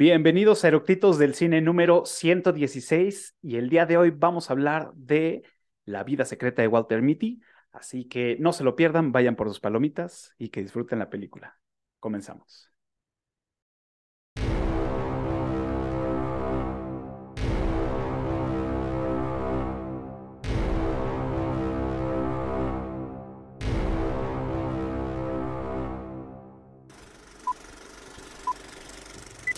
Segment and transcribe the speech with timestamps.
[0.00, 4.92] Bienvenidos a Eructitos del Cine número 116 y el día de hoy vamos a hablar
[4.94, 5.42] de
[5.84, 9.60] La vida secreta de Walter Mitty, así que no se lo pierdan, vayan por sus
[9.60, 11.60] palomitas y que disfruten la película.
[11.98, 12.69] Comenzamos.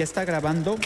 [0.02, 0.76] ¿Ya está grabando?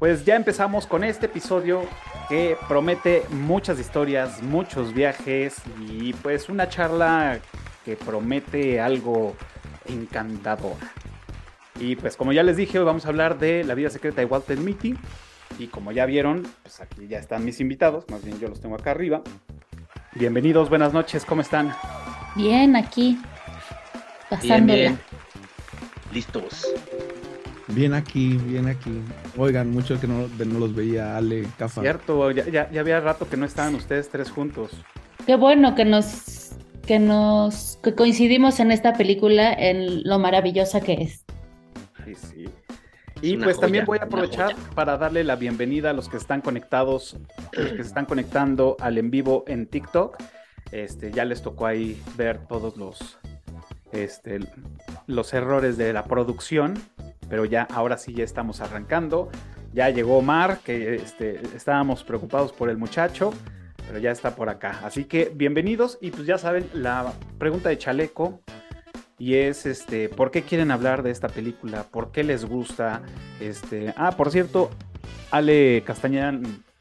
[0.00, 1.82] Pues ya empezamos con este episodio
[2.28, 5.56] que promete muchas historias, muchos viajes
[5.88, 7.38] y pues una charla
[7.84, 9.36] que promete algo
[9.86, 10.76] encantador.
[11.78, 14.26] Y pues como ya les dije, hoy vamos a hablar de la vida secreta de
[14.26, 14.94] Walter Mitty.
[15.58, 18.74] Y como ya vieron, pues aquí ya están mis invitados, más bien yo los tengo
[18.74, 19.22] acá arriba.
[20.12, 21.74] Bienvenidos, buenas noches, ¿cómo están?
[22.34, 23.20] Bien, aquí.
[24.30, 24.74] Pasándola.
[24.74, 24.98] Bien, bien.
[26.12, 26.66] Listos.
[27.68, 29.00] Bien aquí, bien aquí.
[29.36, 31.80] Oigan, mucho que no, de- no los veía Ale, Cafa.
[31.80, 34.70] Cierto, ya, ya, ya había rato que no estaban ustedes tres juntos.
[35.26, 36.50] Qué bueno que nos
[36.86, 41.24] que nos que coincidimos en esta película en lo maravillosa que es.
[42.04, 42.44] Ay, sí.
[43.22, 46.42] Y una pues también voy a aprovechar para darle la bienvenida a los que están
[46.42, 47.16] conectados,
[47.52, 50.18] los que se están conectando al en vivo en TikTok.
[50.72, 53.18] Este, ya les tocó ahí ver todos los,
[53.94, 54.40] este,
[55.06, 56.74] los errores de la producción,
[57.28, 59.30] pero ya ahora sí ya estamos arrancando.
[59.72, 63.32] Ya llegó Omar, que este, estábamos preocupados por el muchacho,
[63.86, 64.80] pero ya está por acá.
[64.84, 68.40] Así que bienvenidos y pues ya saben la pregunta de Chaleco
[69.18, 71.84] y es este, ¿por qué quieren hablar de esta película?
[71.84, 73.02] ¿Por qué les gusta?
[73.40, 74.70] Este, ah, por cierto,
[75.30, 76.32] Ale Castañeda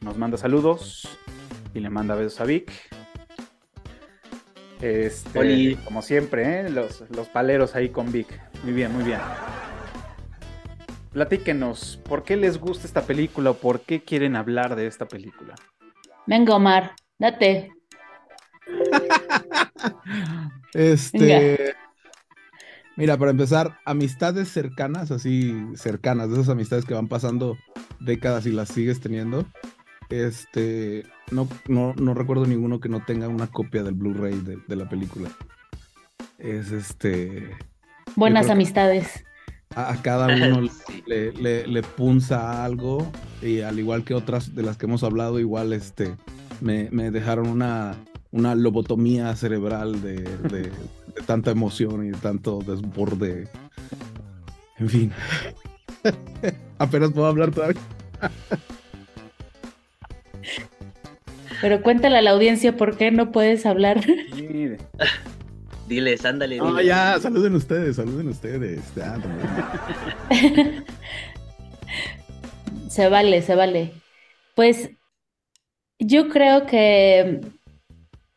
[0.01, 1.07] nos manda saludos
[1.73, 2.71] y le manda besos a Vic.
[4.83, 5.75] Este, Oli.
[5.77, 6.69] como siempre, ¿eh?
[6.69, 8.27] los, los paleros ahí con Vic.
[8.65, 9.19] Muy bien, muy bien.
[11.13, 15.55] Platíquenos, ¿por qué les gusta esta película o por qué quieren hablar de esta película?
[16.27, 17.71] Venga, Omar, date.
[20.73, 21.75] Este.
[22.97, 27.57] Mira, para empezar, amistades cercanas, así cercanas, de esas amistades que van pasando
[28.01, 29.45] décadas y las sigues teniendo.
[30.09, 34.75] Este, no, no, no recuerdo ninguno que no tenga una copia del Blu-ray de, de
[34.75, 35.29] la película.
[36.37, 37.49] Es este,
[38.15, 39.23] Buenas amistades.
[39.75, 41.03] a, a cada uno Sí.
[41.07, 43.09] le, le, le punza algo
[43.41, 46.15] y al igual que otras de las que hemos hablado, igual este,
[46.61, 47.95] me, me dejaron una,
[48.31, 50.71] una lobotomía cerebral de, de-
[51.13, 53.47] de tanta emoción y de tanto desborde.
[54.77, 55.11] En fin.
[56.79, 57.79] Apenas puedo hablar todavía.
[61.61, 64.01] Pero cuéntale a la audiencia por qué no puedes hablar.
[65.87, 66.85] Diles, ándale, No, diles.
[66.87, 68.81] ya, saluden ustedes, saluden ustedes.
[68.95, 70.85] Ya, también.
[72.89, 73.91] Se vale, se vale.
[74.55, 74.91] Pues
[75.99, 77.41] yo creo que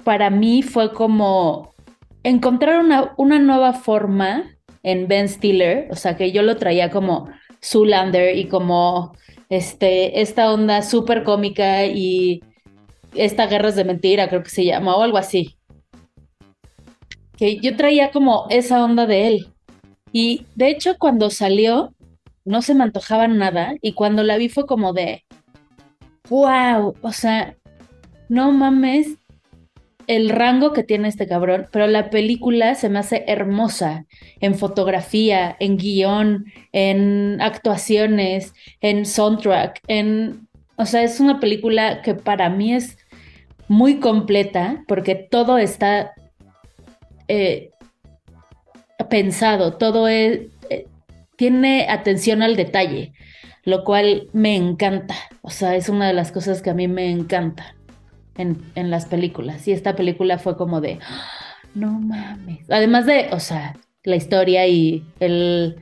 [0.03, 1.75] para mí fue como
[2.22, 7.28] encontrar una, una nueva forma en Ben Stiller, o sea, que yo lo traía como
[7.62, 9.15] Zoolander y como
[9.49, 12.43] este, esta onda súper cómica y
[13.15, 15.57] esta Guerras de Mentira, creo que se llama, o algo así.
[17.37, 19.49] Que yo traía como esa onda de él.
[20.12, 21.95] Y de hecho, cuando salió,
[22.45, 25.25] no se me antojaba nada y cuando la vi fue como de,
[26.28, 27.57] wow, o sea,
[28.28, 29.19] no mames
[30.06, 34.06] el rango que tiene este cabrón, pero la película se me hace hermosa
[34.41, 42.15] en fotografía, en guion, en actuaciones, en soundtrack, en, o sea, es una película que
[42.15, 42.98] para mí es
[43.69, 46.13] muy completa porque todo está
[47.28, 47.71] eh,
[49.10, 50.41] pensado, todo es,
[50.71, 50.86] eh,
[51.36, 53.13] tiene atención al detalle,
[53.65, 55.16] lo cual me encanta.
[55.42, 57.76] O sea, es una de las cosas que a mí me encanta
[58.38, 59.66] en, en las películas.
[59.68, 61.22] Y esta película fue como de, "Ah,
[61.74, 62.68] no mames.
[62.71, 65.77] Además de, o sea, la historia y el,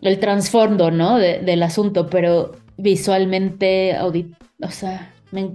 [0.00, 1.18] el trasfondo, ¿no?
[1.18, 5.52] De- del asunto, pero visualmente, audi- o sea, me,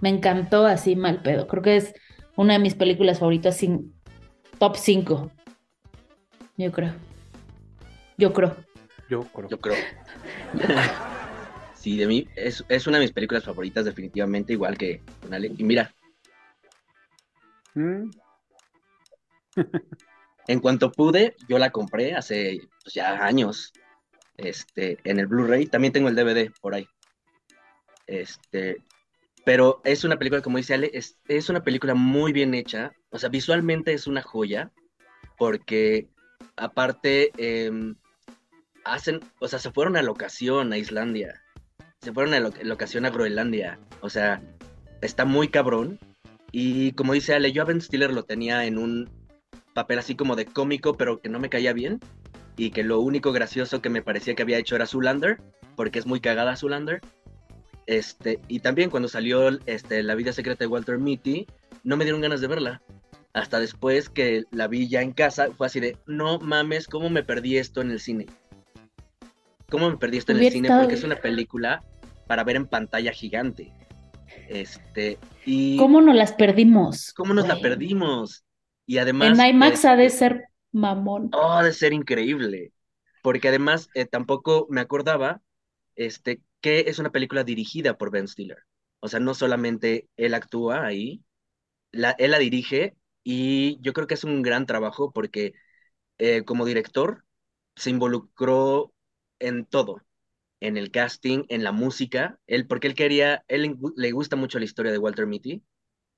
[0.00, 1.46] me encantó así mal pedo.
[1.48, 1.94] Creo que es
[2.36, 3.92] una de mis películas favoritas, sin,
[4.58, 5.30] top 5.
[6.56, 6.92] Yo creo.
[8.16, 8.56] Yo creo.
[9.08, 9.48] yo creo.
[9.48, 9.76] Yo creo.
[11.80, 15.52] Sí, de mí es, es una de mis películas favoritas, definitivamente, igual que con Ale.
[15.56, 15.94] Y mira,
[17.78, 18.10] Mm,
[20.48, 23.72] En cuanto pude, yo la compré hace pues, ya años.
[24.36, 25.66] Este, en el Blu-ray.
[25.66, 26.88] También tengo el DVD por ahí.
[28.06, 28.82] Este,
[29.44, 32.92] pero es una película, como dice Ale, es, es una película muy bien hecha.
[33.10, 34.72] O sea, visualmente es una joya.
[35.36, 36.08] Porque
[36.56, 37.94] aparte em,
[38.84, 41.42] hacen, o sea, se fueron a locación a Islandia.
[42.00, 43.78] Se fueron a lo- locación a Groenlandia.
[44.00, 44.40] O sea,
[45.00, 45.98] está muy cabrón.
[46.52, 49.10] Y como dice Ale, yo a Ben Stiller lo tenía en un
[49.74, 52.00] papel así como de cómico, pero que no me caía bien.
[52.56, 55.40] Y que lo único gracioso que me parecía que había hecho era Zoolander,
[55.76, 57.00] porque es muy cagada Zoolander.
[57.86, 61.46] Este, y también cuando salió este, La vida secreta de Walter Mitty,
[61.84, 62.82] no me dieron ganas de verla.
[63.32, 67.22] Hasta después que la vi ya en casa, fue así de, no mames, ¿cómo me
[67.22, 68.26] perdí esto en el cine?
[69.70, 70.68] ¿Cómo me perdí esto en el cine?
[70.68, 71.82] estado- Porque es una película
[72.26, 73.72] para ver en pantalla gigante.
[74.48, 77.12] Este, y ¿Cómo nos las perdimos?
[77.14, 78.44] ¿cómo nos la perdimos?
[78.86, 79.38] Y además...
[79.38, 81.30] En IMAX ha de este, ser mamón.
[81.32, 82.72] Oh, ha de ser increíble.
[83.22, 85.42] Porque además eh, tampoco me acordaba
[85.96, 88.58] este, que es una película dirigida por Ben Stiller.
[89.00, 91.22] O sea, no solamente él actúa ahí,
[91.92, 95.52] la, él la dirige y yo creo que es un gran trabajo porque
[96.18, 97.24] eh, como director
[97.76, 98.92] se involucró
[99.40, 100.02] en todo,
[100.60, 104.36] en el casting, en la música, él, porque él quería, él le gu- le gusta
[104.36, 105.62] mucho la historia de Walter Mitty,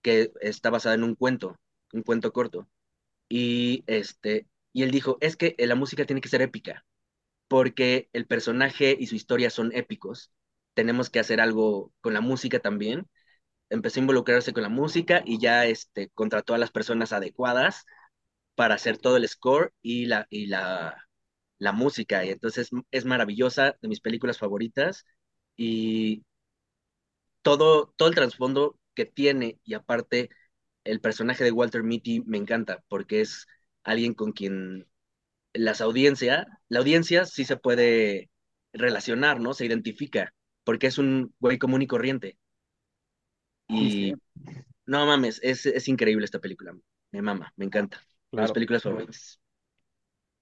[0.03, 1.59] que está basada en un cuento,
[1.93, 2.69] un cuento corto.
[3.29, 6.85] Y este, y él dijo, es que eh, la música tiene que ser épica,
[7.49, 10.33] porque el personaje y su historia son épicos.
[10.75, 13.09] Tenemos que hacer algo con la música también.
[13.71, 17.85] Empezó a involucrarse con la música y ya este, contrató a las personas adecuadas
[18.55, 21.09] para hacer todo el score y la, y la,
[21.61, 22.25] la música.
[22.25, 25.07] Y entonces es maravillosa, de mis películas favoritas.
[25.57, 26.25] Y
[27.43, 30.31] todo, todo el trasfondo que tiene y aparte
[30.85, 33.47] el personaje de Walter Mitty me encanta porque es
[33.83, 34.87] alguien con quien
[35.53, 38.31] las audiencia, la audiencia sí se puede
[38.73, 39.55] relacionar, ¿no?
[39.55, 40.35] Se identifica
[40.65, 42.39] porque es un güey común y corriente.
[43.69, 44.15] Y
[44.87, 46.75] no mames, es, es increíble esta película.
[47.13, 48.01] Me mama, me encanta.
[48.31, 48.53] Claro.
[48.53, 49.40] películas favoritas.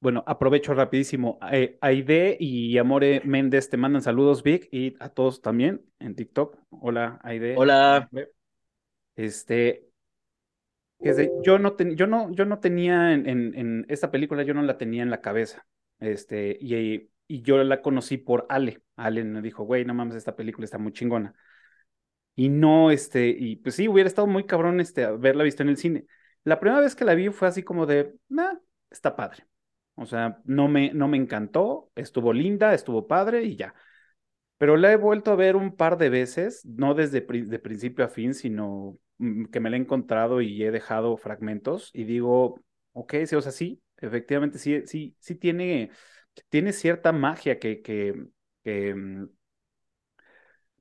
[0.00, 1.38] Bueno, aprovecho rapidísimo.
[1.50, 6.56] Eh, Aide y Amore Méndez te mandan saludos, Vic, y a todos también en TikTok.
[6.70, 7.56] Hola, Aide.
[7.56, 8.08] Hola.
[9.16, 9.88] Este,
[11.44, 14.62] yo no ten- yo no, yo no tenía en, en- en esta película, yo no
[14.62, 15.66] la tenía en la cabeza.
[16.00, 18.82] Este, y, y yo la conocí por Ale.
[18.96, 21.34] Ale me dijo, güey, no mames, esta película está muy chingona.
[22.36, 25.76] Y no, este, y pues sí, hubiera estado muy cabrón este, haberla visto en el
[25.76, 26.06] cine.
[26.44, 28.54] La primera vez que la vi fue así como de, nah,
[28.90, 29.47] está padre.
[29.98, 33.74] O sea, no me, no me encantó, estuvo linda, estuvo padre y ya.
[34.58, 38.08] Pero la he vuelto a ver un par de veces, no desde de principio a
[38.08, 42.60] fin, sino mm, que me la he encontrado y he dejado fragmentos y digo,
[42.92, 45.90] ok, sí, o sea, sí, efectivamente sí, sí, sí tiene,
[46.48, 48.14] tiene cierta magia que, que,
[48.64, 49.28] que, mm,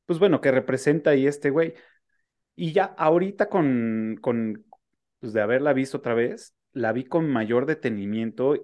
[0.05, 1.73] pues bueno, que representa ahí este güey.
[2.55, 4.65] Y ya ahorita con, con,
[5.19, 8.55] pues de haberla visto otra vez, la vi con mayor detenimiento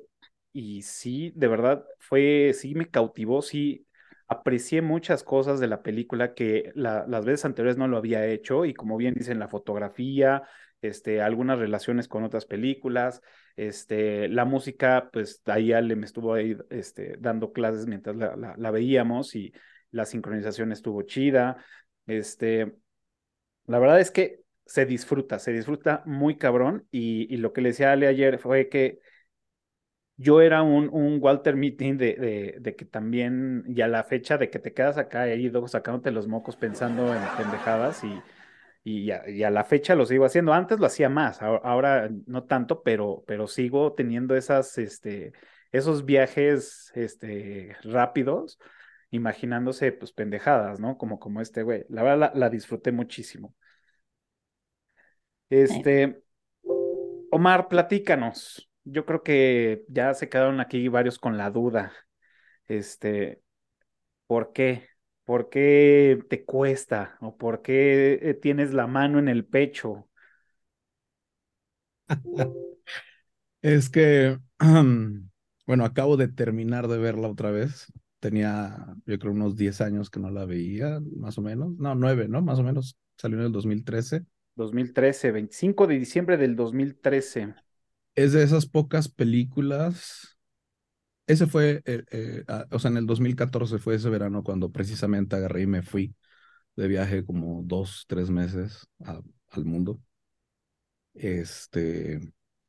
[0.53, 3.87] y sí, de verdad, fue, sí me cautivó, sí
[4.27, 8.65] aprecié muchas cosas de la película que la- las veces anteriores no lo había hecho
[8.65, 10.43] y como bien dicen, la fotografía,
[10.81, 13.21] este, algunas relaciones con otras películas,
[13.55, 18.71] este, la música, pues ahí Ale me estuvo ahí, este, dando clases mientras la, la-
[18.71, 19.53] veíamos y
[19.91, 21.57] la sincronización estuvo chida,
[22.07, 22.75] este,
[23.65, 27.69] la verdad es que se disfruta, se disfruta muy cabrón y, y lo que le
[27.69, 28.99] decía Ale ayer fue que
[30.17, 34.37] yo era un, un Walter Mitty de, de, de que también, y a la fecha
[34.37, 38.21] de que te quedas acá ahí luego sacándote los mocos pensando en pendejadas y,
[38.83, 40.53] y, a, y a la fecha lo sigo haciendo.
[40.53, 45.33] Antes lo hacía más, ahora, ahora no tanto, pero, pero sigo teniendo esas, este,
[45.71, 48.59] esos viajes este, rápidos,
[49.11, 50.97] imaginándose pues pendejadas, ¿no?
[50.97, 51.85] Como, como este güey.
[51.89, 53.55] La verdad la, la disfruté muchísimo.
[55.49, 56.23] Este,
[57.31, 58.69] Omar, platícanos.
[58.85, 61.93] Yo creo que ya se quedaron aquí varios con la duda.
[62.67, 63.41] Este,
[64.27, 64.89] ¿por qué?
[65.25, 67.17] ¿Por qué te cuesta?
[67.21, 70.09] ¿O por qué eh, tienes la mano en el pecho?
[73.61, 74.39] Es que,
[75.67, 77.91] bueno, acabo de terminar de verla otra vez.
[78.19, 81.75] Tenía, yo creo, unos 10 años que no la veía, más o menos.
[81.77, 82.41] No, 9, ¿no?
[82.41, 82.97] Más o menos.
[83.17, 84.25] Salió en el 2013.
[84.55, 87.55] 2013, 25 de diciembre del 2013.
[88.15, 90.37] Es de esas pocas películas.
[91.27, 95.63] Ese fue, eh, eh, o sea, en el 2014 fue ese verano cuando precisamente agarré
[95.63, 96.15] y me fui
[96.75, 98.87] de viaje como dos, tres meses
[99.51, 100.01] al mundo.
[101.13, 102.19] Este,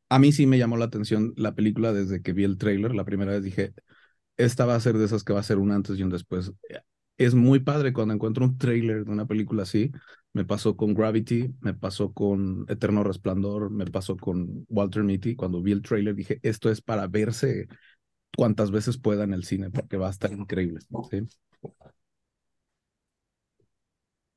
[0.09, 2.95] a mí sí me llamó la atención la película desde que vi el tráiler.
[2.95, 3.73] La primera vez dije,
[4.37, 6.53] esta va a ser de esas que va a ser un antes y un después.
[7.19, 9.93] Es muy padre cuando encuentro un tráiler de una película así.
[10.35, 15.37] Me pasó con Gravity, me pasó con Eterno Resplandor, me pasó con Walter Mitty.
[15.37, 17.69] Cuando vi el tráiler dije, esto es para verse
[18.37, 20.81] cuantas veces pueda en el cine, porque va a estar increíble.
[21.11, 21.27] ¿sí?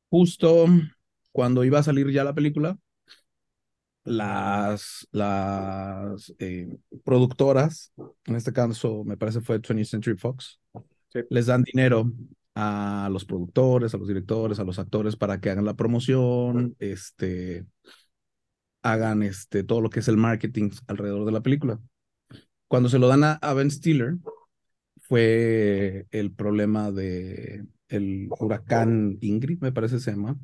[0.09, 0.65] Justo
[1.31, 2.77] cuando iba a salir ya la película,
[4.03, 7.91] las, las eh, productoras,
[8.25, 10.59] en este caso me parece fue 20th Century Fox,
[11.29, 12.11] les dan dinero
[12.59, 17.67] a los productores, a los directores, a los actores para que hagan la promoción, este,
[18.81, 21.79] hagan este, todo lo que es el marketing alrededor de la película.
[22.67, 24.15] Cuando se lo dan a, Ben Stiller,
[25.01, 30.35] fue el problema de el huracán Ingrid, me parece se llama.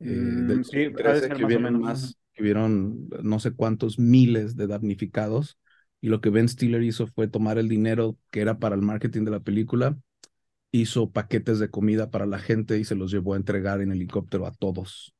[0.00, 5.60] Eh, mm, sí, parece que hubieron más, que hubieron no sé cuántos miles de damnificados
[6.00, 9.24] y lo que Ben Stiller hizo fue tomar el dinero que era para el marketing
[9.24, 9.96] de la película,
[10.74, 14.44] hizo paquetes de comida para la gente y se los llevó a entregar en helicóptero
[14.44, 15.14] a todos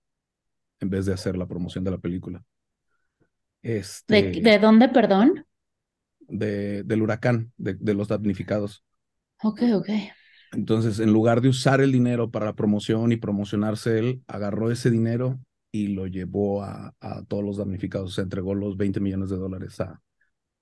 [0.80, 2.42] en vez de hacer la promoción de la película.
[3.62, 5.46] Este, ¿De, ¿De, dónde, perdón?
[6.26, 8.84] de, del huracán, de, de, los damnificados.
[9.44, 9.88] Ok, ok.
[10.54, 14.90] Entonces, en lugar de usar el dinero para la promoción y promocionarse él, agarró ese
[14.90, 15.38] dinero
[15.70, 18.14] y lo llevó a, a todos los damnificados.
[18.14, 20.02] Se entregó los 20 millones de dólares a,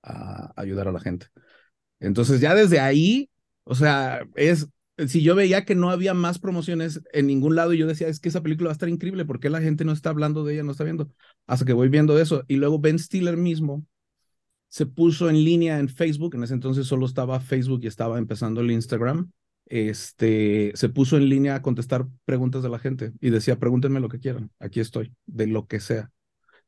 [0.03, 1.27] a ayudar a la gente.
[1.99, 3.31] Entonces, ya desde ahí,
[3.63, 4.67] o sea, es
[5.07, 8.19] si yo veía que no había más promociones en ningún lado y yo decía, es
[8.19, 10.63] que esa película va a estar increíble, porque la gente no está hablando de ella,
[10.63, 11.09] no está viendo?
[11.47, 12.43] Hasta que voy viendo eso.
[12.47, 13.85] Y luego Ben Stiller mismo
[14.69, 18.61] se puso en línea en Facebook, en ese entonces solo estaba Facebook y estaba empezando
[18.61, 19.31] el Instagram,
[19.67, 24.09] este, se puso en línea a contestar preguntas de la gente y decía, pregúntenme lo
[24.09, 26.12] que quieran, aquí estoy, de lo que sea.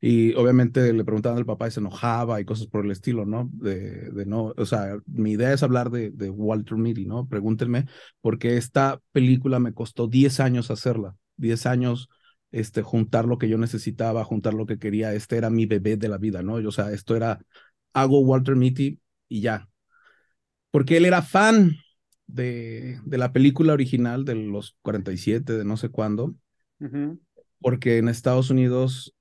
[0.00, 3.48] Y obviamente le preguntaban al papá y se enojaba y cosas por el estilo, ¿no?
[3.52, 7.26] De, de no, o sea, mi idea es hablar de, de Walter Mitty, ¿no?
[7.26, 7.86] Pregúntenme,
[8.20, 12.08] porque esta película me costó 10 años hacerla, 10 años
[12.52, 15.14] este, juntar lo que yo necesitaba, juntar lo que quería.
[15.14, 16.54] Este era mi bebé de la vida, ¿no?
[16.54, 17.40] o sea, esto era
[17.96, 19.68] hago Walter Mitty y ya.
[20.70, 21.76] Porque él era fan
[22.26, 26.34] de, de la película original de los 47, de no sé cuándo.
[27.60, 29.14] Porque en Estados Unidos,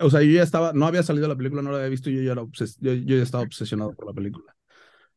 [0.00, 2.22] o sea, yo ya estaba, no había salido la película, no la había visto, yo
[2.22, 2.42] ya, era
[2.80, 4.54] yo, yo, ya estaba obsesionado por la película.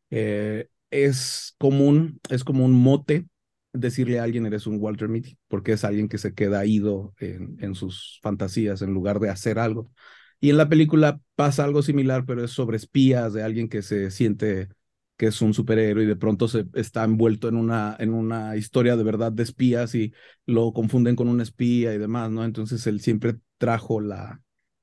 [0.09, 3.27] Eh, es común, es como un mote
[3.73, 7.57] decirle a alguien eres un Walter Mitty, porque es alguien que se queda ido en,
[7.61, 9.91] en sus fantasías en lugar de hacer algo.
[10.39, 14.11] Y en la película pasa algo similar, pero es sobre espías de alguien que se
[14.11, 14.69] siente
[15.17, 18.95] que es un superhéroe y de pronto se está envuelto en una, en una historia
[18.95, 20.13] de verdad de espías y
[20.45, 22.45] lo confunden con un espía y demás, ¿no?
[22.45, 24.41] Entonces él siempre trajo la,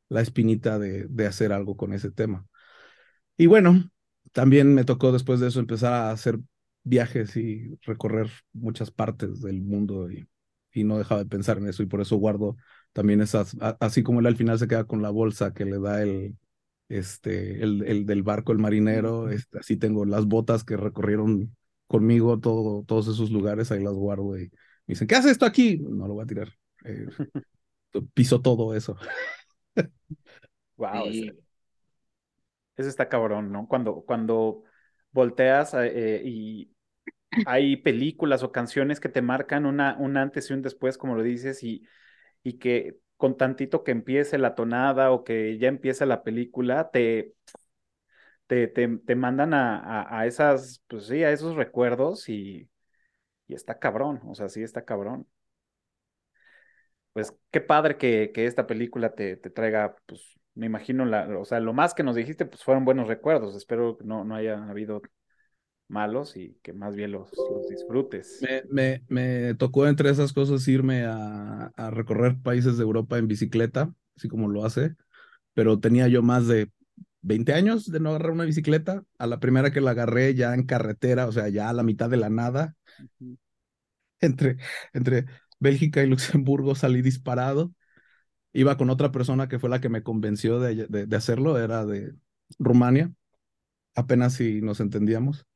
[0.08, 2.46] la espinita de, de hacer algo con ese tema.
[3.36, 3.90] Y bueno,
[4.32, 6.38] también me tocó después de eso empezar a hacer
[6.84, 10.26] viajes y recorrer muchas partes del mundo y,
[10.72, 12.56] y no dejaba de pensar en eso y por eso guardo
[12.92, 16.02] también esas, así como él al final se queda con la bolsa que le da
[16.02, 16.36] el,
[16.88, 22.38] este, el, el del barco, el marinero, este, así tengo las botas que recorrieron conmigo
[22.40, 24.42] todo, todos esos lugares, ahí las guardo y
[24.86, 25.78] me dicen, ¿qué hace esto aquí?
[25.78, 26.52] No lo voy a tirar.
[26.84, 27.06] Eh,
[28.14, 28.96] piso todo eso.
[30.76, 31.06] wow.
[32.76, 33.68] Ese, está cabrón, ¿no?
[33.68, 34.64] Cuando, cuando
[35.12, 36.70] volteas eh, y
[37.46, 41.22] hay películas o canciones que te marcan una, un antes y un después, como lo
[41.22, 41.84] dices, y
[42.44, 47.34] y que con tantito que empiece la tonada o que ya empiece la película, te,
[48.46, 52.68] te, te, mandan a, a, esas, pues sí, a esos recuerdos y,
[53.48, 55.28] y está cabrón, o sea, sí está cabrón.
[57.14, 61.44] Pues qué padre que, que esta película te, te, traiga, pues me imagino, la, o
[61.44, 63.56] sea, lo más que nos dijiste, pues fueron buenos recuerdos.
[63.56, 65.00] Espero que no, no haya habido
[65.88, 68.40] malos y que más bien los, los disfrutes.
[68.68, 73.94] Me, me, tocó entre esas cosas irme a, a, recorrer países de Europa en bicicleta,
[74.16, 74.96] así como lo hace,
[75.54, 76.70] pero tenía yo más de
[77.24, 79.04] 20 años de no agarrar una bicicleta.
[79.18, 82.10] A la primera que la agarré ya en carretera, o sea, ya a la mitad
[82.10, 82.76] de la nada,
[84.20, 84.56] entre,
[84.92, 85.26] entre
[85.64, 87.72] Bélgica y Luxemburgo salí disparado.
[88.52, 91.86] Iba con otra persona que fue la que me convenció de, de, de hacerlo, era
[91.86, 92.14] de
[92.58, 93.12] Rumania,
[93.94, 95.46] apenas si nos entendíamos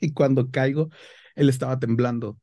[0.00, 0.90] y cuando caigo,
[1.34, 2.38] él estaba temblando.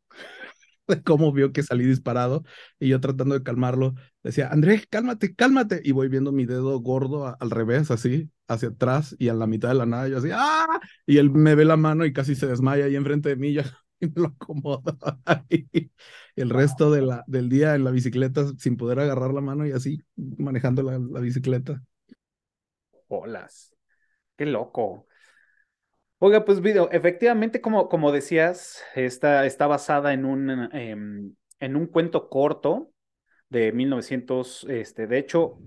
[1.05, 2.43] Cómo vio que salí disparado
[2.79, 5.81] y yo tratando de calmarlo, decía, Andrés, cálmate, cálmate.
[5.83, 9.69] Y voy viendo mi dedo gordo al revés, así, hacia atrás y a la mitad
[9.69, 10.65] de la nada, yo así, ¡ah!
[11.05, 13.53] Y él me ve la mano y casi se desmaya ahí enfrente de mí.
[13.99, 14.83] Y me lo acomodo
[15.25, 15.91] ahí.
[16.35, 19.71] El resto de la, del día en la bicicleta sin poder agarrar la mano y
[19.71, 21.81] así manejando la, la bicicleta.
[23.07, 23.73] Holas.
[24.35, 25.07] Qué loco.
[26.25, 31.87] Oiga, pues video, efectivamente, como, como decías, está, está basada en un, em, en un
[31.87, 32.91] cuento corto
[33.49, 35.59] de 1900, este, de hecho,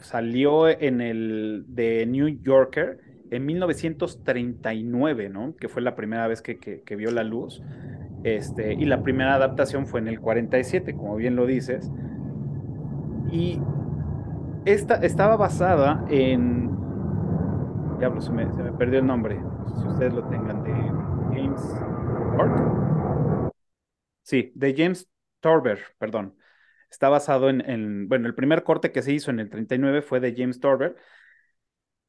[0.00, 3.00] salió en el de New Yorker
[3.36, 5.56] en 1939, ¿no?
[5.56, 7.62] Que fue la primera vez que, que, vio la luz.
[8.22, 11.90] Este, y la primera adaptación fue en el 47, como bien lo dices.
[13.30, 13.60] Y
[14.64, 16.70] esta estaba basada en.
[17.98, 18.46] Diablo, se me,
[18.78, 19.40] perdió el nombre.
[19.80, 20.72] si ustedes lo tengan, de
[21.32, 21.62] James.
[24.22, 25.08] Sí, de James
[25.40, 26.36] Torber, perdón.
[26.90, 30.20] Está basado en, en, bueno, el primer corte que se hizo en el 39 fue
[30.20, 30.96] de James Torber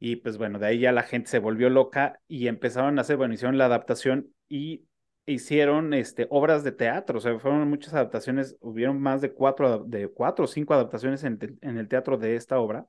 [0.05, 3.17] y pues bueno, de ahí ya la gente se volvió loca y empezaron a hacer,
[3.17, 4.85] bueno, hicieron la adaptación y
[5.25, 10.07] hicieron este, obras de teatro, o sea, fueron muchas adaptaciones, hubieron más de cuatro, de
[10.07, 12.85] cuatro o cinco adaptaciones en, en el teatro de esta obra.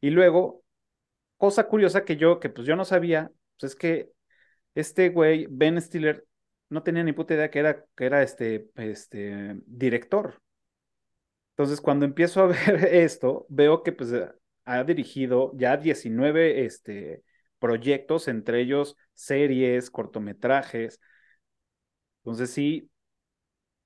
[0.00, 0.62] Y luego,
[1.38, 4.10] cosa curiosa que yo, que pues yo no sabía, pues es que
[4.76, 6.24] este güey, Ben Stiller,
[6.70, 10.40] no tenía ni puta idea que era, que era este, este director.
[11.56, 14.12] Entonces, cuando empiezo a ver esto, veo que pues
[14.68, 17.22] ha dirigido ya 19 este,
[17.58, 21.00] proyectos, entre ellos series, cortometrajes.
[22.22, 22.90] Entonces sí,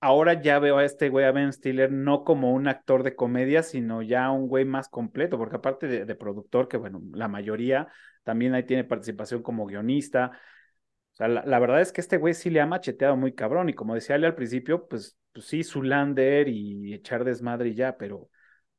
[0.01, 3.63] ahora ya veo a este güey, a Ben Stiller, no como un actor de comedia,
[3.63, 7.89] sino ya un güey más completo, porque aparte de, productor, que bueno, la mayoría
[8.25, 10.33] también ahí tiene participación como guionista.
[11.15, 13.75] O sea, la, verdad es que este güey sí le ha macheteado muy cabrón, y
[13.75, 18.31] como decía Ale al principio, pues, pues sí, Zulander y echar desmadre y ya, pero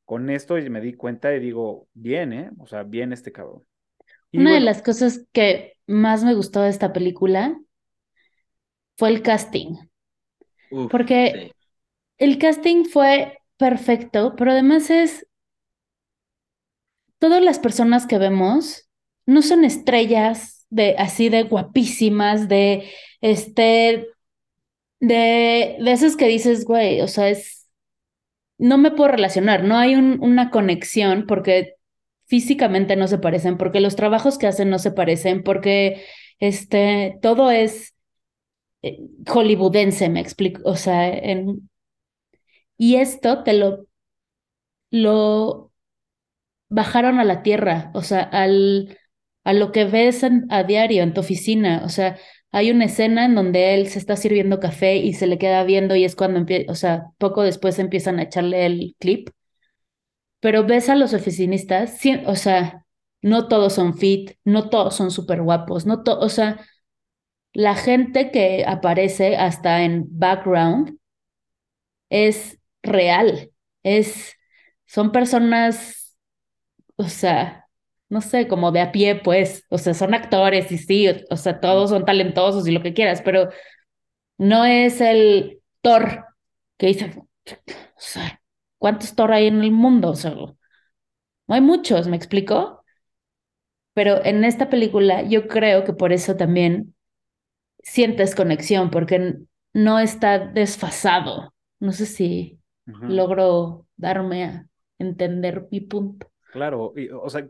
[0.06, 2.52] con esto me di cuenta y digo, bien, ¿eh?
[2.60, 3.64] O sea, bien este cabrón.
[4.34, 7.58] Una de las cosas que más me gustó de esta película
[8.98, 9.76] fue el casting.
[10.90, 11.52] porque
[12.18, 15.28] el casting fue perfecto, pero además es,
[17.20, 18.90] todas las personas que vemos
[19.26, 22.90] no son estrellas de así de guapísimas, de
[23.22, 24.08] este,
[25.00, 27.63] de, de esas que dices, güey, o sea, es
[28.64, 31.76] no me puedo relacionar, no hay una conexión porque
[32.28, 36.06] físicamente no se parecen, porque los trabajos que hacen no se parecen, porque
[36.40, 37.94] este, todo es
[38.84, 41.70] eh, hollywoodense, me explico, o sea, en...
[42.78, 43.88] y esto te lo,
[44.92, 45.72] lo
[46.70, 48.98] bajaron a la tierra, o sea, al,
[49.44, 52.18] a lo que ves a diario en tu oficina, o sea,
[52.54, 55.96] hay una escena en donde él se está sirviendo café y se le queda viendo
[55.98, 59.30] y es cuando empieza, o sea, poco después empiezan a echarle el clip.
[60.40, 62.86] Pero ves a los oficinistas, o sea,
[63.22, 66.60] no todos son fit, no todos son súper guapos, no o sea,
[67.54, 70.98] la gente que aparece hasta en background
[72.10, 73.52] es real,
[73.84, 74.34] es,
[74.86, 76.16] son personas,
[76.98, 77.63] o sea,
[78.14, 81.60] no sé, como de a pie, pues, o sea, son actores y sí, o, sea,
[81.60, 83.50] todos son talentosos y lo que quieras, pero
[84.38, 86.26] no es el Thor
[86.78, 87.26] que dice, o
[87.98, 88.40] sea,
[88.78, 90.12] ¿cuántos Thor hay en el mundo?
[90.12, 90.56] O sea, no
[91.48, 92.84] hay muchos, ¿me explico?
[93.96, 96.94] Pero en esta película yo creo que por eso también
[97.80, 99.38] sientes conexión, porque
[99.74, 101.52] no está desfasado.
[101.80, 104.68] No sé si logro darme a
[105.00, 106.30] entender mi punto.
[106.52, 107.48] Claro, y, o sea,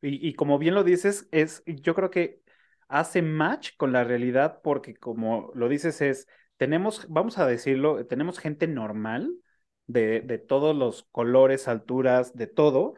[0.00, 2.42] y, como bien lo dices, es, yo creo que
[2.88, 8.38] hace match con la realidad porque como lo dices es, tenemos, vamos a decirlo, tenemos
[8.38, 9.32] gente normal
[9.86, 12.94] de, de todos los colores, alturas, de todo,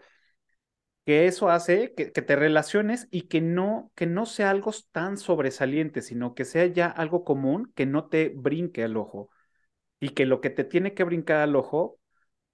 [1.04, 5.16] que eso hace que, que, te relaciones y que no, que no sea algo tan
[5.16, 9.30] sobresaliente, sino que sea ya algo común, que no te brinque al ojo.
[10.00, 11.98] Y que lo que te tiene que brincar al ojo,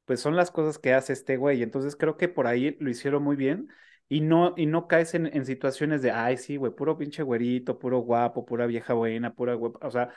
[0.07, 1.63] pues son las cosas que hace este güey.
[1.63, 3.69] Entonces creo que por ahí lo hicieron muy bien
[4.09, 7.79] y no, y no caes en, en situaciones de, ay, sí, güey, puro pinche güerito,
[7.79, 10.15] puro guapo, pura vieja buena, pura guapa, o sea,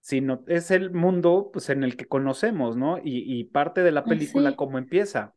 [0.00, 2.98] sino es el mundo pues en el que conocemos, ¿no?
[2.98, 5.34] Y, y parte de la película, cómo empieza,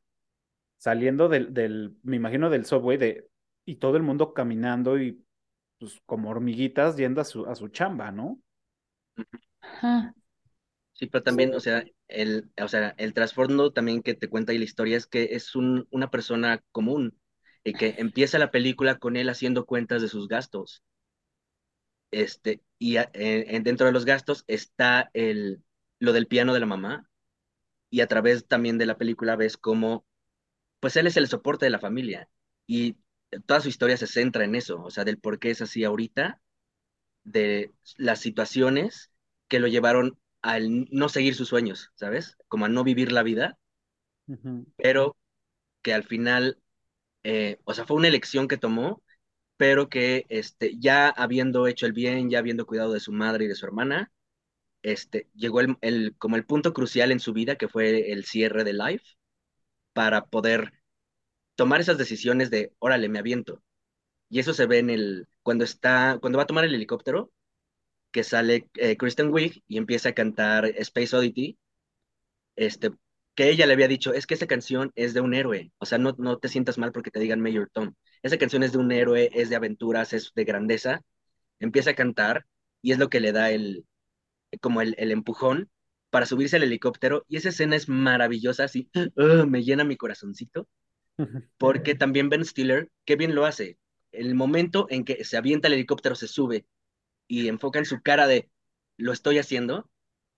[0.78, 3.28] saliendo del, del, me imagino, del subway de,
[3.66, 5.24] y todo el mundo caminando y
[5.80, 8.40] pues como hormiguitas yendo a su, a su chamba, ¿no?
[10.94, 14.58] Sí, pero también, o sea, el, o sea, el trasfondo también que te cuenta y
[14.58, 17.20] la historia es que es un, una persona común
[17.64, 20.84] y que empieza la película con él haciendo cuentas de sus gastos.
[22.12, 22.98] Este, y
[23.64, 25.64] dentro de los gastos está el,
[26.00, 27.10] lo del piano de la mamá
[27.90, 30.06] y a través también de la película ves cómo,
[30.80, 32.30] pues él es el soporte de la familia
[32.68, 32.98] y
[33.48, 36.42] toda su historia se centra en eso, o sea, del por qué es así ahorita,
[37.26, 39.12] de las situaciones
[39.50, 42.38] que lo llevaron al no seguir sus sueños, ¿sabes?
[42.48, 43.58] Como a no vivir la vida,
[44.78, 45.18] pero
[45.82, 46.60] que al final,
[47.24, 49.04] eh, o sea, fue una elección que tomó,
[49.58, 53.48] pero que este, ya habiendo hecho el bien, ya habiendo cuidado de su madre y
[53.48, 54.12] de su hermana,
[54.84, 58.64] este, llegó el, el- como el punto crucial en su vida, que fue el cierre
[58.64, 59.06] de Life,
[59.94, 60.74] para poder
[61.56, 63.64] tomar esas decisiones de, órale, me aviento.
[64.30, 67.32] Y eso se ve en el, cuando está, cuando va a tomar el helicóptero,
[68.12, 71.58] que sale eh, Kristen Wiig y empieza a cantar Space Oddity,
[72.56, 72.92] este,
[73.36, 75.98] que ella le había dicho, es que esa canción es de un héroe, o sea,
[75.98, 77.94] no, no te sientas mal porque te digan Mayor Tom.
[78.24, 81.02] Esa canción es de un héroe, es de aventuras, es de grandeza.
[81.60, 82.46] Empieza a cantar
[82.82, 83.86] y es lo que le da el,
[84.62, 85.70] como el, el empujón
[86.10, 89.46] para subirse al helicóptero y esa escena es maravillosa, así, ¡ah!
[89.48, 90.68] me llena mi corazoncito,
[91.58, 93.78] porque también Ben Stiller, qué bien lo hace.
[94.12, 96.66] El momento en que se avienta el helicóptero, se sube
[97.32, 98.50] y enfoca en su cara de,
[98.98, 99.90] lo estoy haciendo,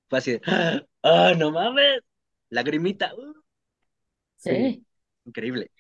[0.10, 0.42] fue así de,
[1.04, 2.02] ¡ah, no mames!
[2.50, 3.34] Lagrimita, ¡uh!
[4.38, 4.86] Sí.
[5.26, 5.72] Increíble.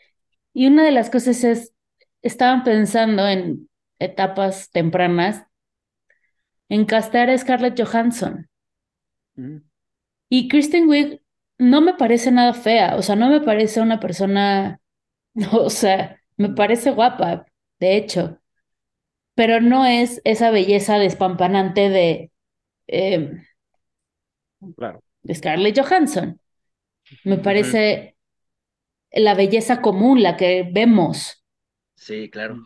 [0.53, 1.71] Y una de las cosas es,
[2.23, 5.45] estaban pensando en etapas tempranas
[6.67, 8.49] en castar a Scarlett Johansson.
[9.37, 9.61] Ujú.
[10.29, 11.21] Y Kristen Wiig
[11.59, 14.81] no me parece nada fea, o sea, no me parece una persona,
[15.51, 17.45] o sea, me parece guapa,
[17.79, 18.39] de hecho,
[19.35, 22.31] pero no es esa belleza despampanante de,
[22.87, 23.31] eh,
[24.75, 25.03] Claro.
[25.23, 26.39] de Scarlett Johansson.
[27.23, 28.17] Me parece
[29.11, 31.43] la belleza común, la que vemos,
[31.95, 32.63] Sí, claro.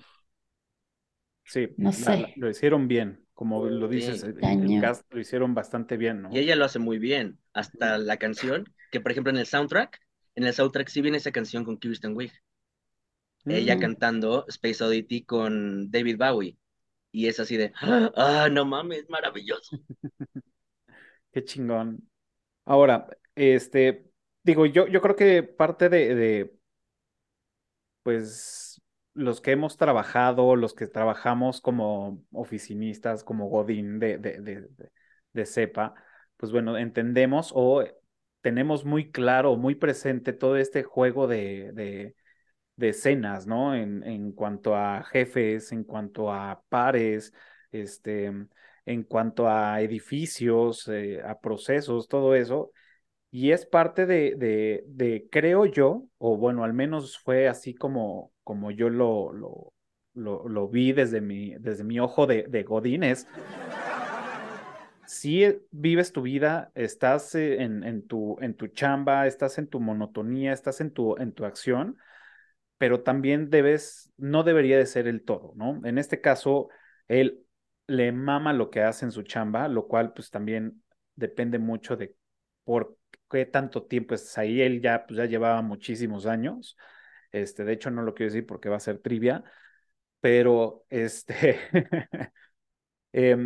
[1.45, 4.27] Sí, no la- la- sé, lo hicieron bien, como lo dices, Sí.
[4.27, 6.29] el, el cast lo hicieron bastante bien, ¿no?
[6.31, 7.39] Y ella lo hace muy bien.
[7.53, 9.99] Hasta la canción, que por ejemplo en el soundtrack,
[10.35, 12.13] en el soundtrack sí viene esa canción con Kirsten
[13.47, 13.79] Ella Mm.
[13.79, 16.57] cantando Space Oddity con David Bowie.
[17.11, 19.77] Y es así de, ah, no mames, maravilloso.
[21.31, 22.09] Qué chingón.
[22.65, 24.11] Ahora, este,
[24.43, 26.59] digo, yo, yo creo que parte de, de,
[28.03, 28.81] pues,
[29.13, 34.91] los que hemos trabajado, los que trabajamos como oficinistas, como Godín de, de, de, de,
[35.33, 35.95] de cepa,
[36.37, 37.83] pues bueno, entendemos o
[38.41, 42.15] tenemos muy claro, muy presente todo este juego de, de,
[42.77, 43.75] de escenas, ¿no?
[43.75, 47.33] En, en cuanto a jefes, en cuanto a pares,
[47.71, 48.31] este,
[48.85, 52.71] en cuanto a edificios, eh, a procesos, todo eso.
[53.29, 58.31] Y es parte de, de, de, creo yo, o bueno, al menos fue así como,
[58.43, 59.73] como yo lo, lo,
[60.47, 63.27] lo, vi desde mi, desde mi ojo de, de Godínez.
[65.05, 70.53] Si vives tu vida, estás en, en, tu, en tu chamba, estás en tu monotonía,
[70.53, 71.97] estás en tu, en tu acción,
[72.77, 75.81] pero también debes, no debería de ser el todo, ¿no?
[75.85, 76.69] En este caso,
[77.07, 77.45] él
[77.87, 80.83] le mama lo que hace en su chamba, lo cual pues también
[81.15, 82.15] depende mucho de
[82.63, 82.97] por
[83.29, 84.61] qué tanto tiempo estás ahí.
[84.61, 86.77] Él ya, pues, ya llevaba muchísimos años.
[87.31, 89.43] Este, de hecho, no lo quiero decir porque va a ser trivia,
[90.21, 91.59] pero este,
[93.13, 93.37] eh,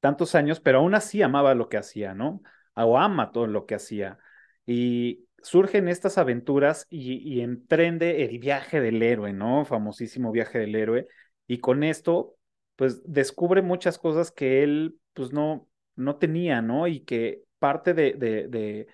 [0.00, 2.42] tantos años, pero aún así amaba lo que hacía, ¿no?
[2.74, 4.18] O ama todo lo que hacía.
[4.66, 9.64] Y surgen estas aventuras y, emprende el viaje del héroe, ¿no?
[9.64, 11.08] Famosísimo viaje del héroe.
[11.46, 12.36] Y con esto,
[12.76, 16.86] pues descubre muchas cosas que él, pues no, no tenía, ¿no?
[16.86, 18.86] Y que parte de, de, de,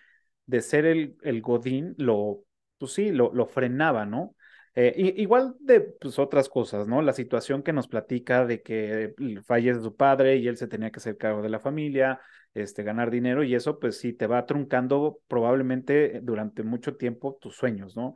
[0.47, 2.45] de ser el, el Godín lo,
[2.79, 4.35] pues sí, lo, lo frenaba, ¿no?
[4.81, 7.03] Eh, igual de pues, otras cosas, ¿no?
[7.03, 9.13] La situación que nos platica de que
[9.45, 12.21] fallece su padre y él se tenía que hacer cargo de la familia,
[12.55, 17.57] este, ganar dinero y eso, pues sí, te va truncando probablemente durante mucho tiempo tus
[17.57, 18.15] sueños, ¿no?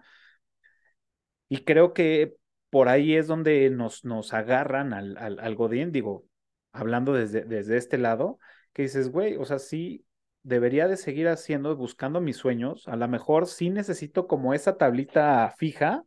[1.49, 2.37] Y creo que
[2.71, 6.27] por ahí es donde nos, nos agarran al, al, al digo,
[6.71, 8.39] hablando desde, desde este lado,
[8.73, 10.07] que dices, güey, o sea, sí,
[10.45, 15.53] debería de seguir haciendo, buscando mis sueños, a lo mejor sí necesito como esa tablita
[15.59, 16.05] fija,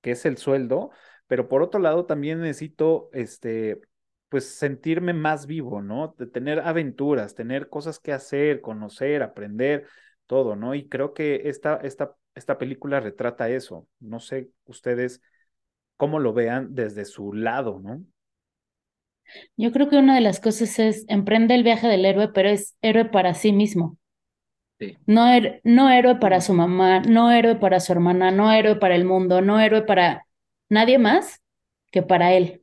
[0.00, 0.90] que es el sueldo,
[1.26, 3.80] pero por otro lado también necesito, este,
[4.28, 6.14] pues sentirme más vivo, ¿no?
[6.18, 9.86] De tener aventuras, tener cosas que hacer, conocer, aprender,
[10.26, 10.74] todo, ¿no?
[10.74, 13.86] Y creo que esta, esta, esta película retrata eso.
[13.98, 15.20] No sé ustedes
[15.96, 18.04] cómo lo vean desde su lado, ¿no?
[19.56, 22.76] Yo creo que una de las cosas es emprende el viaje del héroe, pero es
[22.82, 23.99] héroe para sí mismo.
[24.80, 24.96] Sí.
[25.06, 28.94] No, her no héroe para su mamá, no héroe para su hermana, no héroe para
[28.96, 30.26] el mundo, no héroe para
[30.68, 31.40] nadie más
[31.92, 32.62] que para él.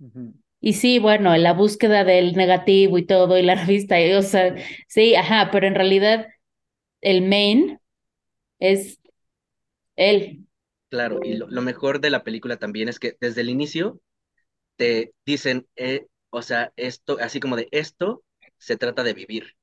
[0.00, 0.32] Uh -huh.
[0.60, 4.54] Y sí, bueno, la búsqueda del negativo y todo, y la revista, y, o sea,
[4.88, 6.28] sí, ajá, pero en realidad
[7.02, 7.80] el main
[8.60, 9.00] es
[9.96, 10.46] él.
[10.90, 14.00] Claro, y lo, lo mejor de la película también es que desde el inicio
[14.76, 18.24] te dicen, eh, o sea, esto, así como de esto
[18.58, 19.56] se trata de vivir,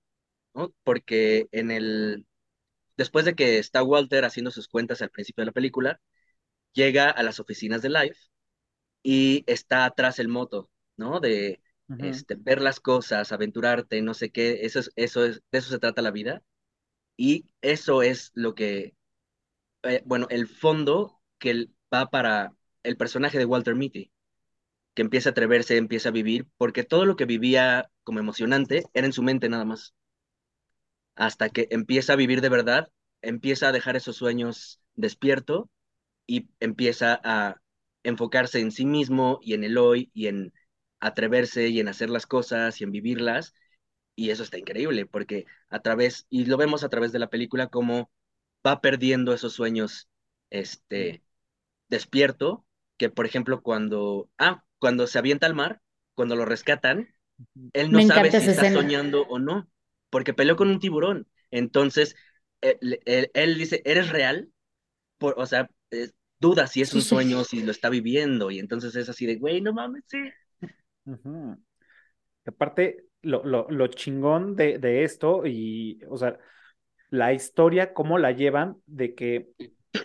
[0.60, 0.74] ¿no?
[0.84, 2.26] Porque en el,
[2.98, 6.02] después de que está Walter haciendo sus cuentas al principio de la película,
[6.74, 8.20] llega a las oficinas de Life
[9.04, 11.20] y está atrás el moto, ¿no?
[11.20, 11.62] De
[11.98, 15.80] este, ver las cosas, aventurarte, no sé qué, eso es, eso es, de eso se
[15.80, 16.44] trata la vida.
[17.18, 18.96] Y eso es lo que,
[19.84, 24.12] eh, bueno, el fondo que va para el personaje de Walter Mitty,
[24.96, 29.08] que empieza a atreverse, empieza a vivir, porque todo lo que vivía como emocionante era
[29.08, 29.96] en su mente nada más.
[31.20, 32.90] Hasta que empieza a vivir de verdad,
[33.24, 35.70] empieza a dejar esos sueños despierto
[36.28, 37.62] y empieza a
[38.04, 40.54] enfocarse en sí mismo y en el hoy y en
[41.00, 43.54] atreverse y en hacer las cosas y en vivirlas.
[44.16, 47.68] Y eso está increíble porque a través, y lo vemos a través de la película,
[47.68, 48.12] como
[48.66, 50.10] va perdiendo esos sueños,
[50.50, 51.24] este,
[51.90, 52.66] despierto,
[52.98, 55.82] que por ejemplo cuando, ah, cuando se avienta al mar,
[56.16, 57.10] cuando lo rescatan,
[57.74, 58.66] él no Me sabe si está escena.
[58.66, 59.70] soñando o no,
[60.10, 61.28] porque peleó con un tiburón.
[61.52, 62.16] Entonces,
[62.62, 64.52] él, él- él dice, ¿eres real?
[65.18, 67.06] Por, o sea, eh, duda si es Sí, un sí.
[67.06, 70.20] sueño, si lo está viviendo, y entonces es así de, güey, no mames, sí.
[72.46, 76.38] Aparte, lo, lo, lo chingón de, de esto y, o sea,
[77.12, 79.52] la historia, cómo la llevan, de que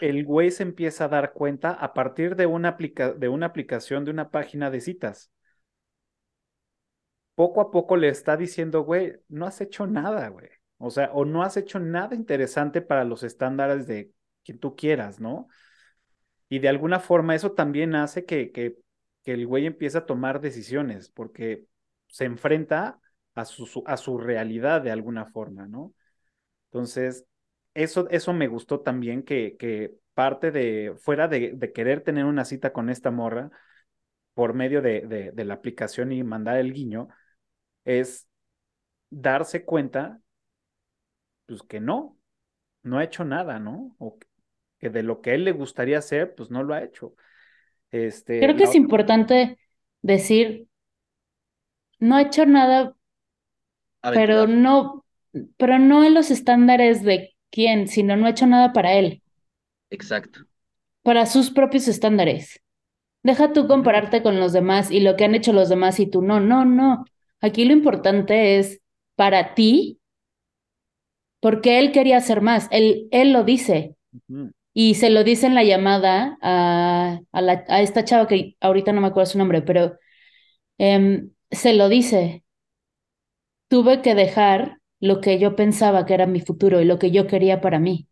[0.00, 4.04] el güey se empieza a dar cuenta a partir de una, aplica de una aplicación,
[4.06, 5.32] de una página de citas.
[7.34, 10.48] Poco a poco le está diciendo, güey, no has hecho nada, güey.
[10.78, 14.12] O sea, o no has hecho nada interesante para los estándares de
[14.44, 15.48] quien tú quieras, ¿no?
[16.48, 18.76] Y de alguna forma eso también hace que, que,
[19.24, 21.66] que el güey empiece a tomar decisiones, porque
[22.06, 23.00] se enfrenta
[23.34, 25.92] a su, a su realidad de alguna forma, ¿no?
[26.66, 27.26] Entonces,
[27.74, 32.44] eso, eso me gustó también, que, que parte de, fuera de, de querer tener una
[32.44, 33.50] cita con esta morra
[34.34, 37.08] por medio de, de, de la aplicación y mandar el guiño,
[37.84, 38.28] es
[39.10, 40.20] darse cuenta,
[41.46, 42.18] pues que no,
[42.82, 43.96] no ha hecho nada, ¿no?
[43.98, 44.18] O
[44.78, 47.14] que de lo que él le gustaría hacer, pues no lo ha hecho.
[47.90, 49.58] Este, Creo que es importante
[50.02, 50.68] decir,
[51.98, 52.94] no ha hecho nada,
[54.12, 55.04] pero no,
[55.56, 59.22] pero no en los estándares de quién, sino no ha hecho nada para él,
[59.90, 60.46] Exacto.
[61.02, 62.60] para sus propios estándares.
[63.22, 66.22] Deja tú compararte con los demás y lo que han hecho los demás y tú
[66.22, 67.04] no, no, no.
[67.46, 68.80] Aquí lo importante es
[69.16, 70.00] para ti,
[71.40, 73.96] porque él quería hacer más, él, él lo dice.
[74.74, 78.92] Y se lo dice en la llamada a, a, la- a esta chava que ahorita
[78.92, 79.98] no me acuerdo su nombre, pero
[80.78, 82.44] em, se lo dice.
[83.68, 87.26] Tuve que dejar lo que yo pensaba que era mi futuro y lo que yo
[87.26, 88.08] quería para mí.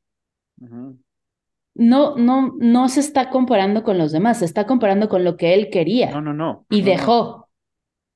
[1.74, 5.54] No, no, no se está comparando con los demás, se está comparando con lo que
[5.54, 6.66] él quería no, no.
[6.68, 6.92] y no, no.
[6.92, 7.48] dejó.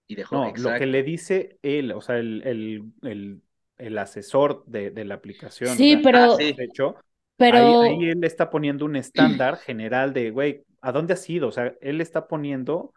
[0.08, 3.42] Y dejó, No, lo que le dice él, o sea, el, el, el,
[3.78, 6.56] el asesor de, de la aplicación, Sí, Ah, pero, sí.
[6.56, 6.96] de hecho,
[7.48, 11.48] ahí, pero ahí él está poniendo un estándar general de, güey, ¿a dónde has ido?
[11.48, 12.92] O sea, él está poniendo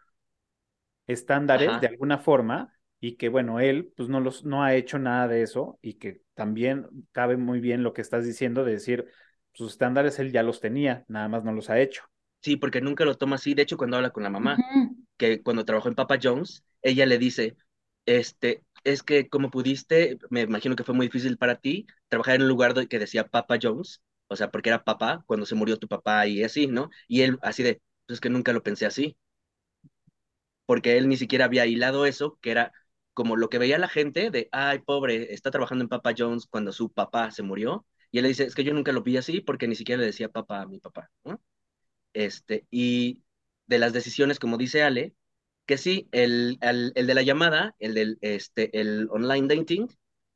[1.08, 1.88] estándares de Ajá.
[1.88, 5.80] alguna forma y que, bueno, él pues no, los, no ha hecho nada de eso
[5.82, 9.06] y que también cabe muy bien lo que estás diciendo de decir,
[9.54, 12.04] sus estándares él ya los tenía, nada más no los ha hecho.
[12.42, 13.54] Sí, porque nunca lo toma así.
[13.54, 17.06] De hecho, cuando habla con la mamá, ujú, que cuando trabajó en Papa John's, ella
[17.08, 17.58] le dice,
[18.08, 22.44] este, es que como pudiste, me imagino que fue muy difícil para ti trabajar en
[22.44, 25.88] un lugar que decía Papa John's, o sea, porque era papá cuando se murió tu
[25.90, 26.90] papá y así, ¿no?
[27.10, 27.76] Y él así de,
[28.08, 29.18] pues es que nunca lo pensé así,
[30.66, 32.72] porque él ni siquiera había hilado eso, que era
[33.14, 36.72] como lo que veía la gente de, ay, pobre, está trabajando en Papa John's cuando
[36.72, 39.42] su papá se murió, y él le dice, es que yo nunca lo vi así
[39.42, 41.42] porque ni siquiera le decía papá a mi papá, ¿no?
[42.14, 43.24] Este, y
[43.70, 45.14] de las decisiones, como dice Ale,
[45.66, 49.88] que sí, el, el, el de la llamada, el del este, el online dating,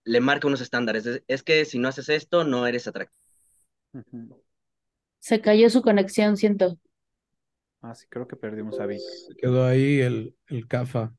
[0.06, 1.06] le marca unos estándares.
[1.06, 3.18] Es, es que si no haces esto, no eres atractivo.
[5.20, 6.78] Se cayó su conexión, siento.
[7.82, 9.00] Ah, sí, creo que perdimos a Vic.
[9.00, 11.14] Se quedó ahí el, el CAFA.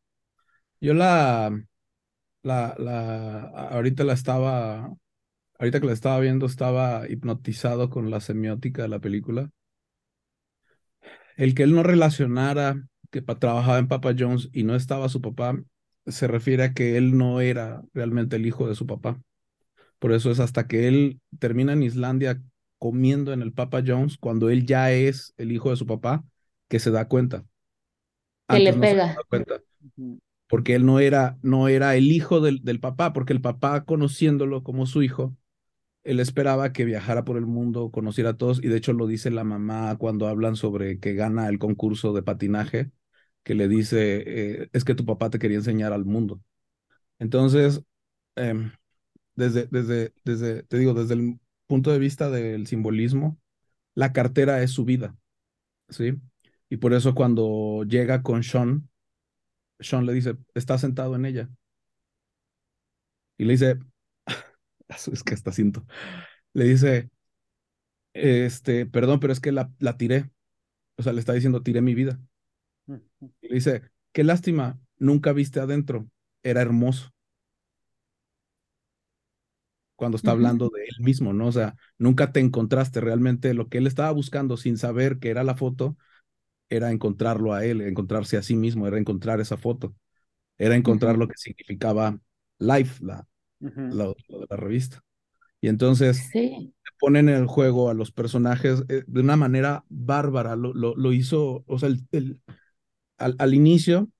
[0.80, 1.50] Yo la,
[2.42, 4.94] la, la, ahorita la estaba,
[5.58, 9.50] ahorita que la estaba viendo, estaba hipnotizado con la semiótica de la película.
[11.36, 15.20] El que él no relacionara que pa- trabajaba en Papa John's y no estaba su
[15.20, 15.56] papá,
[16.06, 19.20] se refiere a que él no era realmente el hijo de su papá.
[19.98, 22.42] Por eso es hasta que él termina en Islandia
[22.78, 26.24] comiendo en el Papa John's, cuando él ya es el hijo de su papá,
[26.68, 27.44] que se da cuenta.
[28.48, 29.16] Que le Antes no se pega.
[29.28, 29.60] cuenta,
[30.48, 34.62] porque él no era, no era el hijo del, del papá, porque el papá, conociéndolo
[34.62, 35.36] como su hijo,
[36.04, 39.30] él esperaba que viajara por el mundo, conociera a todos, y de hecho lo dice
[39.30, 42.90] la mamá cuando hablan sobre que gana el concurso de patinaje,
[43.42, 44.24] que le dice,
[44.64, 46.40] eh, es que tu papá te quería enseñar al mundo.
[47.18, 47.82] Entonces,
[48.36, 48.72] em,
[49.36, 53.38] desde, desde, desde, te digo, desde el punto de vista del simbolismo,
[53.94, 55.16] la cartera es su vida,
[55.90, 56.14] ¿sí?
[56.70, 58.88] Y por eso cuando llega con Sean,
[59.80, 61.50] Sean le dice, está sentado en ella.
[63.38, 63.78] Y le dice,
[65.12, 65.86] es que está siento.
[66.54, 67.10] Le dice,
[68.12, 70.30] este, perdón, pero es que la, la tiré.
[70.96, 72.20] O sea, le está diciendo, tiré mi vida.
[73.40, 76.08] Y le dice, qué lástima, nunca viste adentro,
[76.42, 77.10] era hermoso.
[79.96, 81.46] Cuando está hablando de él mismo, ¿no?
[81.46, 85.44] O sea, nunca te encontraste realmente lo que él estaba buscando sin saber que era
[85.44, 85.96] la foto,
[86.68, 89.94] era encontrarlo a él, encontrarse a sí mismo, era encontrar esa foto,
[90.58, 92.18] era encontrar lo que significaba
[92.58, 93.26] Life, la,
[93.70, 95.02] de la revista.
[95.60, 96.74] Y entonces sí.
[97.00, 100.56] ponen en el juego a los personajes eh, de una manera bárbara.
[100.56, 102.40] Lo, lo, hizo, o sea, el,
[103.16, 104.10] al, al, inicio,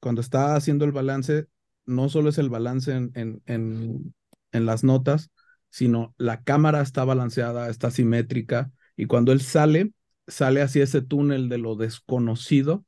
[0.00, 1.46] cuando está haciendo el balance,
[1.84, 4.14] no solo es el balance en, en, en,
[4.52, 5.30] en las notas,
[5.68, 9.92] sino la cámara está balanceada, está simétrica, y cuando él sale,
[10.26, 12.84] sale hacia ese túnel de lo desconocido,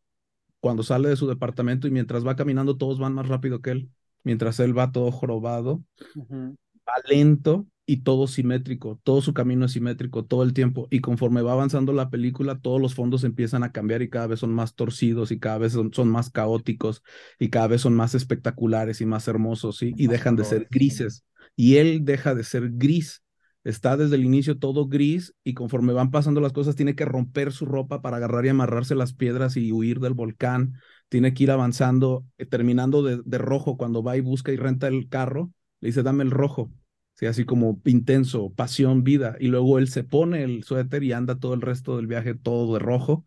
[0.60, 3.90] cuando sale de su departamento y mientras va caminando todos van más rápido que él,
[4.24, 5.82] mientras él va todo jorobado,
[6.30, 10.88] va lento y todo simétrico, todo su camino es simétrico todo el tiempo.
[10.90, 14.40] Y conforme va avanzando la película todos los fondos empiezan a cambiar y cada vez
[14.40, 17.02] son más torcidos y cada vez son, son más caóticos
[17.38, 19.94] y cada vez son más espectaculares y más hermosos ¿sí?
[19.96, 21.24] y dejan de ser grises.
[21.56, 23.22] Y él deja de ser gris.
[23.64, 27.52] Está desde el inicio todo gris y conforme van pasando las cosas tiene que romper
[27.52, 30.74] su ropa para agarrar y amarrarse las piedras y huir del volcán,
[31.08, 34.88] tiene que ir avanzando, eh, terminando de, de, rojo cuando va y busca y renta
[34.88, 36.70] el carro, le dice dame el rojo,
[37.14, 37.26] ¿sí?
[37.26, 41.54] así como intenso, pasión, vida, y luego él se pone el suéter y anda todo
[41.54, 43.24] el resto del viaje todo de rojo.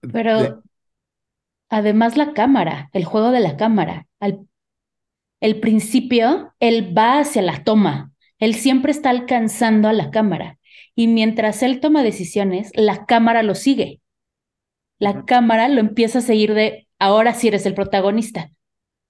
[0.00, 0.62] Pero
[1.68, 4.46] además la cámara, el juego de la cámara, al
[5.44, 10.58] el principio, él va hacia la toma, él siempre está alcanzando a la cámara
[10.94, 14.00] y mientras él toma decisiones, la cámara lo sigue.
[14.98, 18.50] La cámara lo empieza a seguir de ahora sí eres el protagonista.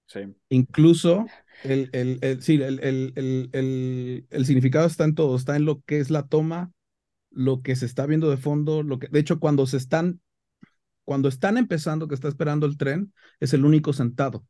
[0.07, 0.21] Sí.
[0.49, 1.25] Incluso
[1.63, 5.99] el, el, el, sí, el, el, el, significado está en todo, está en lo que
[5.99, 6.71] es la toma,
[7.31, 10.21] lo que se está viendo de fondo, lo que, de hecho, cuando se están,
[11.03, 14.45] cuando están empezando, que está esperando el tren, es el único sentado,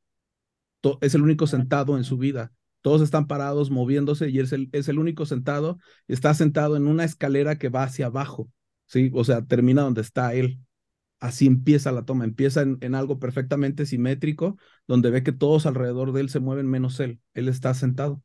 [1.01, 2.51] es el único sentado en su vida
[2.85, 7.03] todos están parados, moviéndose y es el, es el único sentado, está sentado en una
[7.03, 8.47] escalera que va hacia abajo,
[8.85, 9.09] ¿sí?
[9.15, 10.59] O sea, termina donde está él.
[11.25, 16.21] Así empieza la toma, empieza en, algo perfectamente simétrico, donde ve que todos alrededor de
[16.21, 17.19] él se mueven menos él.
[17.33, 18.21] Él está sentado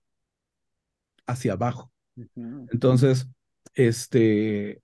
[1.27, 1.91] hacia abajo.
[2.71, 3.27] Entonces,
[3.73, 4.83] este,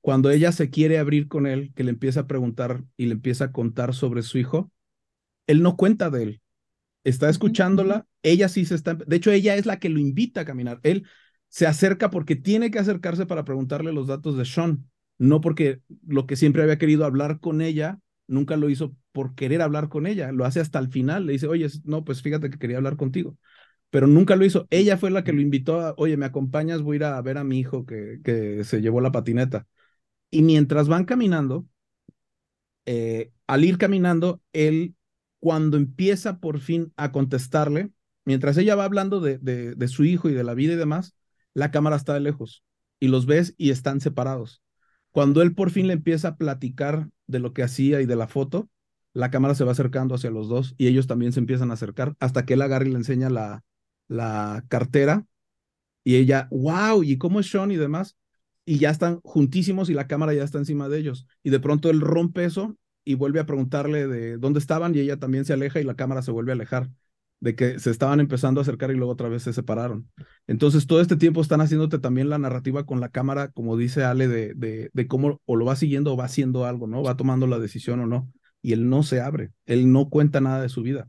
[0.00, 3.44] cuando ella se quiere abrir con él, que le empieza a preguntar y le empieza
[3.44, 4.72] a contar sobre su hijo,
[5.46, 6.42] él no cuenta de él,
[7.04, 10.44] está escuchándola, ella sí se está, de hecho ella es la que lo invita a
[10.44, 11.06] caminar, él
[11.46, 14.89] se acerca porque tiene que acercarse para preguntarle los datos de Sean,
[15.20, 19.60] no porque lo que siempre había querido hablar con ella, nunca lo hizo por querer
[19.60, 22.58] hablar con ella, lo hace hasta el final, le dice, oye, no, pues fíjate que
[22.58, 23.36] quería hablar contigo,
[23.90, 26.94] pero nunca lo hizo, ella fue la que lo invitó a, oye, me acompañas, voy
[26.94, 29.66] a ir a ver a mi hijo que, que se llevó la patineta.
[30.30, 31.66] Y mientras van caminando,
[32.86, 34.94] eh, al ir caminando, él
[35.38, 37.90] cuando empieza por fin a contestarle,
[38.24, 41.14] mientras ella va hablando de, de, su hijo y de la vida y demás,
[41.54, 42.64] la cámara está de lejos
[43.00, 44.62] y los ves y están separados.
[45.10, 48.28] Cuando él por fin le empieza a platicar de lo que hacía y de la
[48.28, 48.68] foto,
[49.12, 52.14] la cámara se va acercando hacia los dos y ellos también se empiezan a acercar
[52.20, 53.64] hasta que él agarra y le enseña la,
[54.08, 55.26] la cartera
[56.04, 58.16] y ella, wow, ¿y cómo es Sean y demás?
[58.64, 61.26] Y ya están juntísimos y la cámara ya está encima de ellos.
[61.42, 65.18] Y de pronto él rompe eso y vuelve a preguntarle de dónde estaban y ella
[65.18, 66.90] también se aleja y la cámara se vuelve a alejar,
[67.40, 70.10] de que se estaban empezando a acercar y luego otra vez se separaron.
[70.46, 74.28] Entonces todo este tiempo están haciéndote también la narrativa con la cámara, como dice Ale,
[74.28, 77.02] de, de, de cómo o lo va siguiendo o va haciendo algo, ¿no?
[77.02, 78.30] Va tomando la decisión o no.
[78.62, 81.08] Y él no se abre, él no cuenta nada de su vida.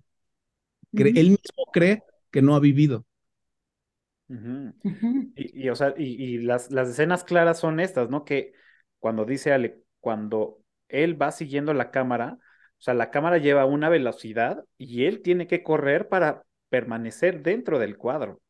[0.94, 3.06] Él mismo cree que no ha vivido.
[5.36, 8.26] Y, o sea, y, y, las, las escenas claras son estas, ¿no?
[8.26, 8.54] Que
[9.00, 12.40] cuando dice Ale, cuando él va siguiendo la cámara,
[12.82, 17.78] o sea, la cámara lleva una velocidad y él tiene que correr para permanecer dentro
[17.78, 18.42] del cuadro.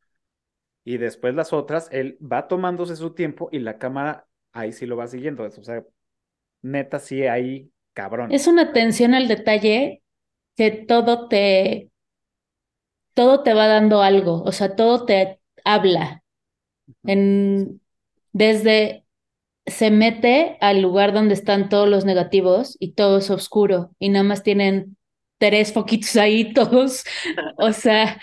[0.86, 4.96] Y después las otras, él va tomándose su tiempo y la cámara ahí sí lo
[4.96, 5.44] va siguiendo.
[5.44, 5.84] O sea,
[6.62, 8.32] neta, sí, ahí cabrón.
[8.32, 10.02] Es una atención al detalle
[10.56, 11.92] que todo te,
[13.14, 16.24] todo te va dando algo, o sea, todo te habla.
[17.04, 17.82] En,
[18.32, 19.04] desde
[19.66, 24.24] se mete al lugar donde están todos los negativos y todo es oscuro y nada
[24.24, 24.98] más tienen
[25.38, 27.04] tres foquitos ahí todos,
[27.58, 28.20] o sea,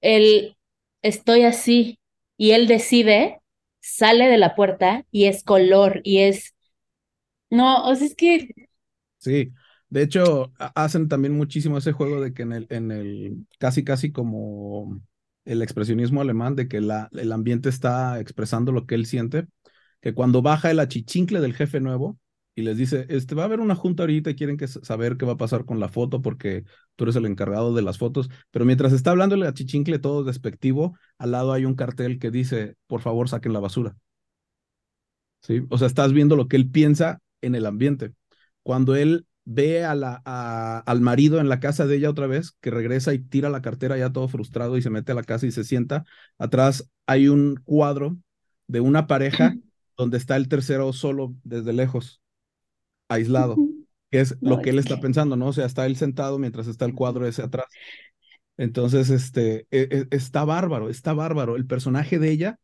[0.00, 0.56] él
[1.02, 1.98] estoy así
[2.36, 3.40] y él decide,
[3.80, 6.54] sale de la puerta y es color y es,
[7.50, 8.48] no, o sea, es que...
[9.18, 9.52] Sí,
[9.88, 14.10] de hecho, hacen también muchísimo ese juego de que en el, en el casi, casi
[14.10, 15.00] como
[15.44, 19.46] el expresionismo alemán, de que la, el ambiente está expresando lo que él siente,
[20.02, 22.18] que cuando baja el achichincle del jefe nuevo,
[22.54, 25.24] y les dice, este, va a haber una junta ahorita y quieren que saber qué
[25.24, 26.64] va a pasar con la foto porque
[26.96, 30.98] tú eres el encargado de las fotos, pero mientras está hablando a Chichincle todo despectivo,
[31.18, 33.96] al lado hay un cartel que dice, por favor, saquen la basura.
[35.40, 35.62] ¿Sí?
[35.70, 38.12] O sea, estás viendo lo que él piensa en el ambiente.
[38.62, 40.22] Cuando él ve a la,
[40.86, 43.98] al marido en la casa de ella otra vez, que regresa y tira la cartera
[43.98, 46.04] ya todo frustrado y se mete a la casa y se sienta,
[46.38, 48.16] atrás hay un cuadro
[48.68, 49.54] de una pareja
[50.02, 52.20] donde está el tercero solo desde lejos
[53.08, 53.56] aislado,
[54.10, 55.46] que es lo que él está pensando, ¿no?
[55.46, 57.66] O sea, está él sentado mientras está el cuadro ese atrás.
[58.56, 61.54] Entonces, este, e, e, está bárbaro, está bárbaro.
[61.54, 62.58] El personaje de ella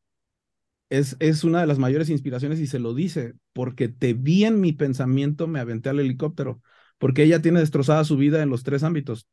[0.91, 4.61] es, es una de las mayores inspiraciones y se lo dice, porque te vi en
[4.61, 6.61] mi pensamiento, me aventé al helicóptero,
[6.99, 9.29] porque ella tiene destrozada su vida en los tres ámbitos.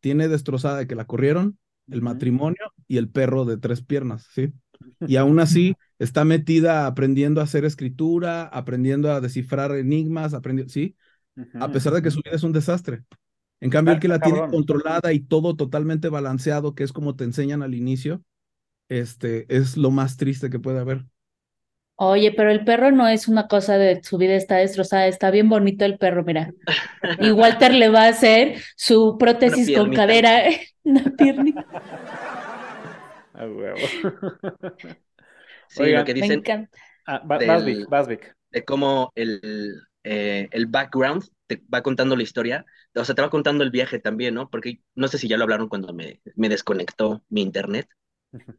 [0.00, 1.58] Tiene destrozada de que la corrieron,
[1.88, 4.52] el matrimonio y el perro de tres piernas, ¿sí?
[5.06, 10.96] Y aún así está metida aprendiendo a hacer escritura, aprendiendo a descifrar enigmas, aprendiendo, ¿sí?
[11.60, 13.04] A pesar de que su vida es un desastre.
[13.60, 17.24] En cambio, el que la tiene controlada y todo totalmente balanceado, que es como te
[17.24, 18.22] enseñan al inicio,
[18.88, 21.04] este, es lo más triste que puede haber.
[21.98, 25.48] Oye, pero el perro no es una cosa de su vida está destrozada, está bien
[25.48, 26.52] bonito el perro, mira.
[27.18, 30.42] Y Walter le va a hacer su prótesis con cadera,
[30.82, 31.64] una piernita.
[33.34, 33.92] A huevo.
[35.68, 36.42] sí, lo que dicen.
[37.06, 37.22] Ah,
[38.50, 42.64] De cómo el, eh, el background te va contando la historia.
[42.94, 44.50] O sea, te va contando el viaje también, ¿no?
[44.50, 47.88] Porque no sé si ya lo hablaron cuando me, me desconectó mi internet.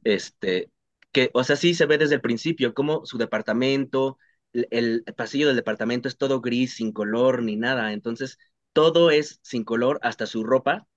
[0.04, 0.72] Este,
[1.12, 4.18] que, o sea, sí se ve desde el principio cómo su departamento,
[4.54, 7.94] el, el, pasillo del departamento es todo gris, sin color ni nada.
[7.94, 8.38] Entonces,
[8.74, 10.88] todo es sin color, hasta su ropa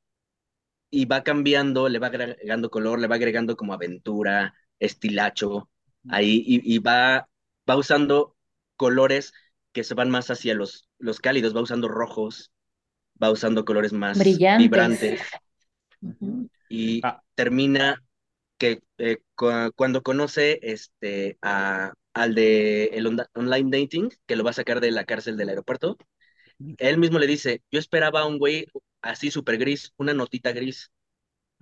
[0.90, 5.69] y va cambiando, le va agregando color, le va agregando como aventura, estilacho,
[6.08, 7.28] ahí, y, va,
[7.68, 8.36] va usando
[8.76, 9.32] colores
[9.72, 12.50] que se van más hacia los, los cálidos, va usando rojos,
[13.22, 15.20] va usando colores más vibrantes.
[16.68, 17.22] Y ah.
[17.34, 18.02] termina
[18.58, 19.18] que eh,
[19.74, 24.90] cuando conoce este, a, al de el online dating, que lo va a sacar de
[24.90, 25.96] la cárcel del aeropuerto,
[26.78, 28.66] él mismo le dice, yo esperaba a un güey
[29.00, 30.90] así súper gris, una notita gris,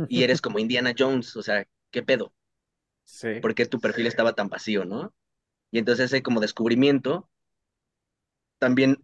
[0.08, 2.32] y eres como Indiana Jones, o sea, ¿qué pedo?
[3.08, 3.40] Sí.
[3.40, 5.14] ¿Por qué tu perfil estaba tan vacío, no?
[5.70, 7.30] Y entonces ese como descubrimiento
[8.58, 8.98] también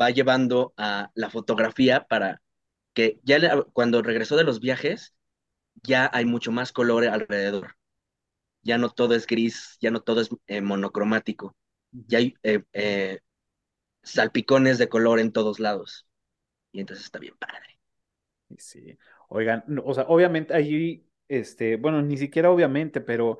[0.00, 2.42] va llevando a la fotografía para
[2.92, 5.14] que ya cuando regresó de los viajes,
[5.82, 7.76] ya hay mucho más color alrededor.
[8.62, 11.56] Ya no todo es gris, ya no todo es eh, monocromático.
[11.92, 13.20] Ya hay eh, eh,
[14.02, 16.06] salpicones de color en todos lados.
[16.72, 17.78] Y entonces está bien padre.
[18.58, 18.98] Sí.
[19.28, 23.38] Oigan, o sea, obviamente allí, este, bueno, ni siquiera obviamente, pero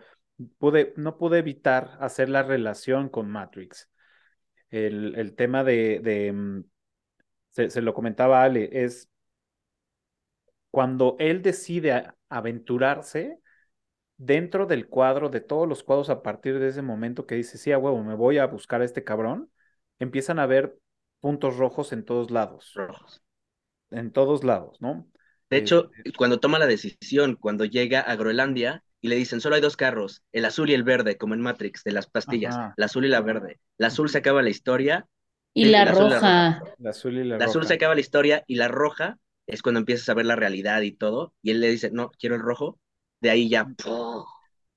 [0.59, 3.91] pude, no pude evitar hacer la relación con Matrix.
[4.71, 6.65] El, el tema de, de mm,
[7.51, 9.11] se, lo comentaba Ale, es
[10.71, 13.41] cuando él decide aventurarse
[14.19, 17.73] dentro del cuadro, de todos los cuadros a partir de ese momento que dice, sí,
[17.73, 19.51] a huevo, me voy a buscar a este cabrón,
[19.99, 20.79] empiezan a ver
[21.21, 22.73] puntos rojos en todos lados.
[22.75, 23.23] Rojos.
[23.91, 25.07] En todos lados, ¿no?
[25.51, 29.61] De hecho, cuando toma la decisión, cuando llega a Groenlandia y le dicen, solo hay
[29.61, 33.05] dos carros, el azul y el verde, como en Matrix, de las pastillas, el azul
[33.05, 33.61] y la verde.
[33.79, 35.07] La azul se acaba la historia.
[35.55, 36.63] Y la, roja.
[36.79, 39.79] La, azul y la, la azul se acaba la historia y la roja es cuando
[39.79, 41.33] empiezas a ver la realidad y todo.
[41.41, 42.79] Y él le dice, no, quiero el rojo.
[43.21, 43.67] De ahí ya.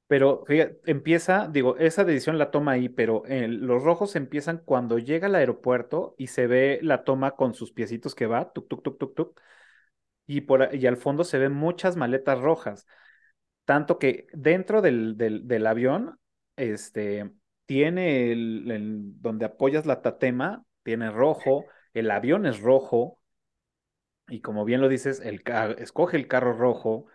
[0.08, 4.98] Pero fíjate, empieza, digo, esa decisión la toma ahí, pero eh, los rojos empiezan cuando
[4.98, 8.82] llega al aeropuerto y se ve la toma con sus piecitos que va, tuk, tuk,
[8.84, 9.42] tuk, tuk, tuk
[10.30, 12.86] y, por, y al fondo se ven muchas maletas rojas.
[13.66, 16.20] Tanto que dentro del, del, avión,
[16.56, 17.32] este,
[17.66, 21.66] tiene el, donde apoyas la tatema, tiene rojo,
[21.96, 23.20] el avión es rojo,
[24.28, 25.42] y como bien lo dices, el,
[25.80, 27.08] escoge el carro rojo.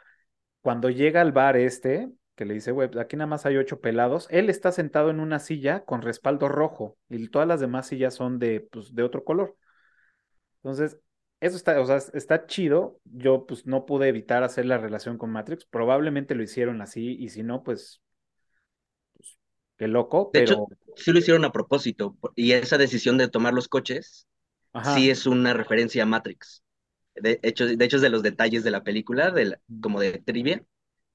[0.61, 3.81] Cuando llega al bar este, que le dice, güey, pues, aquí nada más hay ocho
[3.81, 8.15] pelados, él está sentado en una silla con respaldo rojo y todas las demás sillas
[8.15, 9.57] son de, pues, de otro color.
[10.57, 10.99] Entonces,
[11.47, 13.01] eso está, o sea, está chido.
[13.05, 15.65] Yo pues no pude evitar hacer la relación con Matrix.
[15.67, 18.03] Probablemente lo hicieron así y si no, pues,
[19.15, 19.39] pues
[19.77, 20.65] qué loco, De pero hecho,
[20.97, 24.27] sí lo hicieron a propósito, y esa decisión de tomar los coches
[24.73, 26.63] ajá, sí es una referencia a Matrix.
[27.17, 30.19] De hecho, de hecho es de los detalles de la película, de la- como de
[30.21, 30.65] trivia,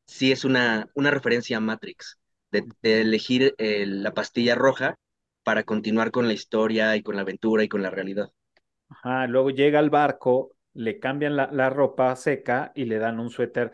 [0.08, 2.20] sí es una, una referencia a Matrix,
[2.52, 4.98] de, de elegir eh, la pastilla roja
[5.44, 8.30] para continuar con la historia y con la aventura y con la realidad.
[8.90, 13.30] Ajá, luego llega al barco, le cambian la, la ropa seca y le dan un
[13.30, 13.72] suéter,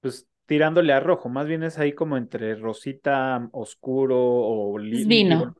[0.00, 5.54] pues tirándole a rojo, más bien es ahí como entre rosita oscuro o li- vino.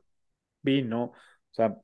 [0.61, 1.13] vino, o
[1.51, 1.77] sea,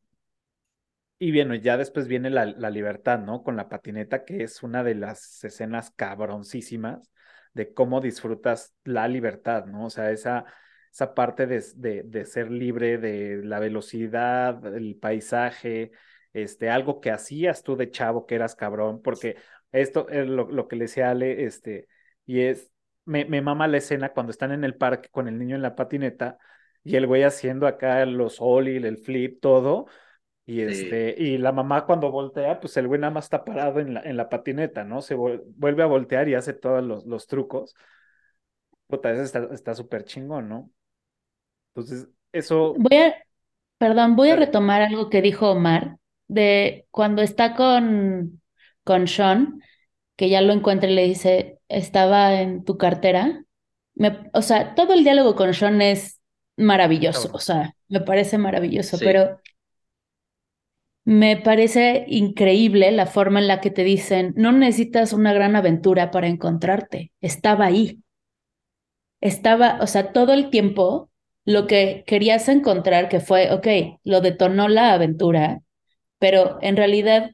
[1.20, 3.44] y bueno, ya después viene la, la libertad, ¿no?
[3.44, 7.12] Con la patineta, que es una de las escenas cabroncísimas
[7.54, 9.86] de cómo disfrutas la libertad, ¿no?
[9.86, 10.46] O sea, esa,
[10.94, 15.92] esa parte de, de, de ser libre, de la velocidad, el paisaje,
[16.44, 19.38] este, algo que hacías tú de chavo, que eras cabrón, porque
[19.72, 21.88] esto es lo, lo que le decía Ale, este,
[22.26, 22.72] y es,
[23.06, 25.76] me, me mama la escena cuando están en el parque con el niño en la
[25.76, 26.38] patineta
[26.84, 29.88] y el güey haciendo acá los ollie, el flip, todo.
[30.46, 30.64] Y Sí.
[30.84, 34.02] este, y la mamá cuando voltea, pues el güey nada más está parado en la,
[34.02, 35.02] en la patineta, ¿no?
[35.02, 37.76] Se vuel- vuelve a voltear y hace todos los, los trucos.
[38.88, 40.72] Puta, eso está, está súper chingón, ¿no?
[41.74, 43.16] Entonces, eso, Voy a,
[43.78, 45.98] perdón, voy a retomar algo que dijo Omar,
[46.28, 48.42] de cuando está con,
[48.84, 49.62] con Sean,
[50.18, 53.46] que ya lo encuentra y le dice, estaba en tu cartera.
[53.96, 56.22] Me- o sea, todo el diálogo con Sean es
[56.58, 59.06] maravilloso, o sea, me parece maravilloso, Sí.
[59.06, 59.40] pero
[61.06, 66.12] me parece increíble la forma en la que te dicen, no necesitas una gran aventura
[66.12, 68.02] para encontrarte, estaba ahí.
[69.22, 71.10] Estaba, o sea, todo el tiempo
[71.46, 73.68] lo que querías encontrar que fue, ok,
[74.04, 75.62] lo detonó la aventura,
[76.20, 77.32] pero en realidad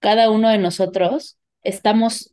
[0.00, 2.30] cada uno de nosotros estamos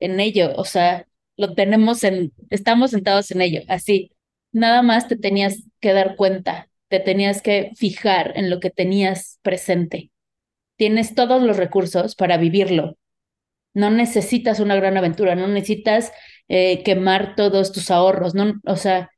[0.00, 4.12] en ello, o sea, lo tenemos en, estamos sentados en ello, así.
[4.52, 9.38] Nada más te tenías que dar cuenta, te tenías que fijar en lo que tenías
[9.42, 10.10] presente.
[10.76, 12.96] Tienes todos los recursos para vivirlo.
[13.74, 16.12] No necesitas una gran aventura, no necesitas
[16.48, 19.10] eh, quemar todos tus ahorros, no, o sea,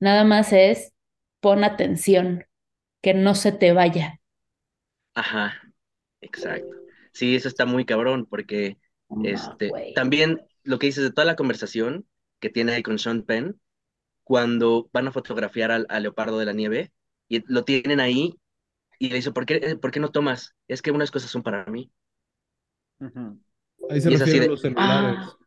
[0.00, 0.92] nada más es
[1.40, 2.46] pon atención,
[3.02, 4.19] que no se te vaya.
[5.14, 5.54] Ajá,
[6.20, 6.76] exacto.
[7.12, 8.78] Sí, eso está muy cabrón, porque
[9.10, 12.06] No, este, también lo que dices de toda la conversación
[12.40, 13.60] que tiene ahí con Sean Penn,
[14.24, 16.92] cuando van a fotografiar al, al leopardo de la nieve,
[17.28, 18.36] y lo tienen ahí,
[18.98, 20.56] y le dice, ¿por qué, eh, ¿por qué no tomas?
[20.68, 21.92] Es que unas cosas son para mí.
[23.90, 25.18] Ahí se refiere a de- los celulares.
[25.18, 25.38] Ah,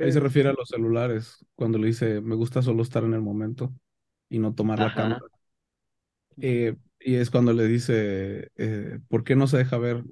[0.00, 3.14] Ahí sí, se refiere a los celulares, cuando le dice, me gusta solo estar en
[3.14, 3.74] el momento
[4.28, 5.26] y no tomar la cámara.
[6.40, 10.04] Eh, y es cuando le dice, eh, ¿por qué no se deja ver?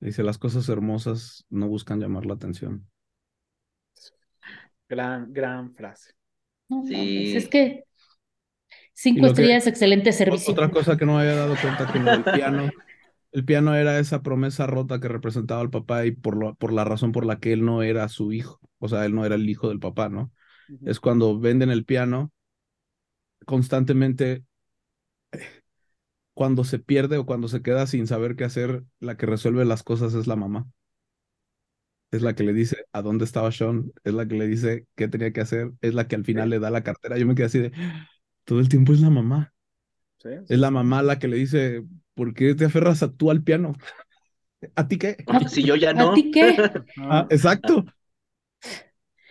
[0.00, 2.88] Dice, las cosas hermosas no buscan llamar la atención.
[4.88, 6.12] gran, gran frase.
[6.68, 7.36] no Sí.
[7.36, 7.84] es que
[8.94, 10.52] cinco que- estrellas, excelente servicio.
[10.52, 12.70] Otra cosa que no me había dado cuenta que del piano,
[13.32, 16.84] el piano era esa promesa rota que representaba al papá y por, lo, por la
[16.84, 19.48] razón por la que él no era su hijo, o sea, él no era el
[19.48, 20.32] hijo del papá, ¿no?
[20.84, 22.32] Es cuando venden el piano,
[23.44, 24.44] constantemente,
[26.34, 29.82] cuando se pierde o cuando se queda sin saber qué hacer, la que resuelve las
[29.82, 30.66] cosas es la mamá.
[32.10, 35.08] Es la que le dice a dónde estaba Sean, es la que le dice qué
[35.08, 37.18] tenía que hacer, es la que al final le da la cartera.
[37.18, 37.72] Yo me quedé así de,
[38.44, 39.54] todo el tiempo es la mamá.
[40.18, 43.30] Sí, sí, Es la mamá la que le dice, ¿por qué te aferras a tú
[43.30, 43.74] al piano?
[44.76, 45.16] ¿A ti qué?
[45.26, 46.12] ¿A, Si yo ya a no.
[46.12, 46.70] ti qué?
[47.10, 47.84] Ah, Ah, exacto.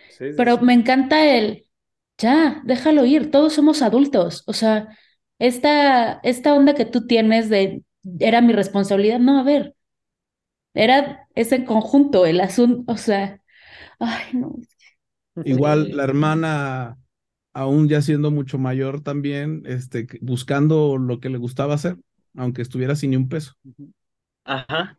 [0.08, 0.60] sí, sí, Pero sí.
[0.60, 1.66] me encanta el,
[2.18, 4.42] ya, déjalo ir, todos somos adultos.
[4.46, 4.96] O sea,
[5.38, 7.82] esta, esta onda que tú tienes de,
[8.18, 9.74] era mi responsabilidad, no, a ver,
[10.74, 13.40] era ese conjunto, el asunto, o sea,
[13.98, 14.56] ay, no.
[15.44, 16.98] Igual la hermana,
[17.52, 21.98] aún ya siendo mucho mayor también, este, buscando lo que le gustaba hacer,
[22.36, 23.54] aunque estuviera sin ni un peso.
[24.44, 24.98] Ajá.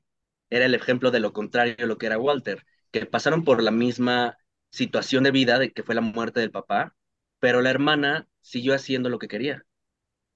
[0.50, 3.72] Era el ejemplo de lo contrario de lo que era Walter, que pasaron por la
[3.72, 4.38] misma
[4.70, 6.96] situación de vida de que fue la muerte del papá,
[7.40, 9.66] pero la hermana siguió haciendo lo que quería.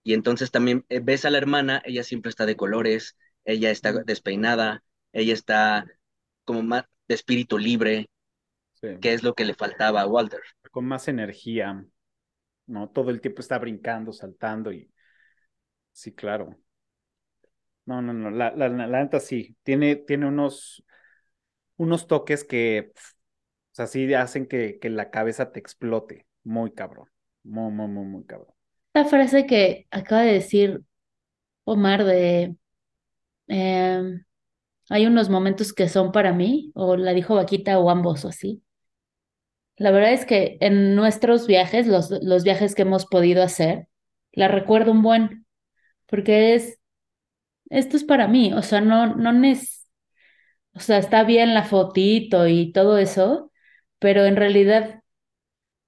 [0.04, 3.94] Y entonces también eh, ves a la hermana, ella siempre está de colores, ella está
[3.94, 4.84] despeinada,
[5.14, 5.86] ella está
[6.44, 8.10] como más de espíritu libre,
[8.82, 8.88] Sí.
[9.00, 10.42] que es lo que le faltaba a Walter.
[10.72, 11.86] Con más energía,
[12.68, 12.90] ¿no?
[12.90, 14.92] Todo el tiempo está brincando, saltando y
[15.92, 16.58] sí, claro.
[17.86, 20.84] No, no, no, la, la, la, sí, tiene, tiene unos,
[21.78, 23.14] unos toques que, pf,
[23.74, 27.10] o sea, sí hacen que, que la cabeza te explote, muy cabrón,
[27.44, 28.54] muy, muy, muy, muy cabrón.
[28.94, 30.82] Esta frase que acaba de decir
[31.66, 32.56] Omar de,
[33.48, 34.26] em,
[34.90, 38.64] hay unos momentos que son para mí, o la dijo Vaquita o ambos o así.
[39.78, 43.88] La verdad es que en nuestros viajes, los, los viajes que hemos podido hacer,
[44.32, 45.46] la recuerdo un buen,
[46.08, 46.80] porque es,
[47.70, 49.88] esto es para mí, o sea, no, no es,
[50.74, 53.52] o sea, está bien la fotito y todo eso,
[54.00, 55.01] pero en realidad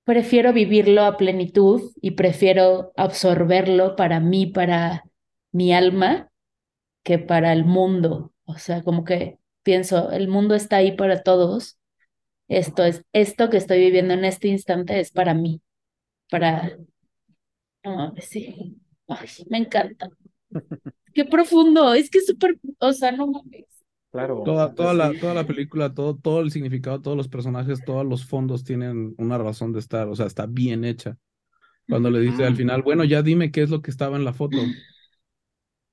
[0.04, 5.04] prefiero vivirlo a plenitud y prefiero absorberlo para mí, para
[5.52, 6.30] mi alma,
[7.04, 8.34] que para el mundo.
[8.46, 11.78] O sea, como que pienso, el mundo está ahí para todos.
[12.48, 15.62] Esto es, esto que estoy viviendo en este instante es para mí,
[16.30, 16.78] para...
[17.84, 18.78] No, sí.
[19.08, 20.10] Ay, me encanta.
[21.14, 23.66] Qué profundo, es que es súper, o sea, no mames.
[24.14, 24.44] Claro.
[24.46, 28.26] Toda, toda, la, toda la película, todo, todo el significado, todos los personajes, todos los
[28.26, 31.18] fondos tienen una razón de estar, o sea, está bien hecha.
[31.90, 34.34] Cuando le dice al final, bueno, ya dime qué es lo que estaba en la
[34.34, 34.58] foto.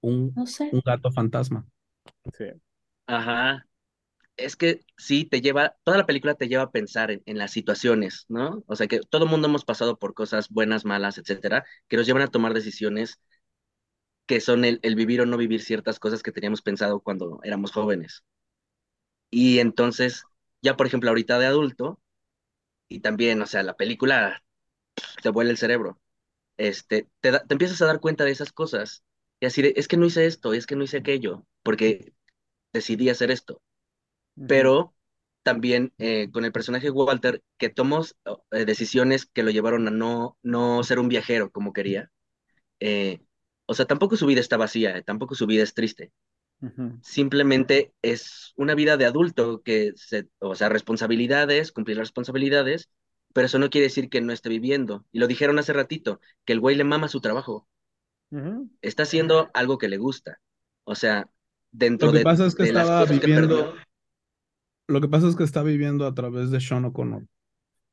[0.02, 0.70] Un, No sé.
[0.72, 1.66] un gato fantasma.
[2.36, 2.44] Sí.
[3.06, 3.66] Ajá.
[4.36, 7.52] Es que sí, te lleva, toda la película te lleva a pensar en, en las
[7.52, 8.64] situaciones, ¿no?
[8.68, 12.06] O sea, que todo el mundo hemos pasado por cosas buenas, malas, etcétera, que nos
[12.06, 13.20] llevan a tomar decisiones
[14.30, 17.72] que son el, el vivir o no vivir ciertas cosas que teníamos pensado cuando éramos
[17.72, 18.24] jóvenes.
[19.30, 20.24] Y entonces,
[20.62, 22.00] ya por ejemplo, ahorita de adulto,
[22.88, 24.44] y también, o sea, la película
[25.22, 26.00] te vuela el cerebro,
[26.58, 29.04] este, te, da- te empiezas a dar cuenta de esas cosas.
[29.40, 32.14] Y así de, es que no hice esto, es que no hice aquello, porque
[32.72, 33.62] decidí hacer esto.
[34.46, 34.94] Pero
[35.42, 38.02] también eh, con el personaje Walter, que tomó
[38.52, 42.10] eh, decisiones que lo llevaron a no, no ser un viajero como quería.
[42.80, 43.20] Eh,
[43.70, 46.12] o sea, tampoco su vida está vacía, eh, tampoco su vida es triste.
[47.02, 52.90] Simplemente es una vida de adulto que, se, o sea, responsabilidades, cumplir responsabilidades,
[53.32, 55.06] pero eso no quiere decir que no esté viviendo.
[55.12, 57.68] Y lo dijeron hace ratito, que el güey le mama su trabajo,
[58.82, 60.40] está haciendo algo que le gusta.
[60.84, 61.30] O sea,
[61.70, 63.74] dentro Lo que de, pasa es que de las estaba cosas viviendo, perdió.
[64.88, 67.26] lo que pasa es que está viviendo a través de Sean O'Connor.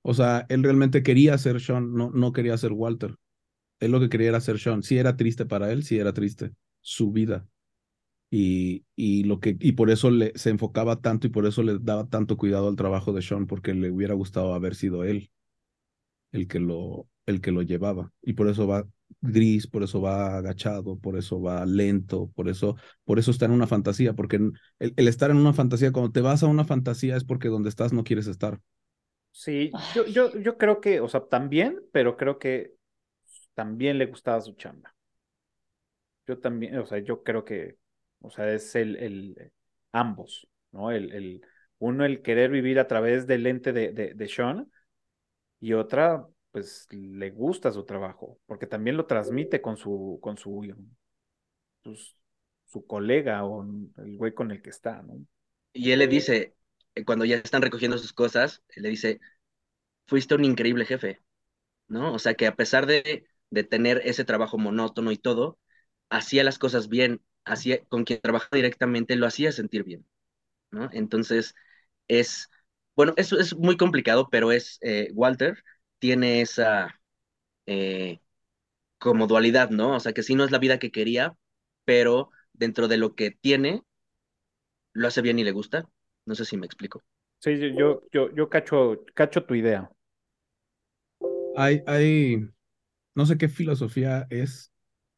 [0.03, 3.15] O sea, él realmente quería ser Sean, no, no quería ser Walter.
[3.79, 4.83] Él lo que quería era ser Sean.
[4.83, 6.51] Sí era triste para él, sí era triste
[6.81, 7.47] su vida.
[8.31, 11.79] Y, y, lo que, y por eso le, se enfocaba tanto y por eso le
[11.79, 15.31] daba tanto cuidado al trabajo de Sean, porque le hubiera gustado haber sido él
[16.31, 18.11] el que lo, el que lo llevaba.
[18.21, 18.87] Y por eso va
[19.21, 22.75] gris, por eso va agachado, por eso va lento, por eso,
[23.05, 26.21] por eso está en una fantasía, porque el, el estar en una fantasía, cuando te
[26.21, 28.59] vas a una fantasía es porque donde estás no quieres estar.
[29.31, 32.73] Sí, yo, yo, yo creo que, o sea, también, pero creo que
[33.57, 34.95] también le gustaba su chamba.
[36.27, 37.77] Yo también, o sea, yo creo que,
[38.21, 39.51] o sea, es el, el
[39.93, 40.91] ambos, ¿no?
[40.91, 41.41] El, el,
[41.79, 44.69] uno el querer vivir a través del lente de, de, de Sean
[45.61, 50.63] y otra, pues, le gusta su trabajo, porque también lo transmite con su, con su,
[51.83, 52.15] sus-
[52.65, 53.63] su colega o
[53.97, 55.25] el güey con el que está, ¿no?
[55.73, 56.55] Y él le dice,
[56.95, 59.19] eh, cuando ya están recogiendo sus cosas, él le dice,
[60.07, 61.21] fuiste un increíble jefe,
[61.87, 62.13] ¿no?
[62.13, 65.59] O sea, que a pesar de, de tener ese trabajo monótono y todo,
[66.09, 70.05] hacía las cosas bien, hacía, con quien trabajaba directamente lo hacía sentir bien,
[70.71, 70.89] ¿no?
[70.93, 71.55] Entonces,
[72.07, 72.49] es,
[72.95, 75.63] bueno, eso es muy complicado, pero es, eh, Walter
[75.99, 77.01] tiene esa,
[77.67, 78.19] eh,
[78.99, 79.95] como dualidad, ¿no?
[79.95, 81.35] O sea, que sí no es la vida que quería,
[81.85, 83.83] pero dentro de lo que tiene,
[84.93, 85.87] lo hace bien y le gusta.
[86.25, 87.01] No sé si me explico.
[87.39, 89.89] Sí, yo, yo, yo, yo cacho, cacho tu idea.
[91.55, 92.47] Hay, hay,
[93.17, 94.73] no sé qué filosofía es,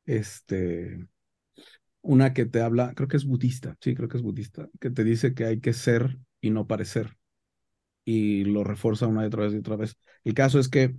[0.07, 1.07] este,
[2.01, 5.03] una que te habla, creo que es budista, sí, creo que es budista, que te
[5.03, 7.17] dice que hay que ser y no parecer.
[8.05, 9.97] Y lo refuerza una y otra vez y otra vez.
[10.25, 10.95] El caso es que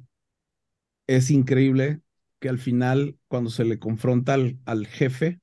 [1.06, 2.00] es increíble
[2.40, 5.40] que al final, cuando se le confronta al, al jefe,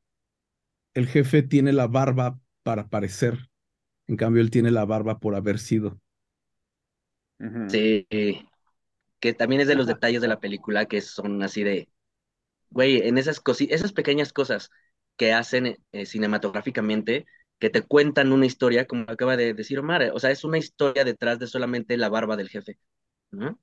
[0.96, 3.50] el jefe tiene la barba para parecer.
[4.08, 6.00] En cambio, él tiene la barba por haber sido.
[7.68, 8.06] Sí,
[9.20, 11.90] que también es de los detalles de la película que son así de,
[12.70, 14.70] güey, en esas esas pequeñas cosas
[15.18, 17.26] que hacen eh, cinematográficamente,
[17.60, 21.04] que te cuentan una historia, como acaba de decir Omar, o sea, es una historia
[21.04, 22.78] detrás de solamente la barba del jefe,
[23.32, 23.60] ¿no?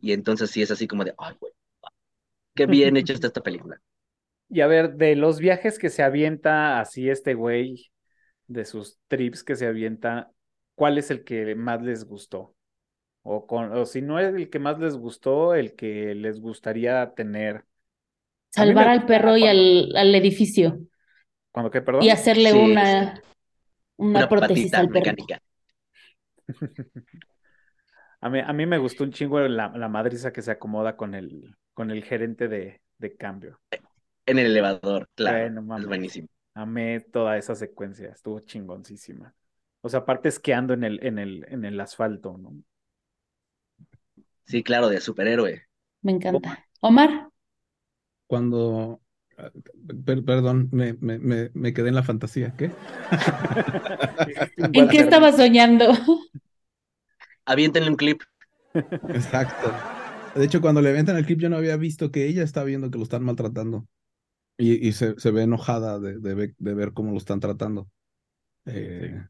[0.00, 1.52] Y entonces sí es así como de, ay, güey,
[2.54, 3.80] qué bien hecha está esta película.
[4.48, 7.90] Y a ver, de los viajes que se avienta así este güey,
[8.48, 10.32] de sus trips que se avienta,
[10.76, 12.55] ¿cuál es el que más les gustó?
[13.28, 17.14] O, con, o si no es el que más les gustó, el que les gustaría
[17.14, 17.64] tener.
[18.56, 20.80] Me Salvar al perro y al, al edificio
[21.52, 22.10] cuando qué, y perdón.
[22.10, 23.22] hacerle Sí, una,
[24.12, 25.14] una una prótesis al perro.
[25.14, 25.40] mecánica.
[28.20, 31.14] A mí, a mí me gustó un chingo la, la madriza que se acomoda con
[31.14, 33.60] el, con el gerente de, de cambio.
[34.26, 35.86] En el elevador, claro, Bueno, es mames.
[35.86, 36.28] buenísimo.
[36.54, 39.34] Amé toda esa secuencia, estuvo chingoncísima.
[39.82, 42.54] O sea, aparte esquiando en el, en el, en el asfalto, ¿no?
[44.46, 45.66] Sí, claro, de superhéroe.
[46.02, 46.66] Me encanta.
[46.80, 47.30] Omar,
[48.26, 49.00] Cuando,
[50.04, 52.54] per- perdón, me, me, me, me quedé en la fantasía.
[52.56, 52.70] ¿Qué?
[54.72, 55.86] ¿en qué estabas soñando?
[57.46, 58.20] Aviéntenle un clip.
[59.12, 59.84] Exacto.
[60.34, 62.90] De hecho, cuando le aventan el clip, yo no había visto que ella está viendo
[62.90, 63.86] que lo están maltratando.
[64.58, 67.90] Y, y se, se ve enojada de, de, de ver cómo lo están tratando.
[68.66, 69.24] Eh,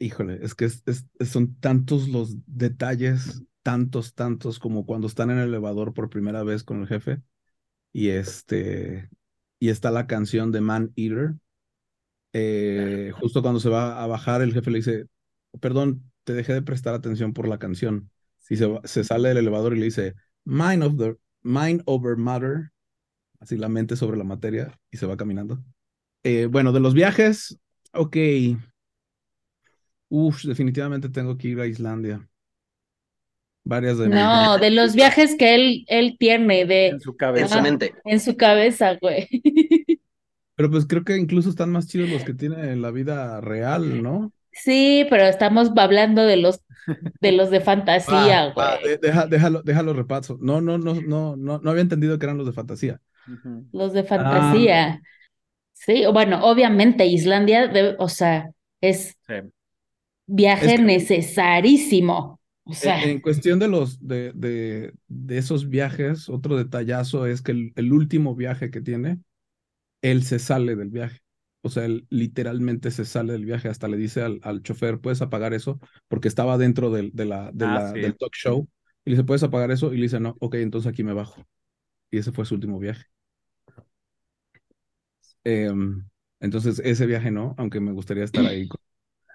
[0.00, 5.36] Híjole, es que es- es- son tantos los detalles, tantos, tantos, como cuando están en
[5.36, 7.20] el elevador por primera vez con el jefe.
[7.92, 9.10] Y este,
[9.58, 11.34] y está la canción de Man Eater.
[12.32, 15.06] Eh, justo cuando se va a bajar, el jefe le dice,
[15.60, 18.10] perdón, te dejé de prestar atención por la canción.
[18.48, 20.14] Y se, sale del elevador y le dice,
[20.46, 22.70] mind, of the, mind over matter,
[23.38, 25.62] así la mente sobre la materia, y se va caminando.
[26.22, 27.58] Eh, bueno, de los viajes,
[27.92, 28.16] ok.
[30.08, 32.26] Uf, definitivamente tengo que ir a Islandia.
[33.68, 37.48] Varias de No, de los viajes que él, él tiene de En su En cabeza.
[37.48, 37.62] su Ah.
[37.62, 37.94] mente.
[38.06, 39.28] en su cabeza, güey.
[40.56, 44.02] Pero pues creo que incluso están más chidos los que tiene en la vida real,
[44.02, 44.32] ¿no?
[44.50, 46.64] Sí, pero estamos hablando de los
[47.20, 48.88] de los de fantasía, va, güey.
[48.92, 50.36] de- deja- déjalo, déjalo repaso.
[50.40, 53.00] No, no, no, no, no, no había entendido que eran los de fantasía.
[53.72, 55.00] Los de fantasía.
[55.74, 58.50] Sí, o bueno, obviamente Islandia, debe- o sea,
[58.80, 59.34] es Sí.
[60.26, 62.37] viaje Es que- necesarísimo.
[62.70, 67.42] O sea, En, en cuestión de los de, de, de esos viajes, otro detallazo es
[67.42, 69.20] que el, el último viaje que tiene,
[70.02, 71.20] él se sale del viaje.
[71.62, 73.68] O sea, él literalmente se sale del viaje.
[73.68, 75.80] Hasta le dice al, al chofer, ¿puedes apagar eso?
[76.08, 77.98] Porque estaba dentro del, de la, de Ah, la- sí.
[77.98, 78.68] del talk show.
[79.04, 79.92] Y le dice, ¿puedes apagar eso?
[79.94, 81.44] Y le dice, no, ok, entonces aquí me bajo.
[82.10, 83.04] Y ese fue su último viaje.
[85.44, 86.08] Em,
[86.40, 88.80] entonces, ese viaje no, aunque me gustaría estar ahí con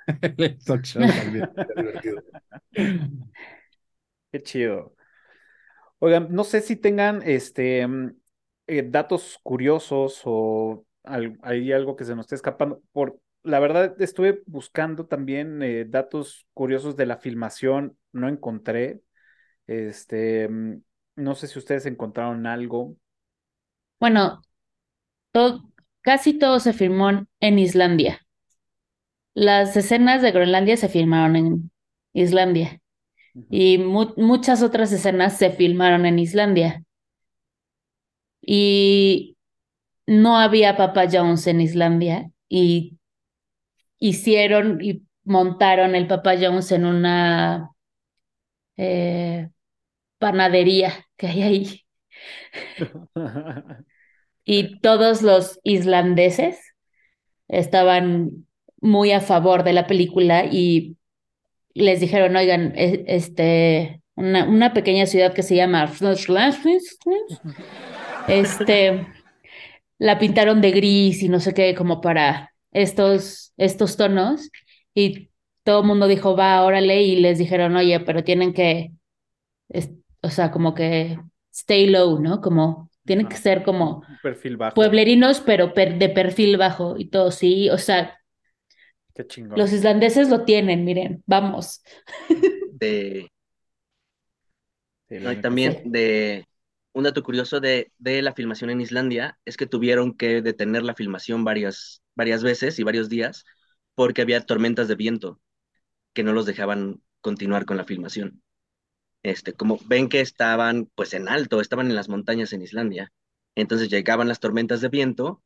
[0.38, 1.51] el talk show también.
[2.74, 4.95] Qué chido.
[5.99, 7.88] Oigan, no sé si tengan este
[8.67, 12.82] eh, datos curiosos o hay algo que se nos esté escapando.
[12.91, 19.01] Por la verdad, estuve buscando también eh, datos curiosos de la filmación, no encontré.
[19.67, 20.49] Este,
[21.15, 22.95] no sé si ustedes encontraron algo.
[23.99, 24.41] bueno,
[26.01, 28.19] casi todo se filmó en Islandia.
[29.34, 31.71] Las escenas de Groenlandia se filmaron en
[32.14, 32.82] Islandia
[33.49, 36.84] y mu- muchas otras escenas se filmaron en Islandia.
[38.41, 39.38] Y
[40.07, 42.97] no había Papa John's en Islandia y
[43.99, 47.72] hicieron y montaron el Papa John's en una
[48.78, 49.49] eh,
[50.20, 51.86] panadería que hay ahí.
[54.45, 56.59] Y todos los islandeses
[57.49, 58.47] estaban
[58.82, 60.97] muy a favor de la película y
[61.82, 65.88] les dijeron, oigan, e- este, una, una pequeña ciudad que se llama
[68.28, 69.07] este,
[69.99, 74.49] la pintaron de gris y no sé qué, como para estos, estos tonos,
[74.93, 75.30] y
[75.63, 78.91] todo el mundo dijo, va, órale, y les dijeron, oye, pero tienen que,
[79.69, 81.19] es- o sea, como que
[81.53, 82.41] stay low, ¿no?
[82.41, 84.76] Como, tienen que ser como perfil bajo.
[84.76, 88.19] pueblerinos, pero per- de perfil bajo y todo, sí, o sea,
[89.16, 89.57] Qué chingón.
[89.57, 91.82] los islandeses lo tienen, miren, vamos.
[92.72, 93.32] De,
[95.09, 95.82] no, y también sí.
[95.86, 96.47] de
[96.93, 100.95] un dato curioso de, de la filmación en Islandia es que tuvieron que detener la
[100.95, 103.45] filmación varias, varias veces y varios días
[103.95, 105.39] porque había tormentas de viento
[106.14, 108.41] que no los dejaban continuar con la filmación.
[109.24, 113.11] Este, como ven que estaban pues en alto, estaban en las montañas en Islandia.
[113.55, 115.43] Entonces llegaban las tormentas de viento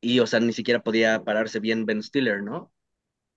[0.00, 2.72] y, o sea, ni siquiera podía pararse bien Ben Stiller, ¿no?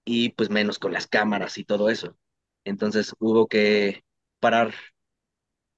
[0.06, 2.18] Y pues menos con las cámaras y todo eso.
[2.66, 4.04] Entonces hubo que
[4.40, 4.74] parar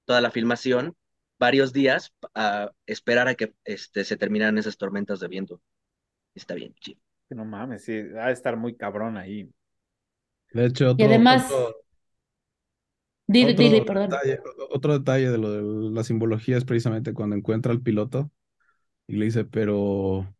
[0.04, 0.94] toda la filmación
[1.38, 5.60] varios días a esperar a que este, se terminaran esas tormentas de viento.
[6.34, 7.00] Está bien, chido.
[7.28, 9.50] que no mames, sí, ha de estar muy cabrón ahí.
[10.52, 11.84] De hecho, Y otro, además, otro,
[13.26, 14.22] dile, otro dile, perdón.
[14.22, 18.30] detalle, otro detalle de lo de la simbología es precisamente cuando encuentra al piloto
[19.08, 20.34] y le dice, pero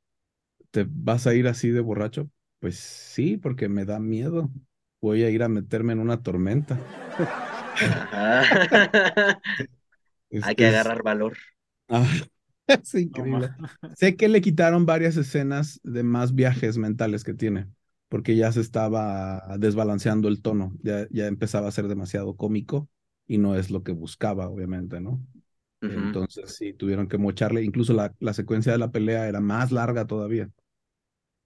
[0.73, 2.31] ¿te vas a ir así de borracho?
[2.65, 4.51] Pues sí, porque me da miedo.
[5.03, 6.79] Voy a ir a meterme en una tormenta.
[8.11, 8.49] Ajá.
[10.41, 11.37] Hay que es- agarrar valor.
[11.89, 12.07] Ah,
[12.67, 13.53] es increíble.
[13.93, 17.69] Sé que le quitaron varias escenas de más viajes mentales que tiene,
[18.09, 22.89] porque ya se estaba desbalanceando el tono, ya, ya empezaba a ser demasiado cómico
[23.27, 25.21] y no es lo que buscaba, obviamente, ¿no?
[25.87, 30.07] Entonces sí, tuvieron que mocharle, incluso la, la secuencia de la pelea era más larga
[30.07, 30.51] todavía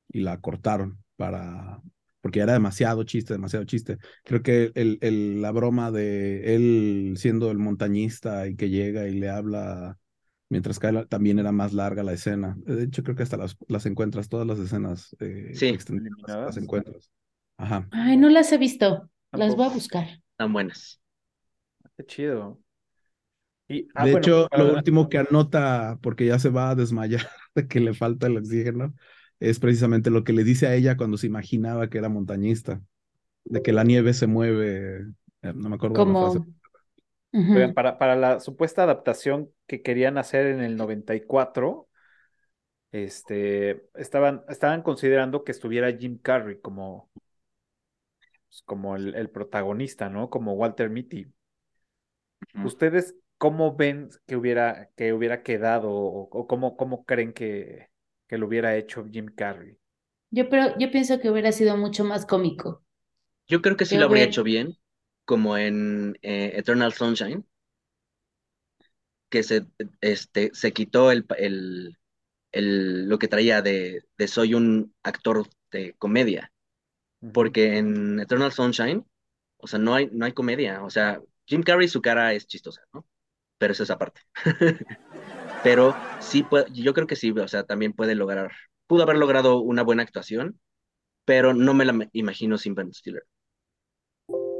[0.09, 1.83] y la cortaron para,
[2.23, 3.99] porque era demasiado chiste, demasiado chiste.
[4.25, 9.15] Creo que el, el, la broma de él siendo el montañista y que llega y
[9.21, 9.99] le habla
[10.51, 12.57] mientras cae también era más larga la escena.
[12.61, 15.67] De hecho, creo que hasta las, las encuentras, todas las escenas eh, Sí.
[15.75, 17.11] extendidas las encuentras.
[17.59, 17.91] Ajá.
[17.91, 19.11] Ay, no las he visto.
[19.33, 20.23] Las voy a buscar.
[20.37, 21.01] Tan buenas.
[21.97, 22.59] Qué chido.
[23.69, 26.75] Y, ah, de bueno, hecho, para lo último que anota, porque ya se va a
[26.75, 28.95] desmayar de que le falta el oxígeno,
[29.41, 32.83] es precisamente lo que le dice a ella cuando se imaginaba que era montañista,
[33.45, 35.07] de que la nieve se mueve,
[35.43, 36.49] eh, no me acuerdo la Como.
[37.53, 41.89] Oigan, para, para la supuesta adaptación que querían hacer en el 94,
[42.93, 47.11] este, estaban, estaban considerando que estuviera Jim Carrey como,
[48.49, 50.31] pues, como el, el protagonista, ¿no?
[50.31, 51.27] Como Walter Mitty.
[52.65, 57.89] ¿Ustedes cómo ven que hubiera, que hubiera quedado o, o cómo, cómo creen que,
[58.29, 59.79] que lo hubiera hecho Jim Carrey?
[60.31, 62.83] Yo, pero, yo pienso que hubiera sido mucho más cómico.
[63.49, 64.79] Yo creo que sí Yo lo habría hecho bien,
[65.25, 67.45] como en eh, Eternal Sunshine,
[69.31, 69.67] que se,
[70.01, 71.99] este, se quitó el, el,
[72.53, 76.53] el- lo que traía de, de soy un actor de comedia,
[77.33, 79.07] porque en Eternal Sunshine,
[79.59, 82.83] o sea, no hay, no hay comedia, o sea, Jim Carrey su cara es chistosa,
[82.93, 83.07] ¿no?
[83.59, 84.23] Pero eso es aparte.
[85.63, 88.53] Pero sí, puede, yo creo que sí, o sea, también puede lograr,
[88.87, 90.59] pudo haber logrado una buena actuación,
[91.25, 93.25] pero no me la imagino sin Ben Stiller.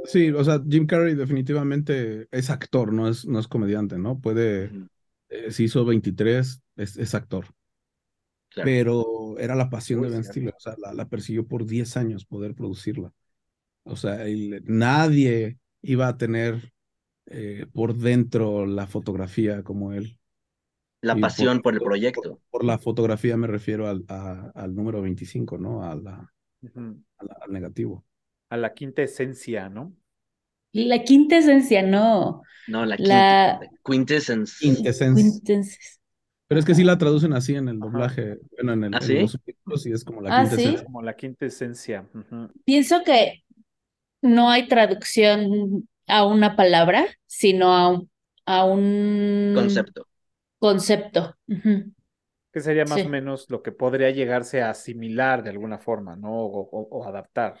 [0.05, 4.19] Sí, o sea, Jim Carrey definitivamente es actor, no es, no es comediante, ¿no?
[4.19, 4.71] Puede,
[5.29, 7.45] eh, si hizo 23, es, es actor,
[8.49, 8.65] claro.
[8.65, 10.23] pero era la pasión Muy de Ben.
[10.23, 13.13] Stiller, o sea, la, la persiguió por 10 años poder producirla.
[13.83, 14.23] O sea,
[14.65, 16.71] nadie iba a tener
[17.25, 20.18] eh, por dentro la fotografía como él.
[21.01, 22.41] La pasión por el proyecto.
[22.49, 25.83] por la fotografía me refiero al, a- al número 25, ¿no?
[25.83, 28.05] A la- la- al negativo.
[28.49, 29.93] A la quinta esencia, ¿no?
[30.73, 32.41] La quinta esencia, no.
[32.67, 34.55] No, la La quinta- quintessence.
[34.59, 35.21] Quintessence.
[35.21, 35.79] quintesencia.
[36.47, 37.85] Pero es que sí la traducen así en el Ajá.
[37.91, 39.19] doblaje, bueno, en, el, ¿Ah, en sí?
[39.19, 40.77] los subtítulos y es como la Ah, quintessence.
[40.79, 40.83] ¿sí?
[40.83, 42.07] Como la quinta esencia.
[42.13, 42.49] Ujú.
[42.65, 43.43] Pienso que
[44.21, 48.09] no hay traducción a una palabra, sino a un,
[48.45, 50.07] a un Concepto.
[50.59, 51.35] Concepto.
[51.47, 51.93] Ujú.
[52.51, 53.05] Que sería más Sí.
[53.07, 56.31] o menos lo que podría llegarse a asimilar de alguna forma, ¿no?
[56.33, 57.59] O, o- o adaptar.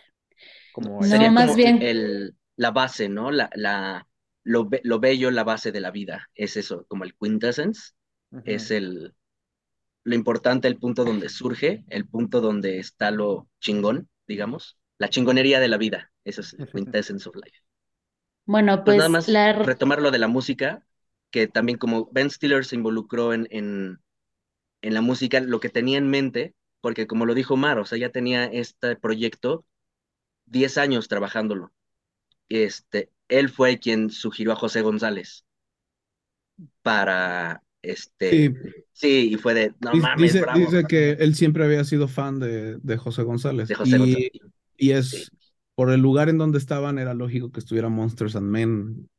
[0.73, 3.31] Como No, Sería más como bien- el, la base, ¿no?
[3.31, 4.07] La, la,
[4.43, 6.29] lo, be- lo bello, la base de la vida.
[6.35, 7.93] Es eso, como el quintessence.
[8.45, 9.15] Es el,
[10.03, 14.77] lo importante, el punto donde surge, el punto donde está lo chingón, digamos.
[14.99, 16.11] La chingonería de la vida.
[16.25, 17.57] Eso es el quintessence of life.
[18.45, 19.53] Bueno, Pues pues nada más la...
[19.53, 20.85] retomar lo de la música,
[21.31, 23.99] que también como Ben Stiller se involucró en, en,
[24.81, 27.97] en la música, lo que tenía en mente, porque como lo dijo Mar, o sea,
[27.97, 29.65] ya tenía este proyecto
[30.45, 31.73] 10 años trabajándolo.
[32.49, 35.45] Este, él fue quien sugirió a José González
[36.81, 38.53] para, este, Sí,
[38.93, 42.07] sí, y fue de, no Dice- mames, dice, bravo, dice que él siempre había sido
[42.07, 43.67] fan de, de José González.
[43.67, 44.31] de José y, González.
[44.77, 45.25] y es Sí.
[45.75, 49.09] por el lugar en donde estaban, era lógico que estuviera Monsters and Men.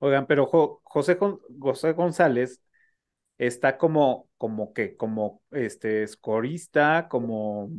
[0.00, 1.18] Oigan, pero Jo- José,
[1.60, 2.62] José González
[3.38, 7.70] está como, como que, como este escorista, como,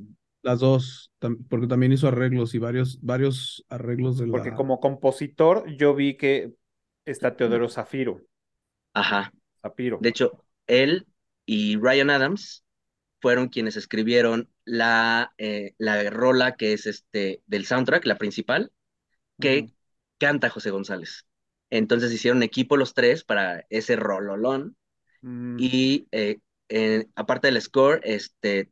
[0.43, 4.53] Las dos, tam- porque también hizo arreglos y varios, varios arreglos de porque la.
[4.53, 6.53] como compositor yo vi que
[7.05, 8.21] está Teodoro Zafiro,
[8.93, 9.33] Ajá.
[9.61, 9.99] Zafiro.
[9.99, 11.07] De hecho, él
[11.45, 12.65] y Ryan Adams
[13.21, 18.71] fueron quienes escribieron la, eh, la rola que es este del soundtrack, la principal,
[19.39, 19.69] que
[20.19, 21.25] canta José González.
[21.71, 24.75] Entonces hicieron equipo los tres para ese rololón.
[25.21, 28.69] Mm, Y eh, eh, aparte del score, este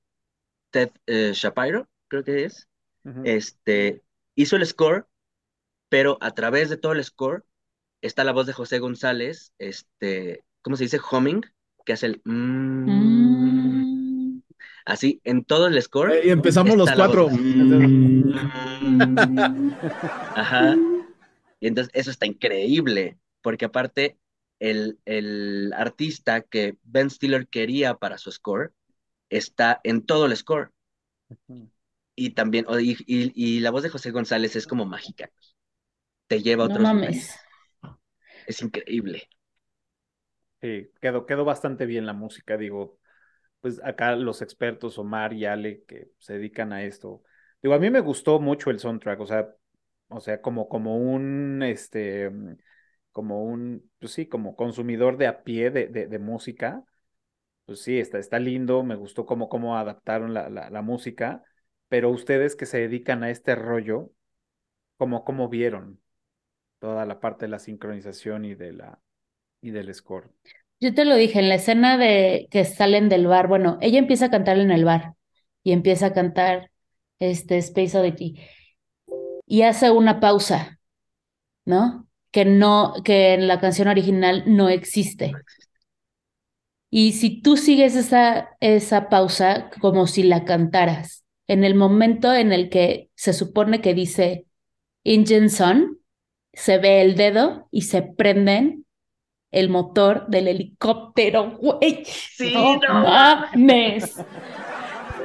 [0.72, 2.68] Ted eh, Shapiro, creo que es,
[3.04, 3.22] ujú.
[3.26, 4.04] este,
[4.36, 5.08] hizo el score,
[5.90, 7.44] pero a través de todo el score
[8.02, 11.00] está la voz de José González, este, ¿cómo se dice?
[11.12, 11.42] Humming,
[11.86, 14.42] que hace el mm, Mm.
[14.86, 16.14] así en todo el score.
[16.14, 17.30] Eh, y empezamos los cuatro.
[17.30, 18.32] voz Mm.
[20.36, 20.76] Ajá.
[21.60, 24.18] Y entonces eso está increíble, porque aparte
[24.60, 28.74] el, el artista que Ben Stiller quería para su score
[29.30, 30.72] está en todo el score.
[32.16, 35.32] Y también, y, y- y la voz de José González es como mágica.
[36.28, 37.26] Te lleva a No otros mames.
[37.28, 37.48] lugares.
[38.46, 39.30] Es increíble.
[40.62, 43.00] Sí, quedó, quedó bastante bien la música, digo,
[43.62, 47.24] pues acá los expertos, Omar y Ale, que se dedican a esto.
[47.64, 49.50] Digo, a mí me gustó mucho el soundtrack, o sea,
[50.10, 52.58] o sea, como, como un, este, mm,
[53.12, 56.84] como un, pues sí, como consumidor de a pie de, de, música,
[57.66, 61.44] pues sí, está, está lindo, me gustó cómo, cómo adaptaron la, la, la música,
[61.88, 64.12] pero ustedes que se dedican a este rollo,
[64.98, 66.02] ¿cómo, cómo vieron
[66.80, 69.00] toda la parte de la sincronización y de la
[69.62, 70.32] y del score?
[70.80, 74.28] Yo te lo dije, en la escena de que salen del bar, bueno, ella empieza
[74.28, 75.14] a cantar en el bar
[75.62, 76.72] y empieza a cantar
[77.20, 78.40] este Space Oddity
[79.50, 80.80] y hace una pausa,
[81.66, 82.08] ¿no?
[82.32, 85.34] Que no, que en la canción original no existe.
[86.92, 92.54] Y si tú sigues esa, esa pausa como si la cantaras, en el momento en
[92.54, 94.46] el que se supone que dice
[95.04, 96.00] Engine Sun,
[96.54, 98.86] se ve el dedo y se prenden
[99.50, 102.04] el motor del helicóptero, güey.
[102.06, 102.94] Sí, no, no.
[103.02, 104.16] mames.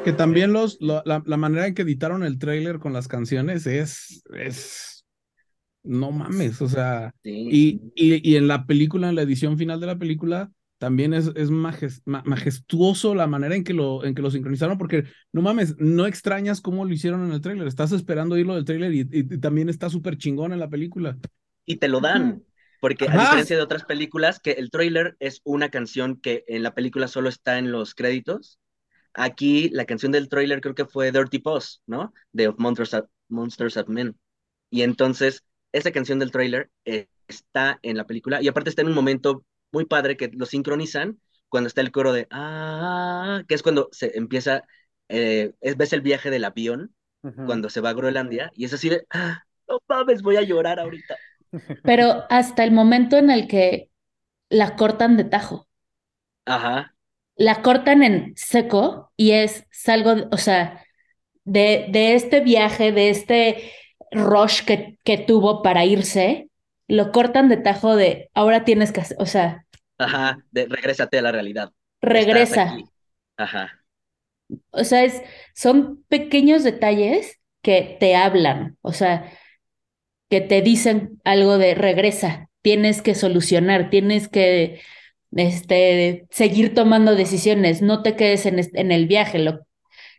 [0.05, 3.67] Que también los, lo- la, la manera en que editaron el tráiler con las canciones
[3.67, 5.05] es, es,
[5.83, 9.81] no mames, o sea, Sí, y, y, y en la película, en la edición final
[9.81, 14.15] de la película, también es, es majes- ma- majestuoso la manera en que, lo, en
[14.15, 17.93] que lo sincronizaron, porque no mames, no extrañas cómo lo hicieron en el tráiler, estás
[17.93, 21.19] esperando oírlo del tráiler y, y- y también está súper chingón en la película.
[21.65, 22.45] y te lo dan.
[22.81, 23.19] Porque a Ajá.
[23.19, 27.31] diferencia de otras películas, que el tráiler es una canción que en la película solo
[27.31, 28.59] está en los créditos,
[29.15, 32.13] aquí la canción del tráiler creo que fue Dirty Paws, ¿no?
[32.33, 34.19] De Of Monsters at, Monsters at Men.
[34.71, 38.89] Y entonces, esa canción del tráiler eh, está en la película y aparte está en
[38.89, 43.63] un momento muy padre que lo sincronizan cuando está el coro de ah, que es
[43.63, 44.65] cuando se empieza,
[45.09, 46.95] eh, es, ves el viaje del avión
[47.47, 50.79] cuando se va a Groenlandia y es así de, ah, no mames, voy a llorar
[50.79, 51.17] ahorita.
[51.85, 53.91] Pero hasta el momento en el que
[54.51, 55.67] la cortan de tajo,
[56.47, 56.94] Ajá,
[57.37, 60.85] la cortan en seco y es salgo, o sea,
[61.45, 63.73] de, de este viaje, de este
[64.13, 66.51] rush que, que tuvo para irse,
[66.89, 69.67] lo cortan de tajo de ahora tienes que hacer, o sea,
[69.99, 71.73] ajá, de, regrésate a la realidad.
[72.03, 72.65] Regresa.
[73.37, 73.85] Ajá,
[74.71, 75.23] O sea, es,
[75.55, 79.31] son pequeños detalles que te hablan, o sea,
[80.31, 84.81] que te dicen algo de regresa, tienes que solucionar, tienes que
[85.37, 89.61] este, seguir tomando decisiones, no te quedes en, en el viaje, lo,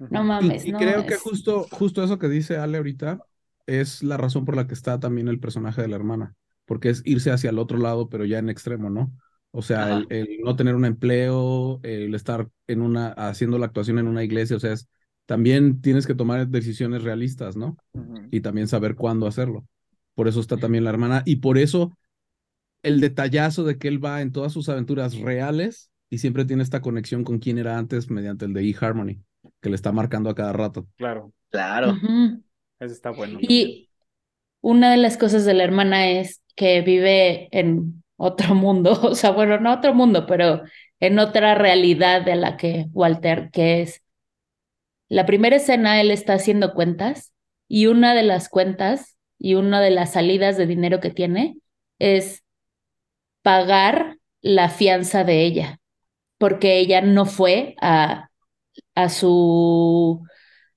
[0.09, 0.23] no.
[0.37, 3.23] Y, mames, y no, creo que es- justo, justo eso que dice Ale ahorita
[3.65, 6.35] es la razón por la que está también el personaje de la hermana,
[6.65, 9.13] porque es irse hacia el otro lado, pero ya en extremo, ¿no?
[9.51, 13.99] O sea, el, el no tener un empleo, el estar en una, haciendo la actuación
[13.99, 14.87] en una iglesia, o sea, es,
[15.25, 17.77] también tienes que tomar decisiones realistas, ¿no?
[18.29, 19.65] Y también saber cuándo hacerlo.
[20.13, 21.97] Por eso está también la hermana, y por eso
[22.85, 26.81] el detallazo de que él va en todas sus aventuras reales y siempre tiene esta
[26.81, 29.23] conexión con quien era antes mediante el de eHarmony,
[29.59, 30.87] que le está marcando a cada rato.
[30.95, 31.93] Claro, claro.
[31.93, 32.43] Ujú.
[32.79, 33.39] ese está bueno.
[33.41, 33.89] Y
[34.61, 39.31] una de las cosas de la hermana es que vive en otro mundo, o sea,
[39.31, 40.61] bueno, no otro mundo, pero
[40.99, 44.03] en otra realidad de la que Walter, que es
[45.09, 47.33] la primera escena, él está haciendo cuentas
[47.67, 51.57] y una de las cuentas y una de las salidas de dinero que tiene
[51.99, 52.44] es
[53.45, 55.79] pagar la fianza de ella,
[56.39, 58.29] porque ella no fue a,
[58.95, 60.23] a su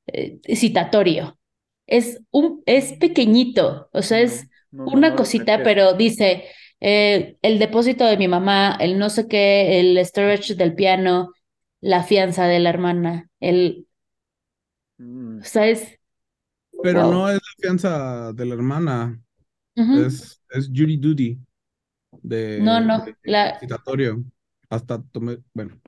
[0.08, 1.38] eh, citatorio.
[1.86, 6.46] Es un, es pequeñito, o sea, es No, no, una no cosita, pero dice
[6.80, 11.32] eh, el depósito de mi mamá, el no sé qué, el storage del piano,
[11.80, 13.86] la fianza de la hermana, el,
[15.00, 15.42] Mm.
[15.42, 15.98] o sea, es,
[16.80, 17.04] Pero Wow.
[17.04, 19.20] no es la fianza de la hermana,
[19.92, 21.40] es, es Judy Duty
[22.28, 24.24] de, No, no, de la, citatorio.
[24.70, 25.80] Hasta tomé, bueno,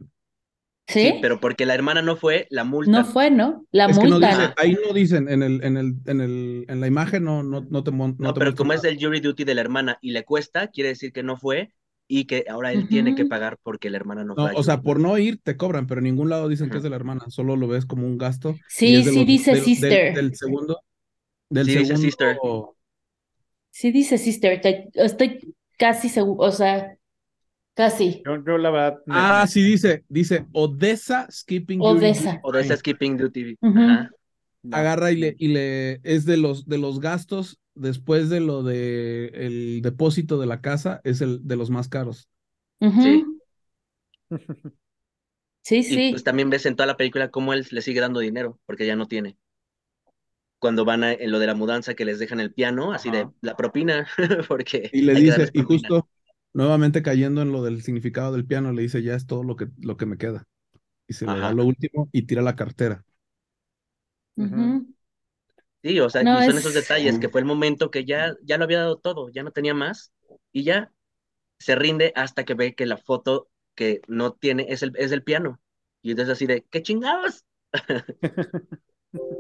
[0.87, 1.21] Sí, ¿sí?
[1.23, 3.01] pero porque la hermana no fue, la multa.
[3.01, 3.67] No fue, ¿no?
[3.71, 4.55] La es que no dice, multan.
[4.57, 7.85] ahí no dicen, en el, en el, en el, en la imagen no, no, no
[7.85, 10.25] te, no No, te pero como es el jury duty de la hermana y le
[10.25, 11.75] cuesta, quiere decir que no fue
[12.07, 14.55] y que ahora él tiene que pagar porque la hermana no No, fue.
[14.55, 16.91] o sea, por no ir te cobran, pero en ningún lado dicen que es de
[16.91, 20.13] la hermana, solo lo ves como un gasto Sí, sí los, dice del, del, sister.
[20.13, 20.81] del segundo,
[21.51, 22.39] del Sí, dice sister.
[22.39, 22.77] segundo,
[23.71, 24.61] Sí dice sister.
[24.61, 26.97] te- estoy casi seguro, o sea,
[27.75, 28.23] casi.
[28.25, 28.99] Yo, yo la verdad.
[29.07, 32.77] me- ah, sí dice, dice Odessa Skipping Jury Duty Odessa.
[32.77, 33.59] Skipping duty.
[33.63, 34.11] Ajá.
[34.63, 34.77] no.
[34.77, 39.31] agarra y le, y le es de los de los gastos después de lo de
[39.35, 42.29] el depósito de la casa, es el de los más caros.
[42.81, 43.25] Sí.
[45.63, 46.09] Sí, Y sí.
[46.11, 48.97] pues también ves en toda la película cómo él le sigue dando dinero porque ya
[48.97, 49.37] no tiene.
[50.61, 53.29] Cuando van a, en lo de la mudanza que les dejan el piano, así de
[53.29, 53.33] Ajá.
[53.43, 54.09] la propina,
[54.49, 56.09] porque Y le dice, y justo
[56.53, 59.69] nuevamente cayendo en lo del significado del piano, le dice, ya es todo lo que,
[59.79, 60.47] lo que me queda.
[61.09, 61.55] Y se le da Ajá.
[61.55, 63.05] lo último y tira la cartera.
[64.37, 64.87] Ujú.
[65.83, 68.35] Sí, o sea, No, y son esos es- detalles que fue el momento que ya,
[68.43, 70.13] ya lo había dado todo, ya no tenía más,
[70.53, 70.93] y ya
[71.59, 75.25] se rinde hasta que ve que la foto que no tiene es el, es el
[75.25, 75.61] piano.
[76.03, 77.45] Y entonces así de, ¿qué chingados?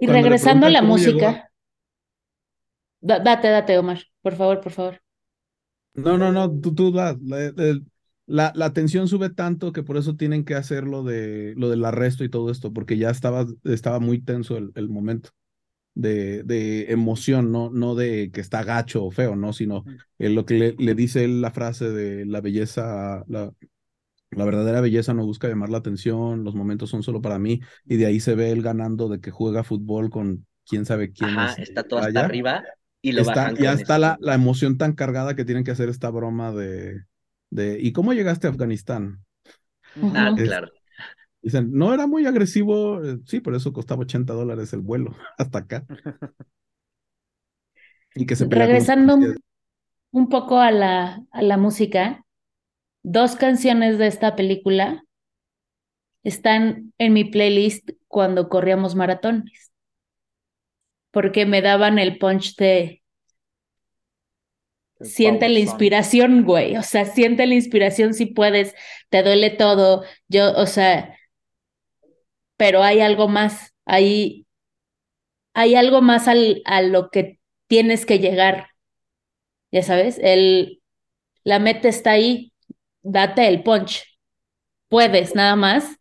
[0.00, 1.50] Y Cuando regresando a la llegó música,
[3.08, 4.94] Da- date, date, Omar, por favor, por favor.
[5.94, 6.92] No, no, no, tú, tú.
[6.92, 7.16] La,
[8.26, 11.84] la, la tensión sube tanto que por eso tienen que hacer lo, de, lo del
[11.84, 15.30] arresto y todo esto, porque ya estaba, estaba muy tenso el, el momento
[15.94, 19.52] de, de emoción, no, no de que está gacho o feo, ¿no?
[19.54, 19.84] Sino
[20.18, 23.52] eh, lo que le, le dice él la frase de la belleza, la,
[24.30, 27.96] la verdadera belleza no busca llamar la atención, los momentos son solo para mí, y
[27.96, 31.40] de ahí se ve él ganando de que juega fútbol con quién sabe quién Ajá,
[31.40, 32.64] es, está todo hasta arriba
[33.02, 35.88] y lo Está, bajan ya está la, la emoción tan cargada que tienen que hacer
[35.88, 37.04] esta broma de,
[37.50, 39.24] de ¿y cómo llegaste a Afganistán?
[40.14, 40.32] Ah.
[40.36, 40.68] Es- claro.
[41.42, 45.60] Dicen, no era muy agresivo, eh, sí, por eso costaba 80 dólares el vuelo hasta
[45.60, 45.86] acá.
[48.14, 49.16] Y que se con Regresando
[50.12, 52.24] un poco a la, a la música,
[53.02, 55.04] dos canciones de esta película
[56.22, 59.70] están en mi playlist cuando corríamos maratones,
[61.12, 63.02] porque me daban el punch de
[64.98, 65.60] El siente la Song.
[65.60, 68.74] inspiración, güey, o sea, siente la inspiración si puedes,
[69.10, 71.16] te duele todo, yo, o sea,
[72.56, 74.46] pero hay algo más, hay,
[75.54, 77.38] hay algo más al, a lo que
[77.68, 78.68] tienes que llegar,
[79.72, 80.82] ya sabes, el,
[81.44, 82.49] la meta está ahí,
[83.02, 84.04] date el punch,
[84.88, 85.98] puedes, nada más,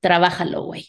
[0.00, 0.88] trabájalo, güey.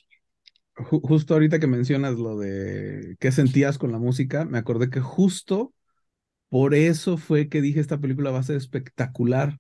[0.76, 5.02] Ju- justo ahorita que mencionas lo de qué sentías con la música, me acordé que
[5.02, 5.74] justo
[6.50, 9.60] por eso fue que dije esta película va a ser espectacular.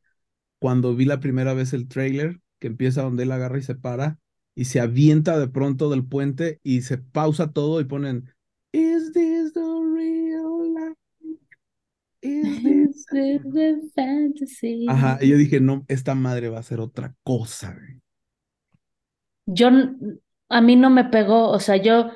[0.59, 4.19] Cuando vi la primera vez el tráiler, que empieza donde él agarra y se para
[4.55, 8.29] y se avienta de pronto del puente y se pausa todo y ponen
[8.73, 10.58] Is this the real?
[12.21, 14.85] Is this The fantasy.
[14.87, 17.73] Ajá, y yo dije, no, esta madre va a ser otra cosa.
[17.73, 18.01] güey".
[19.45, 19.69] Yo,
[20.49, 22.11] a mí no me pegó, o sea, yo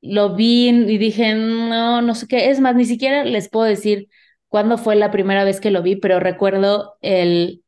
[0.00, 4.08] lo vi y dije, no, no sé qué, es más, ni siquiera les puedo decir
[4.48, 7.64] cuándo fue la primera vez que lo vi, pero recuerdo el,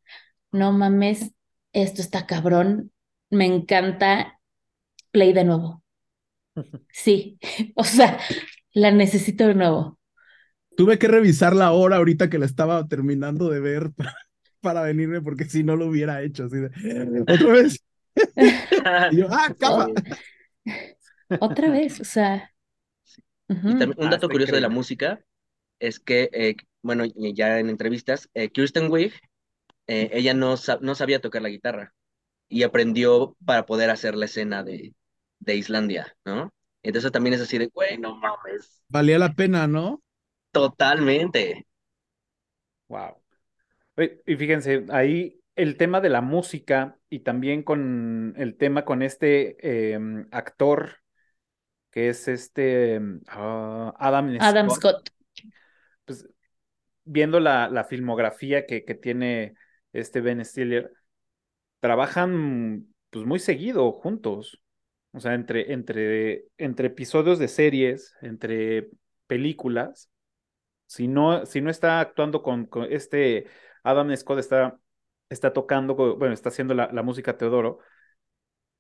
[0.52, 1.32] no mames,
[1.72, 2.92] esto está cabrón,
[3.30, 4.40] me encanta,
[5.12, 5.82] play de nuevo.
[6.92, 7.38] Sí,
[7.76, 8.18] o sea,
[8.72, 9.99] la necesito de nuevo.
[10.81, 14.16] Tuve que revisar la hora ahorita que la estaba terminando de ver para,
[14.62, 16.45] para venirme, porque si no lo hubiera hecho.
[16.45, 17.85] Así de, otra vez.
[19.12, 19.89] Y yo, ah, capa.
[21.39, 22.55] Otra vez, o sea.
[23.47, 23.78] Y ujú.
[23.78, 25.24] también un Ah, dato curioso de la música
[25.81, 27.05] es que, eh, bueno,
[27.35, 29.14] ya en entrevistas, eh, Kirsten Wiig,
[29.89, 31.95] eh, ella no, no sabía tocar la guitarra
[32.49, 34.95] y aprendió para poder hacer la escena de,
[35.41, 36.53] de Islandia, ¿no?
[36.83, 40.03] Entonces también es así de, güey, no mames, Valía la pena, ¿no?
[40.51, 41.66] Totalmente.
[42.88, 43.16] Wow.
[44.26, 49.92] Y fíjense, ahí el tema de la música y también con el tema con este
[49.92, 50.96] em, actor
[51.90, 55.44] que es este ah, Adam Adam Scott, Scott.
[56.05, 56.28] pues
[57.05, 59.55] viendo la, la filmografía que, que tiene
[59.92, 60.92] este Ben Stiller,
[61.80, 64.62] trabajan pues muy seguido juntos.
[65.12, 68.88] O sea, entre, entre, entre episodios de series, entre
[69.26, 70.09] películas.
[70.91, 73.47] Si no, si no está actuando con, con este
[73.84, 74.76] Adam Scott, está,
[75.28, 77.78] está tocando, bueno, está haciendo la, la música Teodoro.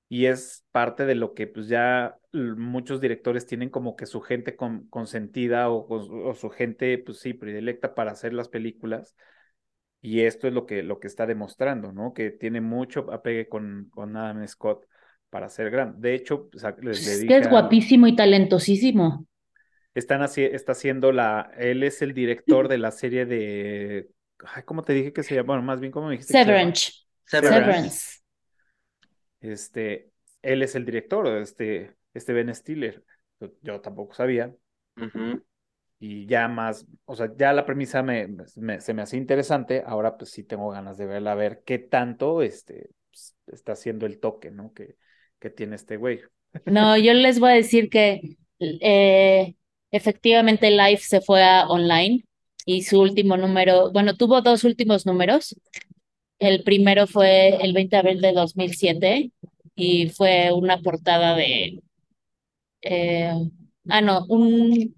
[0.08, 4.56] Y es parte de lo que pues ya muchos directores tienen como que su gente
[4.56, 9.14] con- consentida o, su- o su gente, pues sí, predilecta para hacer las películas.
[10.02, 12.14] Y esto es lo que, lo que está demostrando, ¿no?
[12.14, 14.86] Que tiene mucho apegue con, con Adam Scott
[15.30, 16.10] para ser grande.
[16.10, 19.26] De hecho, pues, les le Es que es guapísimo y talentosísimo.
[19.94, 24.10] Están haci- está haciendo la, él es el director de la serie de,
[24.44, 25.48] ay, ¿cómo te dije que se llama?
[25.54, 26.34] Bueno, más bien, ¿cómo me dijiste?
[26.34, 26.92] Severance.
[27.26, 27.84] Severance.
[27.84, 28.20] Severance.
[29.40, 30.10] Este,
[30.42, 33.04] él es el director, este, este Ben Stiller.
[33.62, 34.54] Yo, tampoco sabía.
[34.96, 35.42] Ujú.
[35.98, 38.26] Y ya más, o sea, ya la premisa me,
[38.56, 39.82] me- se me hacía interesante.
[39.86, 44.06] Ahora pues sí tengo ganas de verla, a ver qué tanto este, pues, está haciendo
[44.06, 44.72] el toque, ¿no?
[44.72, 44.96] Que,
[45.38, 46.20] que tiene este güey.
[46.64, 49.54] No, yo les voy a decir que eh,
[49.90, 52.24] efectivamente Life se fue a online
[52.66, 55.56] y su último número, bueno, tuvo dos últimos números.
[56.40, 59.32] El primero fue el 20 de abril de 2007
[59.76, 61.82] y fue una portada de,
[62.82, 63.32] eh,
[63.88, 64.94] ah, no, un,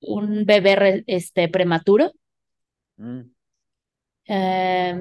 [0.00, 2.12] un bebé re- este, prematuro.
[2.98, 3.30] Mm,
[4.28, 4.94] Eh,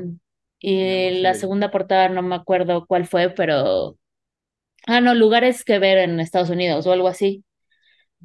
[0.60, 3.98] y no la segunda portada no me acuerdo cuál fue, pero,
[4.88, 7.44] ah, no, lugares que ver en Estados Unidos o algo así.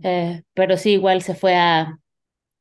[0.02, 1.98] Eh, pero sí, igual se fue a,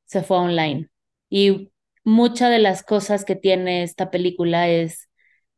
[0.06, 0.90] se fue a online.
[1.30, 1.72] Y
[2.04, 5.10] muchas de las cosas que tiene esta película es,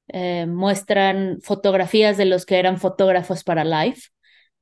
[0.09, 4.09] eh, muestran fotografías de los que eran fotógrafos para Life,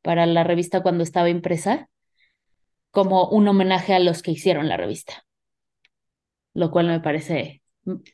[0.01, 1.89] para la revista cuando estaba impresa,
[2.91, 5.25] como un homenaje a los que hicieron la revista.
[6.53, 7.61] Lo cual me parece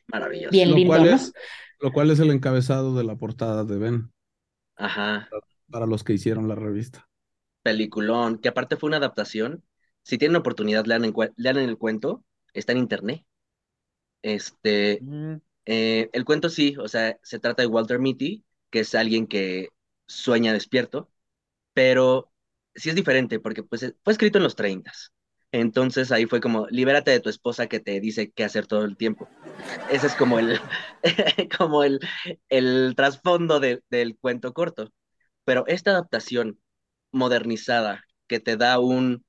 [0.08, 0.50] Maravilloso.
[0.50, 1.16] bien Lo lindo, cual, ¿no?
[1.16, 1.32] es,
[1.80, 4.12] lo cual es el encabezado de la portada de Ben,
[4.76, 5.28] Ajá.
[5.70, 7.08] para los que hicieron la revista.
[7.66, 9.64] Peliculón, que aparte fue una adaptación.
[10.02, 12.24] Si tienen oportunidad, lean, en, lean el cuento,
[12.54, 13.26] está en internet.
[14.22, 15.36] Este, Mm,
[15.66, 19.68] eh, el cuento sí, o sea, se trata de Walter Mitty, que es alguien que
[20.06, 21.10] sueña despierto,
[21.74, 22.32] pero
[22.74, 24.92] sí es diferente porque pues eh, fue escrito en los 30.
[25.52, 28.96] Entonces ahí fue como, libérate de tu esposa que te dice qué hacer todo el
[28.96, 29.28] tiempo.
[29.90, 30.60] Ese es como el,
[31.58, 32.00] como el,
[32.48, 34.92] el trasfondo de- del cuento corto.
[35.44, 36.60] Pero esta adaptación
[37.16, 39.24] modernizada que te da un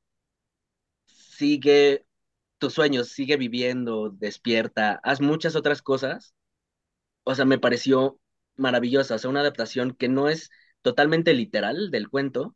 [1.37, 2.05] sigue
[2.57, 6.33] tus sueños, sigue viviendo, despierta, haz muchas otras cosas.
[7.23, 8.19] O sea, me pareció
[8.55, 9.15] maravillosa.
[9.15, 10.49] O sea, una adaptación que no es
[10.81, 12.55] totalmente literal del cuento,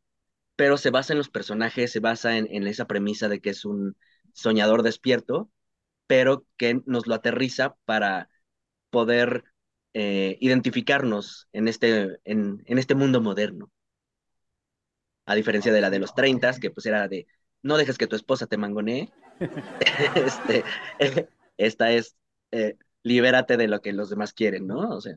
[0.55, 3.97] pero se basa en los personajes, se basa en, esa premisa de que es un
[4.33, 5.51] soñador despierto,
[6.07, 8.29] pero que nos lo aterriza para
[8.89, 9.45] poder
[9.93, 13.71] eh, identificarnos en este, en, en este mundo moderno.
[15.25, 17.27] A diferencia de la de los 30, que pues era de
[17.63, 19.09] no dejes que tu esposa te mangonee.
[20.15, 20.63] este,
[21.57, 22.15] esta es
[22.51, 24.89] eh, libérate de lo que los demás quieren, ¿no?
[24.89, 25.15] O sea,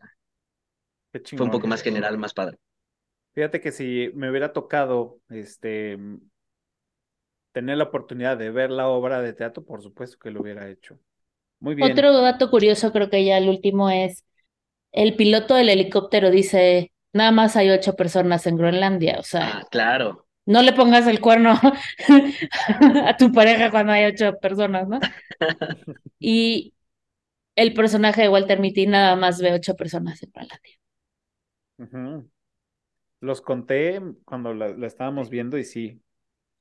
[1.13, 2.59] qué fue un poco más general, más padre.
[3.35, 5.99] Fíjate que si me hubiera tocado este
[7.53, 10.99] tener la oportunidad de ver la obra de teatro, por supuesto que lo hubiera hecho.
[11.61, 11.93] Muy bien.
[11.93, 14.25] Otro dato curioso, creo que ya el último es,
[14.93, 19.63] el piloto del helicóptero dice, nada más hay ocho personas en Groenlandia, o sea, Ah,
[19.71, 20.27] claro.
[20.47, 21.55] no le pongas el cuerno
[23.07, 25.01] a tu pareja cuando hay ocho personas, ¿no?
[26.19, 26.75] Y
[27.57, 30.79] el personaje de Walter Mitty nada más ve ocho personas en Groenlandia.
[33.21, 36.01] Los conté cuando la, la estábamos viendo y sí,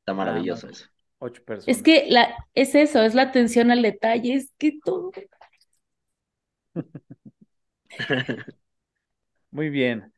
[0.01, 0.87] Está maravilloso eso.
[1.19, 1.77] ocho personas.
[1.77, 5.11] Es que la, es eso, es la atención al detalle, es que todo.
[9.53, 10.11] Muy bien.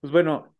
[0.00, 0.56] Pues bueno,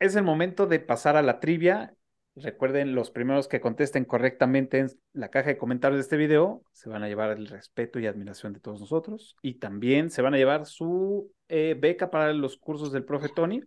[0.00, 1.94] es el momento de pasar a la trivia.
[2.34, 6.88] Recuerden, los primeros que contesten correctamente en la caja de comentarios de este video se
[6.88, 9.36] van a llevar el respeto y admiración de todos nosotros.
[9.42, 13.62] Y también se van a llevar su eh, beca para los cursos del profe Tony.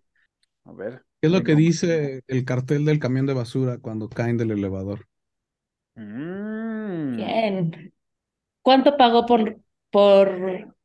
[0.66, 1.04] A ver.
[1.22, 1.66] ¿Qué es lo que nombre.
[1.68, 5.08] dice el cartel del camión de basura cuando caen del elevador?
[5.96, 7.16] Mm.
[7.16, 7.94] Bien.
[8.62, 9.58] ¿Cuánto pagó por,
[9.90, 10.76] por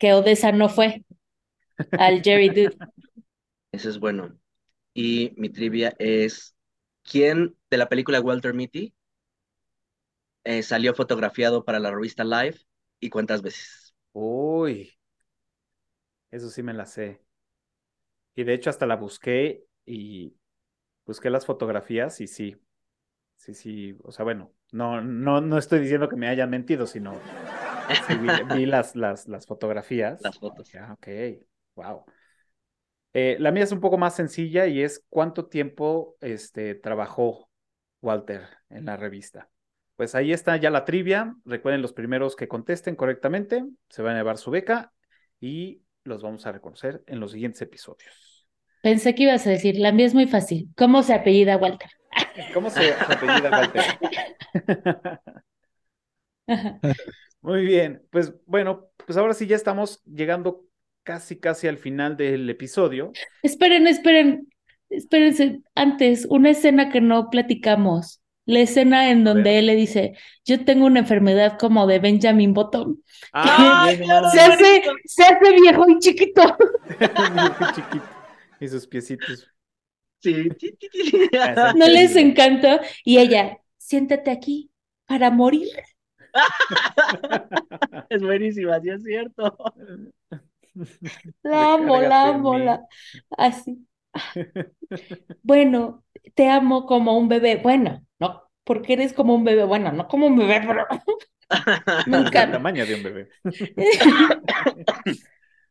[0.00, 1.04] que Odessa no fue
[1.92, 2.76] al Jerry Dude?
[3.72, 4.38] Eso es bueno.
[4.94, 6.56] Y mi trivia es,
[7.04, 8.94] ¿quién de la película Walter Mitty
[10.44, 12.60] eh, salió fotografiado para la revista Life
[13.00, 13.94] y cuántas veces?
[14.14, 14.90] Uy,
[16.30, 17.20] eso sí me la sé.
[18.34, 20.36] Y de hecho hasta la busqué y
[21.06, 22.56] busqué las fotografías y sí,
[23.36, 27.20] sí, sí, o sea, bueno, no, no, no estoy diciendo que me hayan mentido, sino
[28.06, 30.22] sí vi, vi las, las, las fotografías.
[30.22, 30.70] Las fotos.
[30.72, 31.08] Ya, ok,
[31.76, 32.04] wow.
[33.12, 37.48] Eh, la mía es un poco más sencilla y es cuánto tiempo este, trabajó
[38.02, 39.48] Walter en la revista.
[39.96, 41.34] Pues ahí está ya la trivia.
[41.44, 44.92] Recuerden, los primeros que contesten correctamente se van a llevar su beca
[45.40, 48.46] y los vamos a reconocer en los siguientes episodios.
[48.82, 50.68] Pensé que ibas a decir, la mía es muy fácil.
[50.76, 51.90] ¿Cómo se apellida Walter?
[52.52, 53.82] ¿Cómo se se apellida Walter?
[57.40, 60.65] Muy bien, pues bueno, pues ahora sí ya estamos llegando
[61.06, 63.12] casi, casi al final del episodio.
[63.42, 64.48] Esperen, esperen,
[64.90, 65.60] espérense.
[65.74, 68.20] Antes, una escena que no platicamos.
[68.44, 70.14] La escena en donde él le dice,
[70.44, 73.02] yo tengo una enfermedad como de Benjamin Button.
[73.32, 73.88] ¡Ah!
[74.32, 76.42] Se hace, se hace viejo y chiquito.
[76.98, 77.08] Qué
[77.74, 78.04] chiquito.
[78.60, 79.48] Y sus piecitos.
[80.22, 80.48] Sí.
[81.76, 82.80] ¿No les encanta?
[83.04, 84.70] Y ella, siéntate aquí
[85.06, 85.68] para morir.
[88.10, 89.56] Es buenísima, sí es cierto.
[91.42, 92.86] La amo, la amo, la...
[93.36, 93.86] Así.
[95.42, 96.04] Bueno,
[96.34, 97.56] te amo como un bebé.
[97.56, 99.64] Bueno, no, porque eres como un bebé.
[99.64, 100.86] Bueno, no como un bebé, pero
[102.06, 103.28] me El tamaño de un bebé.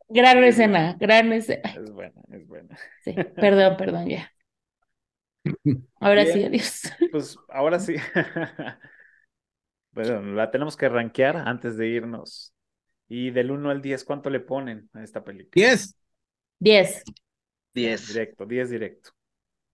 [0.07, 1.69] Gran escena, gran escena.
[1.75, 2.77] Es buena, es buena.
[3.03, 4.31] Sí, perdón, perdón, ya.
[5.99, 6.33] Ahora Bien.
[6.33, 6.81] sí, adiós.
[7.11, 7.95] Pues ahora sí.
[9.91, 12.54] Bueno, la tenemos que rankear antes de irnos.
[13.07, 15.51] Y del 1 al 10, ¿cuánto le ponen a esta película?
[15.53, 15.95] Yes.
[16.59, 17.03] Diez.
[17.73, 18.07] Diez.
[18.07, 19.11] Directo, 10 directo.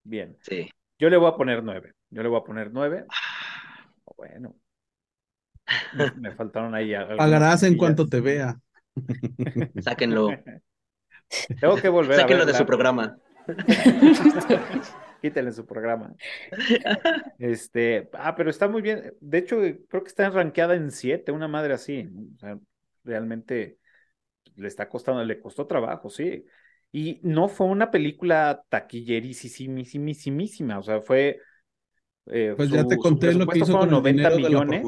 [0.03, 0.37] Bien.
[0.41, 0.69] Sí.
[0.99, 1.93] Yo le voy a poner 9.
[2.09, 3.05] Yo le voy a poner 9.
[4.17, 4.55] Bueno.
[6.17, 8.59] Me, faltaron ahí Pagarás en cuanto te vea.
[9.81, 10.29] Sáquenlo.
[11.59, 12.57] Tengo que volver a Sáquenlo de verla.
[12.57, 13.17] su programa.
[15.21, 16.13] Quítenle su programa.
[17.37, 19.13] Este, ah, pero está muy bien.
[19.21, 22.09] De hecho, creo que está rankeada en 7, una madre así.
[22.35, 22.59] O sea,
[23.03, 23.79] realmente
[24.55, 26.45] le está costando, le costó trabajo, sí.
[26.91, 31.39] Y no fue una película taquillerísimísima, o sea, fue...
[32.25, 34.83] eh, pues ya te conté lo que hizo con 90 millones.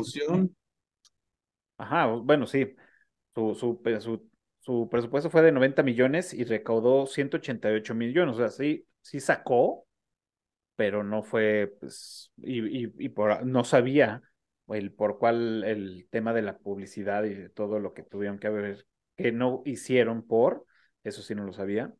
[1.77, 2.76] Ajá, bueno, sí.
[3.35, 4.30] Su, su, su,
[4.60, 8.35] su, presupuesto fue de 90 millones y recaudó 188 millones.
[8.35, 9.88] O sea, sí, sí sacó,
[10.76, 14.22] pero no fue, pues, y, y, y por, no sabía
[14.69, 18.48] el por cuál el tema de la publicidad y de todo lo que tuvieron que
[18.48, 20.65] haber, que no hicieron por,
[21.03, 21.94] eso sí no lo sabía.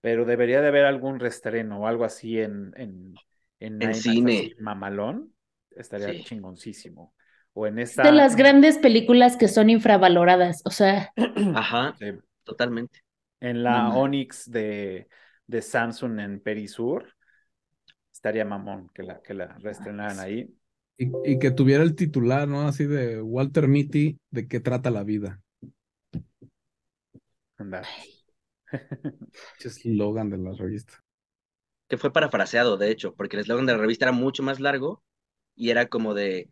[0.00, 3.14] Pero debería de haber algún restreno o algo así en, en,
[3.58, 4.54] en, cine.
[4.60, 5.32] mamalón.
[5.70, 7.12] Estaría chingoncísimo.
[7.52, 8.02] O en esta.
[8.02, 11.12] De las grandes películas que son infravaloradas, o sea.
[11.54, 11.96] Ajá,
[12.44, 13.00] totalmente.
[13.40, 15.08] En la Onyx de,
[15.46, 17.14] de Samsung en Perisur,
[18.12, 20.54] estaría mamón que la, que la reestrenaran ahí.
[20.98, 22.62] Y, que tuviera el titular, ¿no?
[22.62, 25.42] Así de Walter Mitty, ¿de qué trata la vida?
[27.58, 27.82] Anda.
[29.60, 31.04] Es eslogan de la revista.
[31.88, 35.02] Que fue parafraseado, de hecho, porque el eslogan de la revista era mucho más largo
[35.54, 36.50] y era como de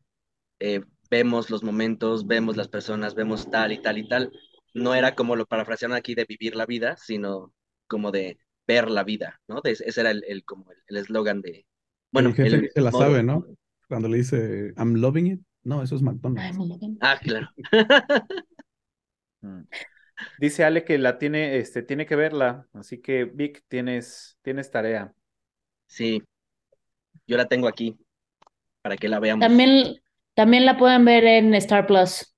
[0.61, 4.33] eh, vemos los momentos, vemos las personas, vemos tal y tal y tal.
[4.75, 7.53] No era como lo parafrasearon aquí de vivir la vida, sino
[7.87, 9.61] como de ver la vida, ¿no?
[9.63, 11.67] ese era el, como el eslogan de.
[12.13, 13.47] Bueno, el jefe se la sabe, ¿no?
[13.89, 15.41] Cuando le dice I'm loving it.
[15.63, 16.59] No, eso es McDonald's.
[17.01, 17.49] Ah, claro.
[19.45, 19.67] Mm.
[20.39, 25.13] Dice Ale que la tiene, este, tiene que verla, así que Vic, tienes, tienes tarea.
[25.87, 26.23] Sí,
[27.27, 27.99] yo la tengo aquí
[28.81, 29.47] para que la veamos.
[29.47, 29.97] También,
[30.35, 32.35] también la pueden ver en Star Plus.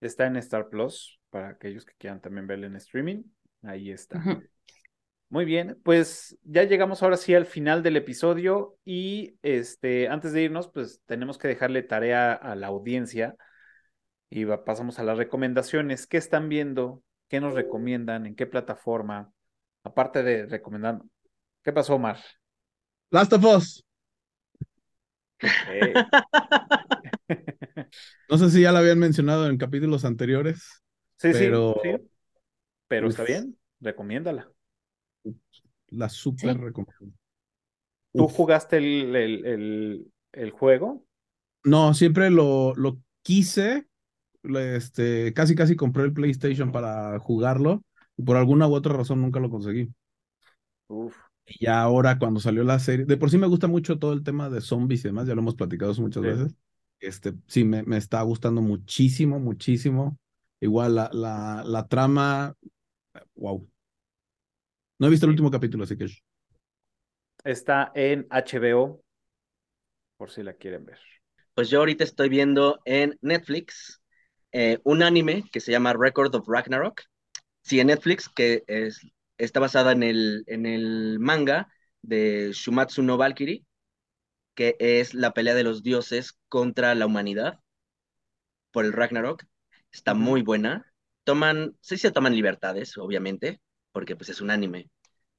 [0.00, 3.22] Está en Star Plus, para aquellos que quieran también verla en streaming.
[3.62, 4.22] Ahí está.
[5.28, 10.42] Muy bien, pues ya llegamos ahora sí al final del episodio y este, antes de
[10.42, 13.34] irnos, pues tenemos que dejarle tarea a la audiencia
[14.30, 16.06] y pasamos a las recomendaciones.
[16.06, 17.02] ¿Qué están viendo?
[17.28, 18.24] ¿Qué nos recomiendan?
[18.24, 19.32] ¿En qué plataforma?
[19.82, 21.00] Aparte de recomendar.
[21.64, 22.20] ¿Qué pasó, Omar?
[23.10, 23.84] Last of Us.
[28.30, 30.84] no sé si ya la habían mencionado en capítulos anteriores.
[31.16, 31.80] Sí, pero...
[31.82, 31.96] sí,
[32.86, 34.48] Pero está bien, recomiéndala
[35.88, 37.16] la super recomiendo.
[38.12, 41.04] ¿Tú jugaste el, el, juego?
[41.64, 43.86] No, siempre lo, lo quise.
[44.42, 47.82] Este, casi casi compré el PlayStation para jugarlo.
[48.16, 49.92] Y por alguna u otra razón nunca lo conseguí.
[50.88, 51.14] Uf.
[51.46, 54.24] Y ya ahora cuando salió la serie, de por sí me gusta mucho todo el
[54.24, 56.56] tema de zombies y demás, ya lo hemos platicado muchas veces.
[56.98, 60.18] Este, sí, me, me, está gustando muchísimo, muchísimo.
[60.60, 62.54] Igual la, la, la trama,
[63.36, 63.68] wow,
[64.98, 66.06] no he visto el último capítulo, así que.
[67.44, 69.04] Está en HBO,
[70.16, 70.98] por si la quieren ver.
[71.54, 74.00] Pues yo ahorita estoy viendo en Netflix
[74.52, 77.02] eh, un anime que se llama Record of Ragnarok.
[77.62, 79.00] Sí, en Netflix, que es,
[79.38, 81.68] está basada en el, en el manga
[82.02, 83.64] de Shumatsu no Valkyrie,
[84.54, 87.60] que es la pelea de los dioses contra la humanidad
[88.70, 89.44] por el Ragnarok.
[89.92, 90.92] Está muy buena.
[91.24, 93.60] Toman, sí se toman libertades, obviamente,
[93.96, 94.90] porque pues es un anime,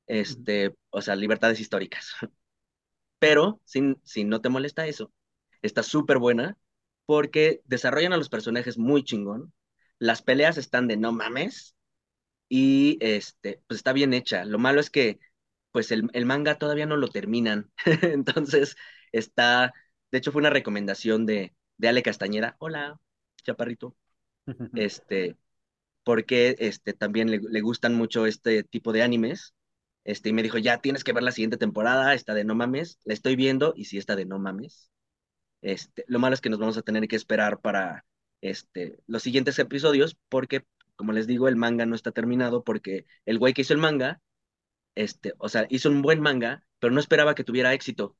[0.08, 2.14] este, o sea, libertades históricas.
[3.20, 5.14] Pero si, si no te molesta eso,
[5.62, 6.58] está súper buena
[7.06, 9.54] porque desarrollan a los personajes muy chingón,
[10.00, 11.76] las peleas están de no mames
[12.50, 14.46] y este, pues está bien hecha.
[14.46, 15.20] Lo malo es que
[15.72, 17.72] pues el, el manga todavía no lo terminan,
[18.02, 18.78] entonces
[19.12, 19.74] está,
[20.12, 23.00] de hecho fue una recomendación de, de Ale Castañeda, hola,
[23.44, 23.96] chaparrito,
[24.74, 25.38] este,
[26.08, 29.54] porque este, también le, gustan mucho este tipo de animes.
[30.06, 32.98] Este, y me dijo, ya tienes que ver la siguiente temporada, esta de No Mames.
[33.04, 34.90] La estoy viendo y sí está de No Mames.
[35.62, 38.06] Este, lo malo es que nos vamos a tener que esperar para
[38.40, 40.66] este, los siguientes episodios porque,
[40.96, 44.22] como les digo, el manga no está terminado porque el güey que hizo el manga,
[44.96, 48.16] este, o sea, hizo un buen manga, pero no esperaba que tuviera éxito.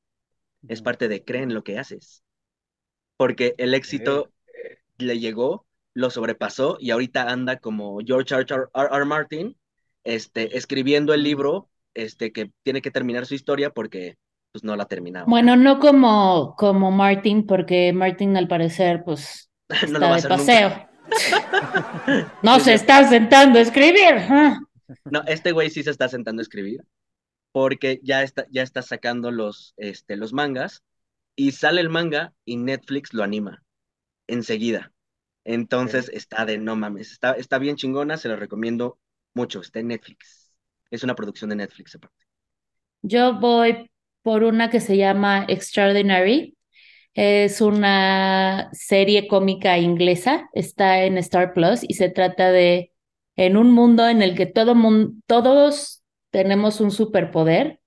[0.68, 2.22] Es parte de creen lo que haces.
[3.16, 4.30] Porque el éxito
[4.98, 5.67] le llegó
[5.98, 8.46] lo sobrepasó y ahorita anda como George R.
[8.72, 9.04] R.
[9.04, 9.56] Martin,
[10.04, 14.16] este, escribiendo el libro, este, que tiene que terminar su historia porque
[14.52, 15.26] pues no la ha terminado.
[15.26, 20.88] Bueno, no como, como Martin, porque Martin al parecer, pues, está de paseo.
[22.44, 24.22] no se está sentando a escribir.
[25.04, 26.84] No, este güey sí se está sentando a escribir,
[27.50, 30.84] porque ya está, ya está sacando los, este, los mangas,
[31.34, 33.64] y sale el manga y Netflix lo anima
[34.28, 34.92] enseguida.
[35.50, 38.98] Entonces está de no mames, está, está bien chingona, se la recomiendo
[39.32, 40.52] mucho, está en Netflix.
[40.90, 42.26] es una producción de Netflix aparte.
[43.00, 46.54] Yo voy por una que se llama Extraordinary.
[47.14, 52.92] Es una serie cómica inglesa, está en Star Plus y se trata de
[53.34, 57.80] en un mundo en el que todo mundo, todos tenemos un superpoder.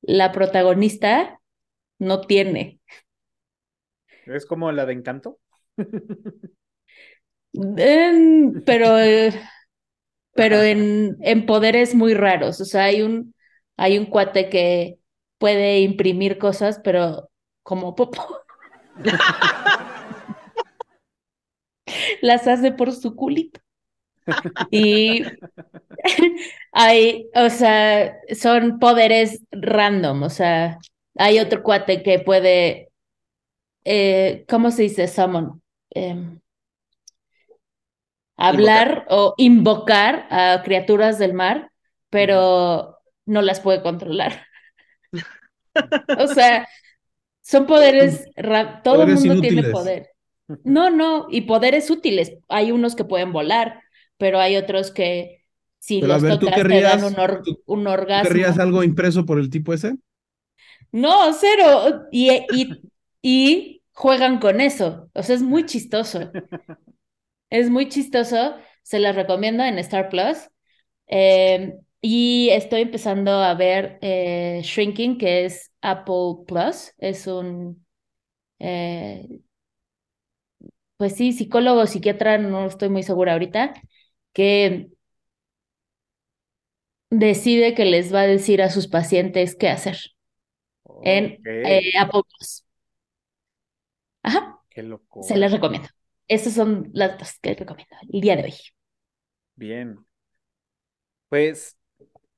[0.00, 1.38] La protagonista
[1.98, 2.80] no tiene.
[4.24, 5.38] ¿Es como la de Encanto?
[8.64, 8.96] Pero
[10.34, 12.60] pero en, en poderes muy raros.
[12.60, 13.34] O sea, hay un,
[13.76, 14.98] hay un cuate que
[15.38, 17.30] puede imprimir cosas, pero
[17.62, 18.22] como popo.
[22.20, 23.60] Las hace por su culito.
[24.70, 25.22] Y
[26.72, 30.22] hay, o sea, son poderes random.
[30.22, 30.78] O sea,
[31.16, 32.90] hay otro cuate que puede,
[33.84, 35.08] eh, ¿cómo se dice?
[35.08, 35.62] Summon.
[35.96, 36.40] Em,
[38.36, 41.72] hablar o invocar a criaturas del mar,
[42.10, 44.46] pero no las puede controlar.
[46.18, 46.68] o sea,
[47.40, 48.26] son poderes,
[48.84, 50.10] todo el mundo tiene poder.
[50.64, 52.34] No, no, y poderes útiles.
[52.48, 53.80] Hay unos que pueden volar,
[54.18, 55.44] pero hay otros que
[55.78, 57.16] si los tocas te dan un,
[57.64, 58.28] un orgasmo.
[58.28, 59.96] ¿Querrías algo impreso por el tipo ese?
[60.92, 62.04] No, cero.
[62.12, 62.90] Y, y,
[63.22, 65.10] y juegan con eso.
[65.14, 66.30] O sea, es muy chistoso.
[67.50, 70.38] Es muy chistoso, se las recomiendo en Star Plus.
[71.08, 76.92] Eh, y estoy empezando a ver eh, Shrinking, que es Apple Plus.
[76.98, 77.86] Es un,
[78.60, 79.40] eh,
[80.96, 83.74] pues sí, psicólogo, psiquiatra, no estoy muy segura ahorita,
[84.32, 84.88] que
[87.10, 89.98] decide que les va a decir a sus pacientes qué hacer
[91.02, 91.40] en
[91.98, 92.65] Apple Plus.
[94.26, 94.60] Ajá.
[94.68, 95.22] Qué loco.
[95.22, 95.88] Se les recomiendo.
[96.26, 98.54] Esas son las dos que recomiendo el día de hoy.
[99.54, 100.04] Bien.
[101.28, 101.78] Pues,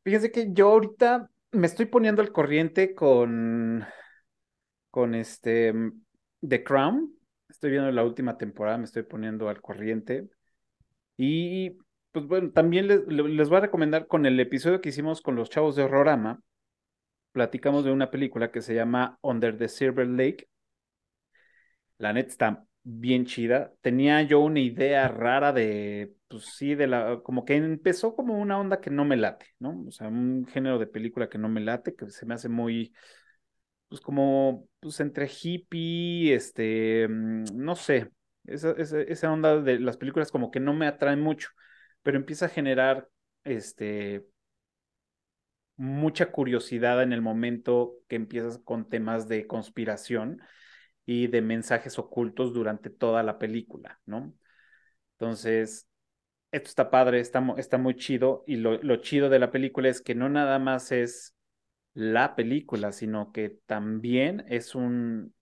[0.04, 3.86] fíjense que yo ahorita me estoy poniendo al corriente con,
[4.90, 5.72] con este
[6.46, 7.14] The Crown.
[7.48, 10.28] Estoy viendo la última temporada, me estoy poniendo al corriente.
[11.16, 11.78] Y
[12.12, 15.48] pues bueno, también les, les voy a recomendar con el episodio que hicimos con los
[15.48, 16.42] chavos de Horrorama.
[17.32, 20.48] Platicamos de una película que se llama Under the Silver Lake.
[21.98, 23.72] La net está bien chida.
[23.80, 28.58] Tenía yo una idea rara de, pues sí, de la, como que empezó como una
[28.58, 29.84] onda que no me late, ¿no?
[29.86, 32.92] O sea, un género de película que no me late, que se me hace muy,
[33.88, 38.10] pues como, pues entre hippie, este, mm, no sé,
[38.46, 41.50] esa, esa, onda de las películas como que no me atraen mucho,
[42.02, 43.08] pero empieza a generar,
[43.44, 44.24] este,
[45.76, 50.40] mucha curiosidad en el momento que empiezas con temas de conspiración
[51.08, 54.34] y de mensajes ocultos durante toda la película, ¿no?
[55.12, 55.88] Entonces,
[56.52, 57.40] esto está padre, está,
[57.78, 61.34] muy chido y lo, lo, chido de la película es que no nada más es
[61.94, 65.34] la película, sino que también es un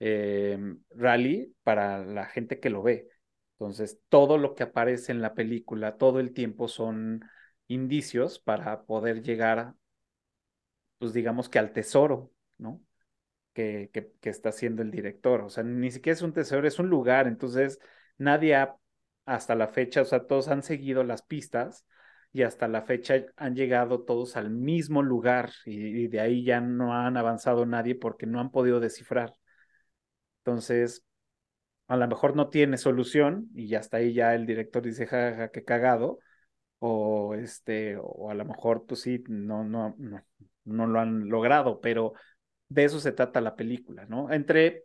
[0.00, 0.58] eh,
[0.90, 3.08] rally para la gente que lo ve.
[3.54, 7.24] Entonces, todo lo que aparece en la película, todo el tiempo son
[7.66, 9.74] indicios para poder llegar,
[10.98, 12.80] pues digamos que al tesoro, ¿no?
[13.58, 15.40] Que, está haciendo el director.
[15.42, 17.26] O sea, ni siquiera es un tesoro, es un lugar.
[17.26, 17.78] Entonces,
[18.18, 18.76] nadie ha,
[19.26, 21.84] hasta la fecha, o sea, todos han seguido las pistas
[22.32, 26.94] y hasta la fecha han llegado todos al mismo lugar y, de ahí ya no
[26.94, 29.32] han avanzado nadie porque no han podido descifrar.
[30.44, 31.04] Entonces,
[31.88, 35.64] a lo mejor no tiene solución y hasta ahí ya el director dice, jaja, qué
[35.64, 36.18] cagado.
[36.80, 40.22] O este, o a lo mejor, pues sí, no, no, no,
[40.64, 42.14] no lo han logrado, pero
[42.68, 44.30] de eso se trata la película, ¿no?
[44.32, 44.84] Entre,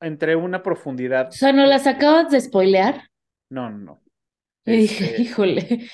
[0.00, 1.28] entre una profundidad.
[1.28, 3.08] O sea, ¿no las acabas de spoilear?
[3.50, 4.02] No, no, no.
[4.64, 5.88] Este, híjole.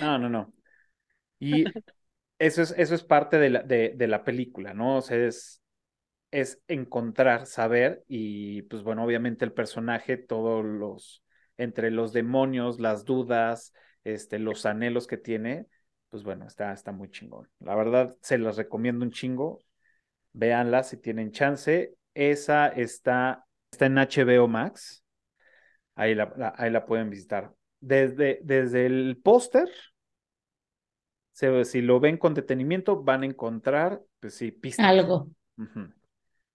[0.00, 0.52] No, no, no.
[1.38, 1.64] Y
[2.38, 4.98] eso es, eso es parte de la, de, de la película, ¿no?
[4.98, 5.62] O sea, es,
[6.30, 11.22] es encontrar, saber y pues bueno, obviamente el personaje, todos los,
[11.56, 13.72] entre los demonios, las dudas,
[14.04, 15.66] este, los anhelos que tiene,
[16.10, 17.48] pues bueno, está, está muy chingón.
[17.60, 19.60] La verdad, se los recomiendo un chingo
[20.34, 21.94] véanla si tienen chance.
[22.12, 25.02] Esa está, está en HBO Max.
[25.94, 27.52] Ahí la, ahí la pueden visitar.
[27.80, 29.68] Desde, desde el póster,
[31.32, 34.86] si lo ven con detenimiento, van a encontrar, pues sí, pistas.
[34.86, 35.30] Algo.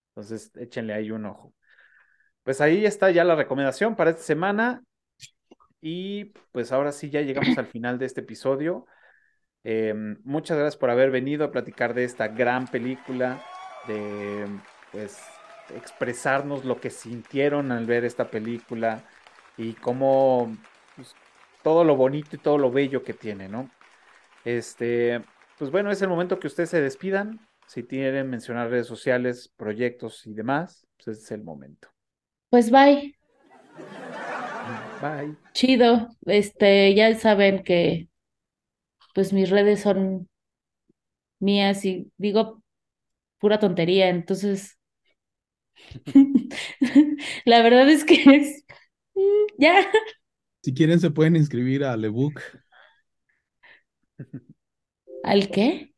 [0.10, 1.53] Entonces, échenle ahí un ojo.
[2.43, 4.84] Pues ahí está ya la recomendación para esta semana.
[5.81, 8.85] Y pues ahora sí, ya llegamos al final de este episodio.
[9.64, 13.41] Em, muchas gracias por haber venido a platicar de esta gran película
[13.89, 14.47] de
[14.91, 15.19] pues
[15.75, 19.03] expresarnos lo que sintieron al ver esta película
[19.57, 20.55] y cómo
[20.95, 21.15] pues,
[21.63, 23.69] todo lo bonito y todo lo bello que tiene, ¿no?
[24.45, 25.21] Este,
[25.57, 27.39] pues bueno, es el momento que ustedes se despidan.
[27.67, 31.89] Si quieren mencionar redes sociales, proyectos y demás, pues ese es el momento.
[32.49, 33.15] Pues bye.
[35.01, 35.35] Bye.
[35.53, 36.09] Chido.
[36.25, 38.07] Este, ya saben que
[39.13, 40.27] pues mis redes son
[41.39, 42.61] mías y digo
[43.39, 44.77] pura tontería, entonces
[47.45, 48.63] la verdad es que es
[49.57, 49.85] ya.
[50.63, 52.41] Si quieren se pueden inscribir a Lebook.
[55.23, 55.93] ¿Al qué?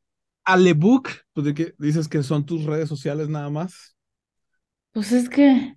[0.46, 3.96] A Lebook, pues de que dices que son tus redes sociales nada más.
[4.94, 5.76] Pues es que,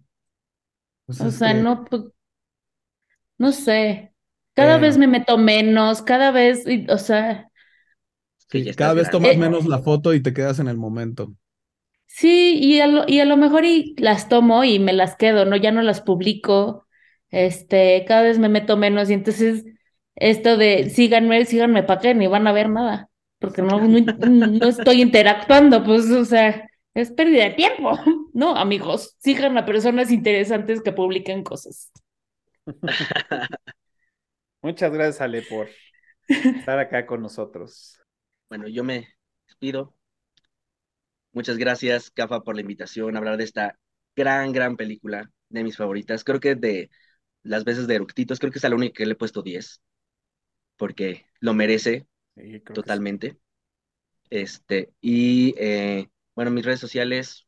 [1.06, 2.02] Pues o es sea, que- no, pues,
[3.38, 4.14] no sé.
[4.54, 7.50] Cada vez me meto menos, cada vez, y- o sea,
[8.50, 11.34] sí, cada vez tomas Eh, menos la foto y te quedas en el momento.
[12.14, 15.44] Sí, y a lo, y a lo mejor y las tomo y me las quedo,
[15.44, 15.56] ¿no?
[15.56, 16.86] Ya no las publico.
[17.30, 19.64] Este, cada vez me meto menos y entonces
[20.14, 23.10] esto de síganme, síganme para que ni van a ver nada,
[23.40, 27.98] porque no, no, no estoy interactuando, pues, o sea, es pérdida de tiempo.
[28.34, 31.92] No, amigos, sigan a personas interesantes que publiquen cosas.
[34.60, 35.68] Muchas gracias, Ale, por
[36.26, 38.00] estar acá con nosotros.
[38.48, 39.06] Bueno, yo me
[39.46, 39.94] despido.
[41.34, 43.78] Muchas gracias, Cafa, por la invitación a hablar de esta
[44.16, 46.24] gran, gran película, de mis favoritas.
[46.24, 46.90] Creo que de
[47.42, 49.82] las veces de Eructitos, creo que es a la única que le he puesto 10,
[50.76, 52.06] porque lo merece
[52.36, 52.60] Sí, sí.
[52.74, 53.38] totalmente.
[54.30, 57.46] Este, y eh, bueno, mis redes sociales,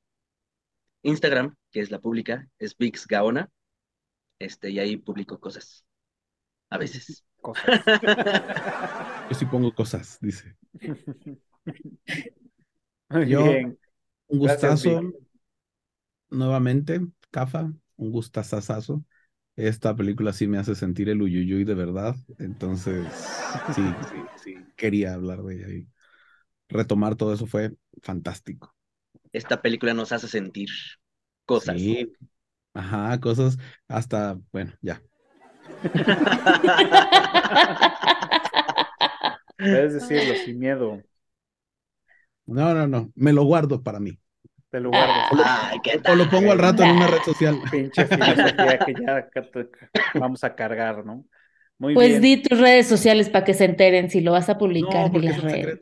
[1.03, 3.51] Instagram, que es la pública, es Vix Gaona.
[4.39, 5.85] Este, y ahí publico cosas.
[6.71, 7.25] A veces.
[7.41, 7.65] Cosas.
[9.31, 10.57] Yo sí pongo cosas, dice.
[13.25, 13.79] Yo- bien.
[14.29, 14.81] Un Gracias, gustazo.
[14.81, 14.91] Vic.
[16.31, 17.01] Nuevamente,
[17.31, 19.05] Cafa, un gustazazazo.
[19.57, 22.17] Esta película sí me hace sentir el uyuyuy de verdad.
[22.39, 23.07] Entonces,
[23.75, 25.89] sí, sí, sí, quería hablar de ella y
[26.69, 28.75] retomar todo eso fue fantástico.
[29.33, 30.69] Esta película nos hace sentir
[31.45, 31.77] cosas.
[31.77, 32.13] Sí,
[32.75, 33.59] ajá, cosas
[33.89, 35.03] hasta, bueno, ya.
[39.69, 41.03] Puedes decirlo sin miedo.
[42.47, 44.19] No, no, no, me lo guardo para mí.
[44.71, 45.15] Te lo guardo.
[45.83, 47.61] ¿qué O lo pongo al rato en una red social.
[47.71, 49.29] Pinche filosofía que ya
[50.15, 51.25] vamos a cargar, ¿no?
[51.79, 52.23] Muy Pues bien.
[52.23, 55.29] di tus redes sociales para que se enteren si lo vas a publicar, No, porque
[55.29, 55.81] las redes.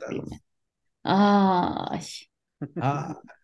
[1.03, 2.01] Ay.
[2.81, 3.20] Ah,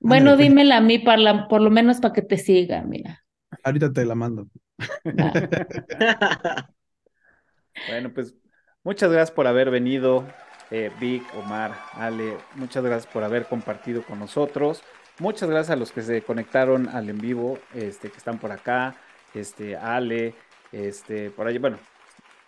[0.00, 0.50] Bueno, Ándale, pues.
[0.50, 3.24] dímela a mí para la- por lo menos para que te siga, mira.
[3.62, 4.48] ahorita te la mando.
[7.86, 8.34] Bueno, pues
[8.84, 10.26] muchas gracias por haber venido,
[10.72, 12.38] eh, Vic, Omar, Ale.
[12.54, 14.82] Muchas gracias por haber compartido con nosotros.
[15.18, 18.96] Muchas gracias a los que se conectaron al en vivo, este, que están por acá,
[19.34, 20.34] este, Ale,
[20.72, 21.78] este, por ahí, bueno,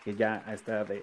[0.03, 1.03] que ya está de,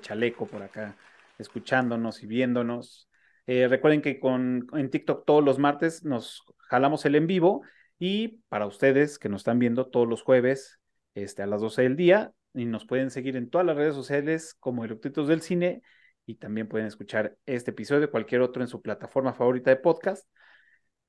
[0.00, 0.96] chaleco por acá,
[1.38, 3.08] escuchándonos y viéndonos.
[3.46, 7.62] Eh, recuerden que con, en TikTok todos los martes nos jalamos el en vivo
[8.00, 10.80] y para ustedes que nos están viendo todos los jueves
[11.14, 14.56] este, a las 12 del día y nos pueden seguir en todas las redes sociales
[14.58, 15.82] como Eructitos del Cine
[16.26, 20.28] y también pueden escuchar este episodio, cualquier otro en su plataforma favorita de podcast.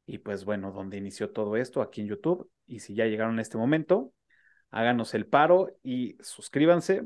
[0.06, 2.50] Y pues bueno, donde inició todo esto, aquí en YouTube.
[2.68, 4.14] Y si ya llegaron a este momento,
[4.70, 7.04] háganos el paro y suscríbanse,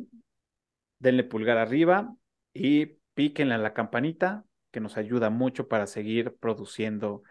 [0.99, 2.13] denle pulgar arriba
[2.53, 7.23] y píquenle a la campanita, que nos ayuda mucho para seguir produciendo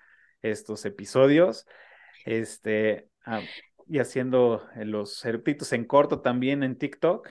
[0.42, 1.66] estos episodios.
[2.24, 3.42] Este, ah,
[3.86, 7.28] y haciendo los eructitos en corto también en TikTok.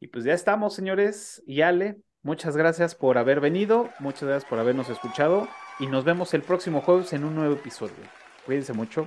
[0.00, 1.42] Y pues ya estamos, señores.
[1.46, 5.48] Y Ale, muchas gracias por haber venido, muchas gracias por habernos escuchado
[5.78, 7.94] y nos vemos el próximo jueves en un nuevo episodio.
[8.46, 9.06] Cuídense mucho.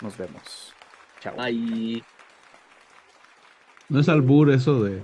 [0.00, 0.74] Nos vemos.
[1.20, 1.34] Chao.
[1.38, 2.02] Ay.
[3.88, 5.02] No es albur eso de